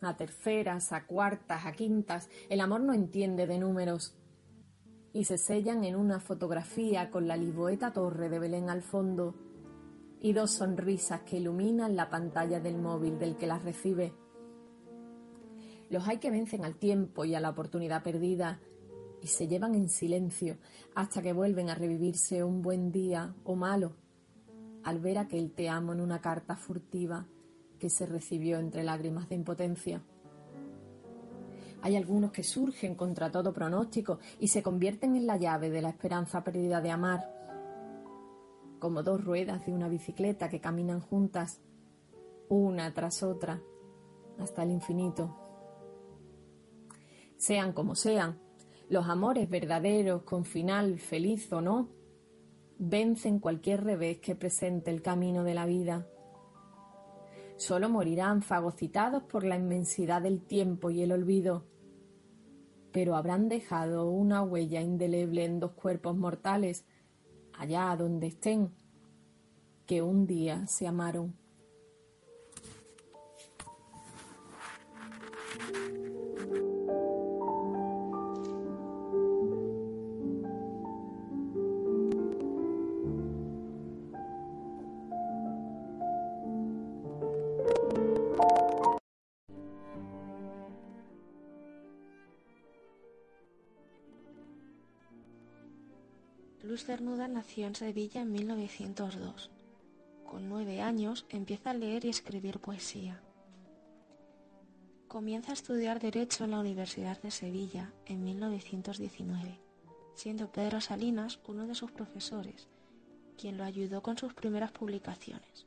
a 0.00 0.16
terceras, 0.16 0.92
a 0.92 1.06
cuartas, 1.06 1.66
a 1.66 1.72
quintas. 1.72 2.30
El 2.48 2.60
amor 2.60 2.82
no 2.82 2.94
entiende 2.94 3.48
de 3.48 3.58
números. 3.58 4.14
Y 5.12 5.24
se 5.24 5.38
sellan 5.38 5.82
en 5.84 5.96
una 5.96 6.20
fotografía 6.20 7.10
con 7.10 7.26
la 7.26 7.36
Lisboeta 7.36 7.92
Torre 7.92 8.28
de 8.28 8.38
Belén 8.38 8.70
al 8.70 8.82
fondo 8.82 9.34
y 10.20 10.32
dos 10.32 10.52
sonrisas 10.52 11.22
que 11.22 11.38
iluminan 11.38 11.96
la 11.96 12.10
pantalla 12.10 12.60
del 12.60 12.78
móvil 12.78 13.18
del 13.18 13.36
que 13.36 13.46
las 13.46 13.64
recibe. 13.64 14.12
Los 15.88 16.06
hay 16.08 16.18
que 16.18 16.30
vencen 16.30 16.64
al 16.64 16.76
tiempo 16.76 17.24
y 17.24 17.34
a 17.34 17.40
la 17.40 17.50
oportunidad 17.50 18.02
perdida 18.02 18.60
y 19.22 19.28
se 19.28 19.48
llevan 19.48 19.74
en 19.74 19.88
silencio 19.88 20.58
hasta 20.94 21.22
que 21.22 21.32
vuelven 21.32 21.70
a 21.70 21.74
revivirse 21.74 22.44
un 22.44 22.62
buen 22.62 22.90
día 22.92 23.34
o 23.44 23.54
malo 23.54 23.94
al 24.86 25.00
ver 25.00 25.18
aquel 25.18 25.50
te 25.50 25.68
amo 25.68 25.94
en 25.94 26.00
una 26.00 26.20
carta 26.20 26.54
furtiva 26.54 27.26
que 27.80 27.90
se 27.90 28.06
recibió 28.06 28.60
entre 28.60 28.84
lágrimas 28.84 29.28
de 29.28 29.34
impotencia. 29.34 30.00
Hay 31.82 31.96
algunos 31.96 32.30
que 32.30 32.44
surgen 32.44 32.94
contra 32.94 33.32
todo 33.32 33.52
pronóstico 33.52 34.20
y 34.38 34.46
se 34.46 34.62
convierten 34.62 35.16
en 35.16 35.26
la 35.26 35.38
llave 35.38 35.70
de 35.70 35.82
la 35.82 35.88
esperanza 35.88 36.44
perdida 36.44 36.80
de 36.80 36.92
amar, 36.92 37.28
como 38.78 39.02
dos 39.02 39.24
ruedas 39.24 39.66
de 39.66 39.72
una 39.72 39.88
bicicleta 39.88 40.48
que 40.48 40.60
caminan 40.60 41.00
juntas, 41.00 41.60
una 42.48 42.94
tras 42.94 43.24
otra, 43.24 43.60
hasta 44.38 44.62
el 44.62 44.70
infinito. 44.70 45.45
Sean 47.46 47.72
como 47.74 47.94
sean, 47.94 48.40
Los 48.88 49.08
amores 49.08 49.48
verdaderos, 49.48 50.24
con 50.24 50.44
final 50.44 50.98
feliz 50.98 51.52
o 51.52 51.60
no, 51.60 51.90
vencen 52.76 53.38
cualquier 53.38 53.84
revés 53.84 54.18
que 54.18 54.34
presente 54.34 54.90
el 54.90 55.00
camino 55.00 55.44
de 55.44 55.54
la 55.54 55.64
vida. 55.64 56.08
Solo 57.56 57.88
morirán 57.88 58.42
fagocitados 58.42 59.22
por 59.22 59.44
la 59.44 59.54
inmensidad 59.54 60.22
del 60.22 60.44
tiempo 60.44 60.90
y 60.90 61.02
el 61.02 61.12
olvido, 61.12 61.68
pero 62.90 63.14
habrán 63.14 63.48
dejado 63.48 64.10
una 64.10 64.42
huella 64.42 64.80
indeleble 64.80 65.44
en 65.44 65.60
dos 65.60 65.70
cuerpos 65.74 66.16
mortales, 66.16 66.84
allá 67.52 67.94
donde 67.96 68.26
estén, 68.26 68.74
que 69.86 70.02
un 70.02 70.26
día 70.26 70.66
se 70.66 70.88
amaron. 70.88 71.45
Luz 96.76 96.84
Cernuda 96.84 97.26
nació 97.26 97.66
en 97.66 97.74
Sevilla 97.74 98.20
en 98.20 98.32
1902. 98.32 99.50
Con 100.26 100.50
nueve 100.50 100.82
años 100.82 101.24
empieza 101.30 101.70
a 101.70 101.72
leer 101.72 102.04
y 102.04 102.10
escribir 102.10 102.60
poesía. 102.60 103.22
Comienza 105.08 105.52
a 105.52 105.54
estudiar 105.54 106.00
Derecho 106.00 106.44
en 106.44 106.50
la 106.50 106.60
Universidad 106.60 107.18
de 107.22 107.30
Sevilla 107.30 107.94
en 108.04 108.22
1919, 108.24 109.58
siendo 110.16 110.52
Pedro 110.52 110.82
Salinas 110.82 111.40
uno 111.48 111.66
de 111.66 111.74
sus 111.74 111.92
profesores, 111.92 112.68
quien 113.38 113.56
lo 113.56 113.64
ayudó 113.64 114.02
con 114.02 114.18
sus 114.18 114.34
primeras 114.34 114.70
publicaciones. 114.70 115.66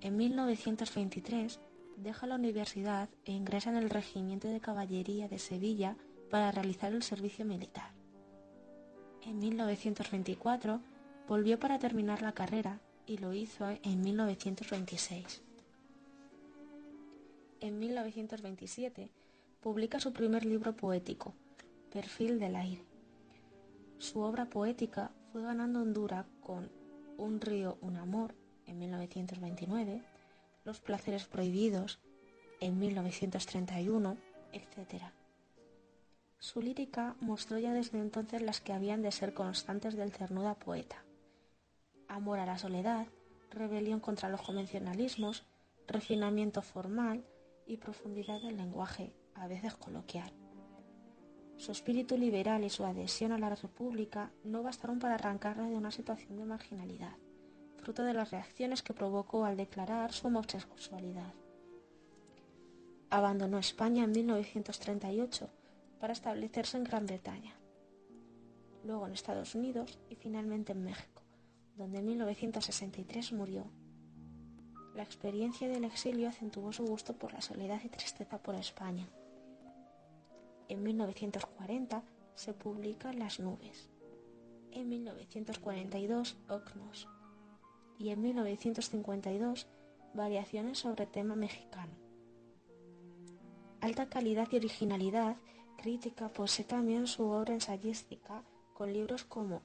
En 0.00 0.16
1923 0.16 1.60
deja 1.96 2.26
la 2.26 2.34
universidad 2.34 3.08
e 3.24 3.30
ingresa 3.30 3.70
en 3.70 3.76
el 3.76 3.88
Regimiento 3.88 4.48
de 4.48 4.58
Caballería 4.58 5.28
de 5.28 5.38
Sevilla 5.38 5.96
para 6.28 6.50
realizar 6.50 6.92
el 6.92 7.04
servicio 7.04 7.44
militar. 7.44 8.01
En 9.24 9.38
1924 9.38 10.80
volvió 11.28 11.58
para 11.58 11.78
terminar 11.78 12.22
la 12.22 12.32
carrera 12.32 12.80
y 13.06 13.18
lo 13.18 13.32
hizo 13.34 13.68
en 13.82 14.02
1926. 14.02 15.42
En 17.60 17.78
1927 17.78 19.10
publica 19.60 20.00
su 20.00 20.12
primer 20.12 20.44
libro 20.44 20.74
poético, 20.74 21.34
Perfil 21.92 22.40
del 22.40 22.56
aire. 22.56 22.84
Su 23.98 24.20
obra 24.20 24.46
poética 24.46 25.12
fue 25.30 25.42
ganando 25.42 25.80
hondura 25.80 26.26
con 26.40 26.70
Un 27.16 27.40
río, 27.40 27.78
un 27.80 27.96
amor 27.96 28.34
en 28.66 28.80
1929, 28.80 30.02
Los 30.64 30.80
placeres 30.80 31.26
prohibidos 31.26 32.00
en 32.58 32.78
1931, 32.78 34.16
etc. 34.52 35.04
Su 36.42 36.60
lírica 36.60 37.14
mostró 37.20 37.56
ya 37.60 37.72
desde 37.72 38.00
entonces 38.00 38.42
las 38.42 38.60
que 38.60 38.72
habían 38.72 39.00
de 39.00 39.12
ser 39.12 39.32
constantes 39.32 39.94
del 39.94 40.10
cernuda 40.10 40.56
poeta. 40.56 41.04
Amor 42.08 42.40
a 42.40 42.46
la 42.46 42.58
soledad, 42.58 43.06
rebelión 43.52 44.00
contra 44.00 44.28
los 44.28 44.42
convencionalismos, 44.42 45.44
refinamiento 45.86 46.60
formal 46.60 47.24
y 47.64 47.76
profundidad 47.76 48.42
del 48.42 48.56
lenguaje, 48.56 49.14
a 49.36 49.46
veces 49.46 49.76
coloquial. 49.76 50.32
Su 51.58 51.70
espíritu 51.70 52.18
liberal 52.18 52.64
y 52.64 52.70
su 52.70 52.84
adhesión 52.84 53.30
a 53.30 53.38
la 53.38 53.54
República 53.54 54.32
no 54.42 54.64
bastaron 54.64 54.98
para 54.98 55.14
arrancarle 55.14 55.70
de 55.70 55.76
una 55.76 55.92
situación 55.92 56.38
de 56.38 56.44
marginalidad, 56.44 57.16
fruto 57.76 58.02
de 58.02 58.14
las 58.14 58.32
reacciones 58.32 58.82
que 58.82 58.94
provocó 58.94 59.44
al 59.44 59.56
declarar 59.56 60.12
su 60.12 60.26
homosexualidad. 60.26 61.34
Abandonó 63.10 63.58
España 63.58 64.02
en 64.02 64.10
1938 64.10 65.48
para 66.02 66.14
establecerse 66.14 66.76
en 66.76 66.82
Gran 66.82 67.06
Bretaña, 67.06 67.54
luego 68.82 69.06
en 69.06 69.12
Estados 69.12 69.54
Unidos 69.54 70.00
y 70.10 70.16
finalmente 70.16 70.72
en 70.72 70.82
México, 70.82 71.22
donde 71.76 72.00
en 72.00 72.06
1963 72.06 73.32
murió. 73.34 73.70
La 74.96 75.04
experiencia 75.04 75.68
del 75.68 75.84
exilio 75.84 76.28
acentuó 76.28 76.72
su 76.72 76.84
gusto 76.84 77.16
por 77.16 77.32
la 77.32 77.40
soledad 77.40 77.80
y 77.84 77.88
tristeza 77.88 78.42
por 78.42 78.56
España. 78.56 79.08
En 80.68 80.82
1940 80.82 82.02
se 82.34 82.52
publica 82.52 83.12
Las 83.12 83.38
nubes. 83.38 83.88
En 84.72 84.88
1942 84.88 86.36
Ocnos. 86.48 87.08
Y 88.00 88.08
en 88.08 88.22
1952 88.22 89.68
Variaciones 90.14 90.80
sobre 90.80 91.06
tema 91.06 91.36
mexicano. 91.36 91.92
Alta 93.80 94.08
calidad 94.08 94.48
y 94.50 94.56
originalidad 94.56 95.36
crítica 95.76 96.28
posee 96.28 96.64
también 96.64 97.06
su 97.06 97.28
obra 97.28 97.54
ensayística 97.54 98.42
con 98.74 98.92
libros 98.92 99.24
como 99.24 99.62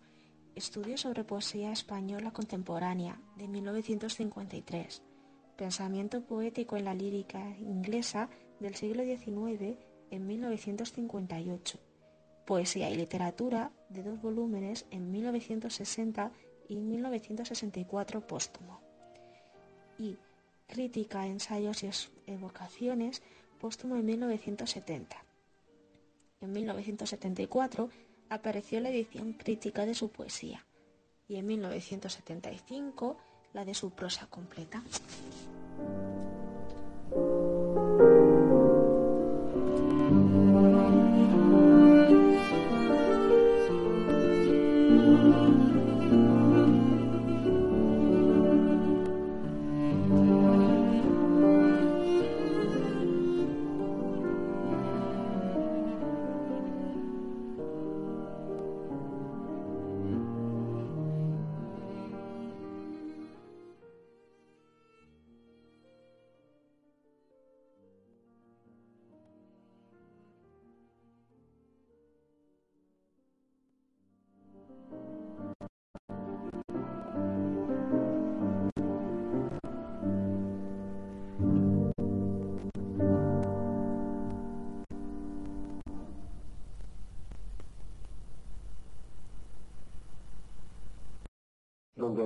Estudios 0.56 1.02
sobre 1.02 1.24
poesía 1.24 1.72
española 1.72 2.32
contemporánea 2.32 3.22
de 3.36 3.48
1953, 3.48 5.04
Pensamiento 5.56 6.24
poético 6.24 6.78
en 6.78 6.86
la 6.86 6.94
lírica 6.94 7.50
inglesa 7.60 8.30
del 8.60 8.76
siglo 8.76 9.04
XIX 9.04 9.78
en 10.10 10.28
1958, 10.28 11.80
Poesía 12.46 12.90
y 12.90 12.96
literatura 12.96 13.72
de 13.90 14.04
dos 14.04 14.22
volúmenes 14.22 14.86
en 14.90 15.12
1960 15.12 16.32
y 16.70 16.78
1964 16.78 18.26
póstumo, 18.26 18.82
y 19.98 20.18
Crítica, 20.68 21.26
ensayos 21.26 21.82
y 21.84 21.90
evocaciones 22.30 23.24
póstumo 23.60 23.96
en 23.96 24.06
1970. 24.06 25.27
En 26.40 26.52
1974 26.52 27.90
apareció 28.30 28.80
la 28.80 28.90
edición 28.90 29.34
crítica 29.34 29.86
de 29.86 29.96
su 29.96 30.10
poesía 30.10 30.66
y 31.28 31.38
en 31.38 31.48
1975 31.48 33.18
la 33.54 33.66
de 33.66 33.74
su 33.74 33.92
prosa 33.92 34.28
completa. 34.28 34.84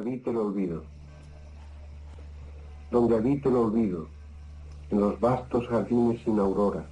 Habite 0.01 0.31
el 0.31 0.37
olvido, 0.37 0.81
donde 2.89 3.15
habite 3.15 3.49
el 3.49 3.55
olvido, 3.55 4.07
en 4.89 4.99
los 4.99 5.19
vastos 5.19 5.67
jardines 5.67 6.19
sin 6.23 6.39
aurora, 6.39 6.85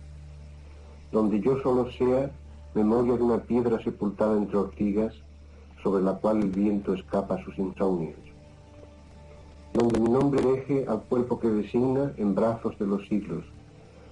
donde 1.12 1.42
yo 1.42 1.60
solo 1.64 1.92
sea 1.94 2.32
memoria 2.76 3.18
de 3.18 3.24
una 3.24 3.40
piedra 3.40 3.84
sepultada 3.84 4.38
entre 4.38 4.58
ortigas 4.58 5.16
sobre 5.82 6.04
la 6.04 6.14
cual 6.14 6.38
el 6.38 6.50
viento 6.52 6.94
escapa 6.94 7.44
sus 7.44 7.58
insomnios, 7.58 8.20
donde 9.74 10.00
mi 10.00 10.10
nombre 10.10 10.42
deje 10.44 10.86
al 10.88 11.02
cuerpo 11.02 11.40
que 11.40 11.50
designa 11.50 12.14
en 12.18 12.36
brazos 12.36 12.78
de 12.78 12.86
los 12.86 13.08
siglos, 13.08 13.44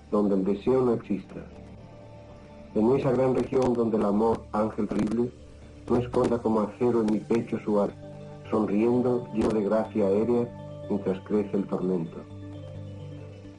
donde 0.10 0.34
el 0.34 0.43
deseo 0.43 0.82
no 0.82 0.93
exista, 0.93 1.45
en 2.74 2.95
esa 2.95 3.12
gran 3.12 3.36
región 3.36 3.74
donde 3.74 3.98
el 3.98 4.06
amor, 4.06 4.41
ángel 4.54 4.88
terrible, 4.88 5.32
no 5.88 5.98
esconda 5.98 6.39
como 6.39 6.62
acero 6.62 7.02
en 7.02 7.14
mi 7.14 7.20
pecho 7.20 7.60
su 7.64 7.80
arte, 7.80 8.07
sonriendo, 8.50 9.28
lleno 9.34 9.50
de 9.50 9.64
gracia 9.64 10.08
aérea, 10.08 10.48
mientras 10.89 11.20
crece 11.22 11.58
el 11.58 11.68
tormento. 11.68 12.18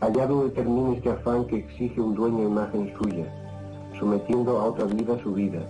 Allá 0.01 0.27
donde 0.27 0.51
termine 0.51 0.97
este 0.97 1.11
afán 1.11 1.47
que 1.47 1.57
exige 1.57 2.01
un 2.01 2.15
dueño 2.15 2.45
imagen 2.45 2.93
suya, 3.01 3.27
sometiendo 3.99 4.59
a 4.61 4.65
otra 4.65 4.85
vida 4.85 5.19
su 5.23 5.33
vida, 5.33 5.61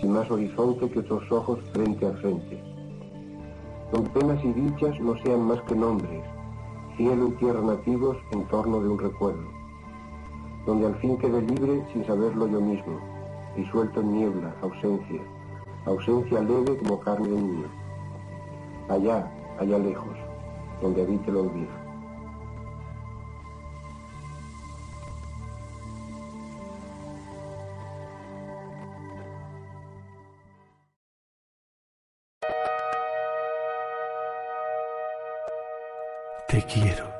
sin 0.00 0.12
más 0.12 0.28
horizonte 0.30 0.90
que 0.90 0.98
otros 0.98 1.30
ojos 1.30 1.60
frente 1.72 2.06
a 2.06 2.12
frente. 2.14 2.60
Donde 3.92 4.10
penas 4.10 4.44
y 4.44 4.52
dichas 4.52 4.98
no 5.00 5.16
sean 5.22 5.42
más 5.42 5.60
que 5.62 5.76
nombres, 5.76 6.24
cielo 6.96 7.28
y 7.28 7.32
tierra 7.32 7.60
nativos 7.60 8.16
en 8.32 8.44
torno 8.48 8.80
de 8.80 8.88
un 8.88 8.98
recuerdo. 8.98 9.44
Donde 10.66 10.86
al 10.86 10.96
fin 10.96 11.16
quede 11.18 11.40
libre 11.42 11.84
sin 11.92 12.04
saberlo 12.06 12.48
yo 12.48 12.60
mismo, 12.60 12.98
disuelto 13.56 14.00
en 14.00 14.12
niebla, 14.12 14.54
ausencia, 14.62 15.20
ausencia 15.86 16.40
leve 16.40 16.76
como 16.78 17.00
carne 17.00 17.28
de 17.28 17.42
niño. 17.42 17.81
Allá, 18.88 19.30
allá 19.58 19.78
lejos, 19.78 20.16
donde 20.80 21.02
habite 21.02 21.30
el 21.30 21.36
olvido. 21.36 21.82
Te 36.52 36.62
quiero. 36.66 37.10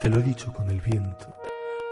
Te 0.00 0.10
lo 0.10 0.18
he 0.18 0.22
dicho 0.22 0.52
con 0.52 0.68
el 0.68 0.82
viento, 0.82 1.34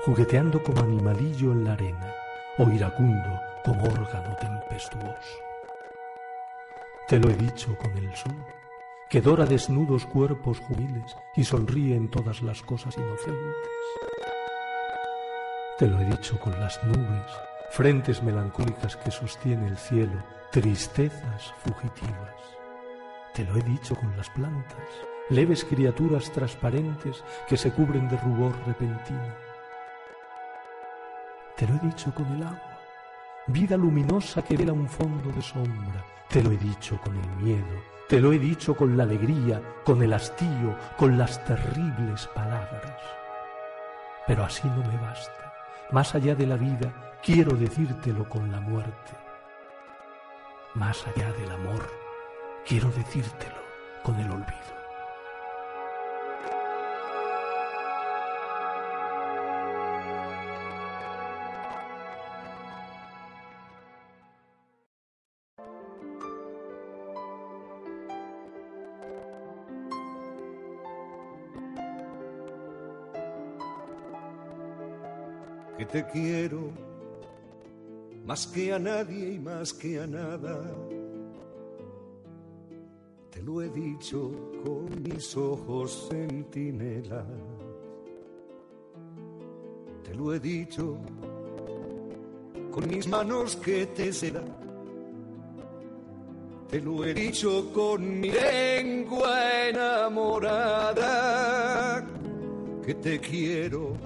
jugueteando 0.04 0.62
como 0.62 0.80
animalillo 0.80 1.52
en 1.52 1.64
la 1.64 1.72
arena, 1.72 2.14
o 2.58 2.68
iracundo 2.68 3.40
como 3.64 3.84
órgano 3.84 4.36
tempestuoso. 4.38 5.45
Te 7.08 7.20
lo 7.20 7.30
he 7.30 7.34
dicho 7.34 7.78
con 7.78 7.96
el 7.96 8.12
sol, 8.16 8.34
que 9.08 9.20
dora 9.20 9.46
desnudos 9.46 10.04
cuerpos 10.06 10.58
juveniles 10.58 11.16
y 11.36 11.44
sonríe 11.44 11.94
en 11.94 12.10
todas 12.10 12.42
las 12.42 12.62
cosas 12.62 12.96
inocentes. 12.96 13.54
Te 15.78 15.86
lo 15.86 16.00
he 16.00 16.04
dicho 16.06 16.36
con 16.40 16.58
las 16.58 16.82
nubes, 16.82 17.30
frentes 17.70 18.24
melancólicas 18.24 18.96
que 18.96 19.12
sostiene 19.12 19.68
el 19.68 19.76
cielo, 19.76 20.20
tristezas 20.50 21.54
fugitivas. 21.58 22.34
Te 23.34 23.44
lo 23.44 23.56
he 23.56 23.62
dicho 23.62 23.94
con 23.94 24.16
las 24.16 24.28
plantas, 24.30 24.88
leves 25.30 25.64
criaturas 25.64 26.32
transparentes 26.32 27.22
que 27.48 27.56
se 27.56 27.70
cubren 27.70 28.08
de 28.08 28.16
rubor 28.16 28.52
repentino. 28.66 29.32
Te 31.56 31.68
lo 31.68 31.76
he 31.76 31.78
dicho 31.86 32.12
con 32.12 32.26
el 32.32 32.42
agua, 32.42 32.75
vida 33.46 33.76
luminosa 33.76 34.42
que 34.42 34.56
vela 34.56 34.72
un 34.72 34.88
fondo 34.88 35.30
de 35.30 35.42
sombra. 35.42 36.04
Te 36.28 36.42
lo 36.42 36.50
he 36.50 36.56
dicho 36.56 37.00
con 37.00 37.16
el 37.16 37.28
miedo, 37.36 37.82
te 38.08 38.20
lo 38.20 38.32
he 38.32 38.38
dicho 38.38 38.76
con 38.76 38.96
la 38.96 39.04
alegría, 39.04 39.62
con 39.84 40.02
el 40.02 40.12
hastío, 40.12 40.76
con 40.96 41.16
las 41.16 41.44
terribles 41.44 42.26
palabras. 42.28 43.00
Pero 44.26 44.44
así 44.44 44.66
no 44.68 44.78
me 44.78 44.96
basta. 44.98 45.52
Más 45.92 46.14
allá 46.14 46.34
de 46.34 46.46
la 46.46 46.56
vida, 46.56 47.18
quiero 47.22 47.56
decírtelo 47.56 48.28
con 48.28 48.50
la 48.50 48.60
muerte. 48.60 49.12
Más 50.74 51.06
allá 51.06 51.32
del 51.32 51.52
amor, 51.52 51.88
quiero 52.66 52.90
decírtelo 52.90 53.56
con 54.02 54.18
el 54.18 54.30
olvido. 54.30 54.75
Que 75.76 75.84
te 75.84 76.06
quiero 76.06 76.70
más 78.24 78.46
que 78.46 78.72
a 78.72 78.78
nadie 78.78 79.34
y 79.34 79.38
más 79.38 79.72
que 79.72 80.00
a 80.00 80.06
nada. 80.06 80.60
Te 83.30 83.42
lo 83.42 83.60
he 83.62 83.68
dicho 83.68 84.30
con 84.64 85.02
mis 85.02 85.36
ojos 85.36 86.08
centinelas. 86.10 87.26
Te 90.02 90.14
lo 90.14 90.32
he 90.32 90.40
dicho 90.40 90.98
con 92.70 92.88
mis 92.88 93.06
manos 93.06 93.56
que 93.56 93.86
te 93.86 94.12
serán. 94.12 94.56
Te 96.68 96.80
lo 96.80 97.04
he 97.04 97.14
dicho 97.14 97.70
con 97.72 98.20
mi 98.20 98.30
lengua 98.30 99.68
enamorada 99.68 100.96
que 102.84 102.94
te 102.94 103.20
quiero 103.20 103.96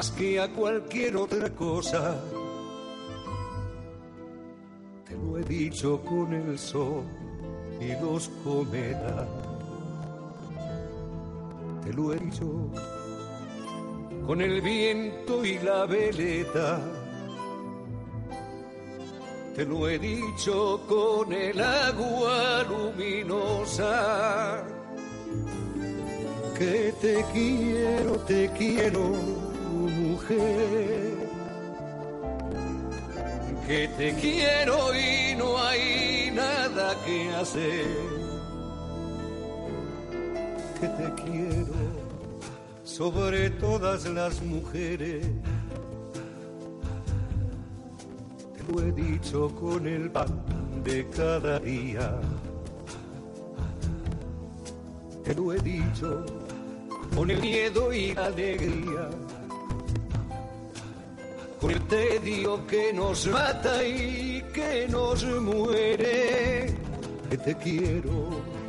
más 0.00 0.10
que 0.12 0.40
a 0.40 0.48
cualquier 0.48 1.14
otra 1.14 1.50
cosa. 1.50 2.18
Te 5.06 5.14
lo 5.14 5.36
he 5.36 5.42
dicho 5.44 6.00
con 6.02 6.32
el 6.32 6.58
sol 6.58 7.04
y 7.78 7.88
los 8.00 8.30
cometas. 8.42 9.28
Te 11.84 11.92
lo 11.92 12.14
he 12.14 12.18
dicho 12.18 12.46
con 14.26 14.40
el 14.40 14.62
viento 14.62 15.44
y 15.44 15.58
la 15.58 15.84
veleta. 15.84 16.80
Te 19.54 19.66
lo 19.66 19.86
he 19.86 19.98
dicho 19.98 20.80
con 20.88 21.30
el 21.30 21.60
agua 21.60 22.62
luminosa. 22.70 24.64
Que 26.56 26.94
te 27.02 27.22
quiero, 27.34 28.18
te 28.20 28.50
quiero 28.56 29.39
que 33.66 33.88
te 33.96 34.14
quiero 34.14 34.94
y 34.94 35.34
no 35.36 35.58
hay 35.58 36.30
nada 36.32 36.94
que 37.04 37.30
hacer, 37.30 37.86
que 40.78 40.86
te 40.86 41.22
quiero 41.22 41.74
sobre 42.84 43.50
todas 43.50 44.04
las 44.06 44.40
mujeres. 44.42 45.26
Te 48.56 48.72
lo 48.72 48.82
he 48.82 48.92
dicho 48.92 49.52
con 49.56 49.84
el 49.86 50.10
pan 50.12 50.44
de 50.84 51.08
cada 51.08 51.58
día. 51.58 52.20
Te 55.24 55.34
lo 55.34 55.52
he 55.52 55.58
dicho 55.58 56.24
con 57.16 57.30
el 57.30 57.40
miedo 57.40 57.92
y 57.92 58.12
alegría 58.12 59.10
con 61.60 61.70
el 61.70 61.80
tedio 61.86 62.66
que 62.66 62.92
nos 62.92 63.26
mata 63.26 63.84
y 63.84 64.42
que 64.52 64.86
nos 64.88 65.24
muere. 65.24 66.74
Que 67.28 67.36
te 67.36 67.54
quiero 67.56 68.60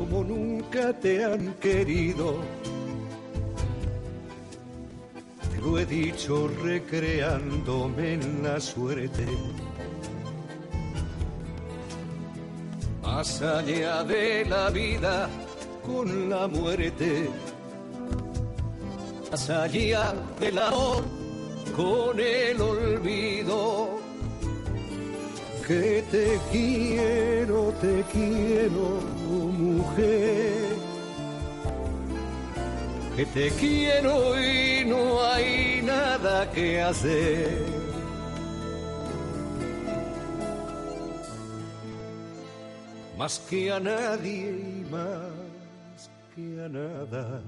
como 0.00 0.24
nunca 0.24 0.94
te 0.94 1.22
han 1.22 1.52
querido. 1.54 2.36
Te 5.52 5.60
lo 5.60 5.78
he 5.78 5.84
dicho 5.84 6.48
recreándome 6.62 8.14
en 8.14 8.42
la 8.42 8.58
suerte. 8.60 9.26
Más 13.02 13.42
allá 13.42 14.02
de 14.04 14.46
la 14.46 14.70
vida 14.70 15.28
con 15.84 16.30
la 16.30 16.48
muerte. 16.48 17.28
Más 19.30 19.50
allá 19.50 20.14
del 20.40 20.58
amor 20.58 21.19
con 21.76 22.18
el 22.18 22.60
olvido. 22.60 24.00
Que 25.66 26.02
te 26.10 26.38
quiero, 26.50 27.72
te 27.80 28.02
quiero, 28.12 29.00
mujer. 29.58 30.70
Que 33.16 33.26
te 33.26 33.50
quiero 33.50 34.40
y 34.40 34.84
no 34.86 35.22
hay 35.22 35.82
nada 35.82 36.50
que 36.50 36.80
hacer. 36.80 37.80
Más 43.16 43.38
que 43.50 43.70
a 43.70 43.78
nadie 43.78 44.50
y 44.50 44.86
más 44.90 46.10
que 46.34 46.64
a 46.64 46.68
nada. 46.68 47.42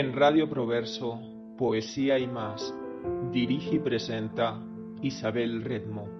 En 0.00 0.14
Radio 0.14 0.48
Proverso, 0.48 1.20
Poesía 1.58 2.18
y 2.18 2.26
más, 2.26 2.74
dirige 3.32 3.74
y 3.74 3.78
presenta 3.80 4.58
Isabel 5.02 5.62
Redmo. 5.62 6.19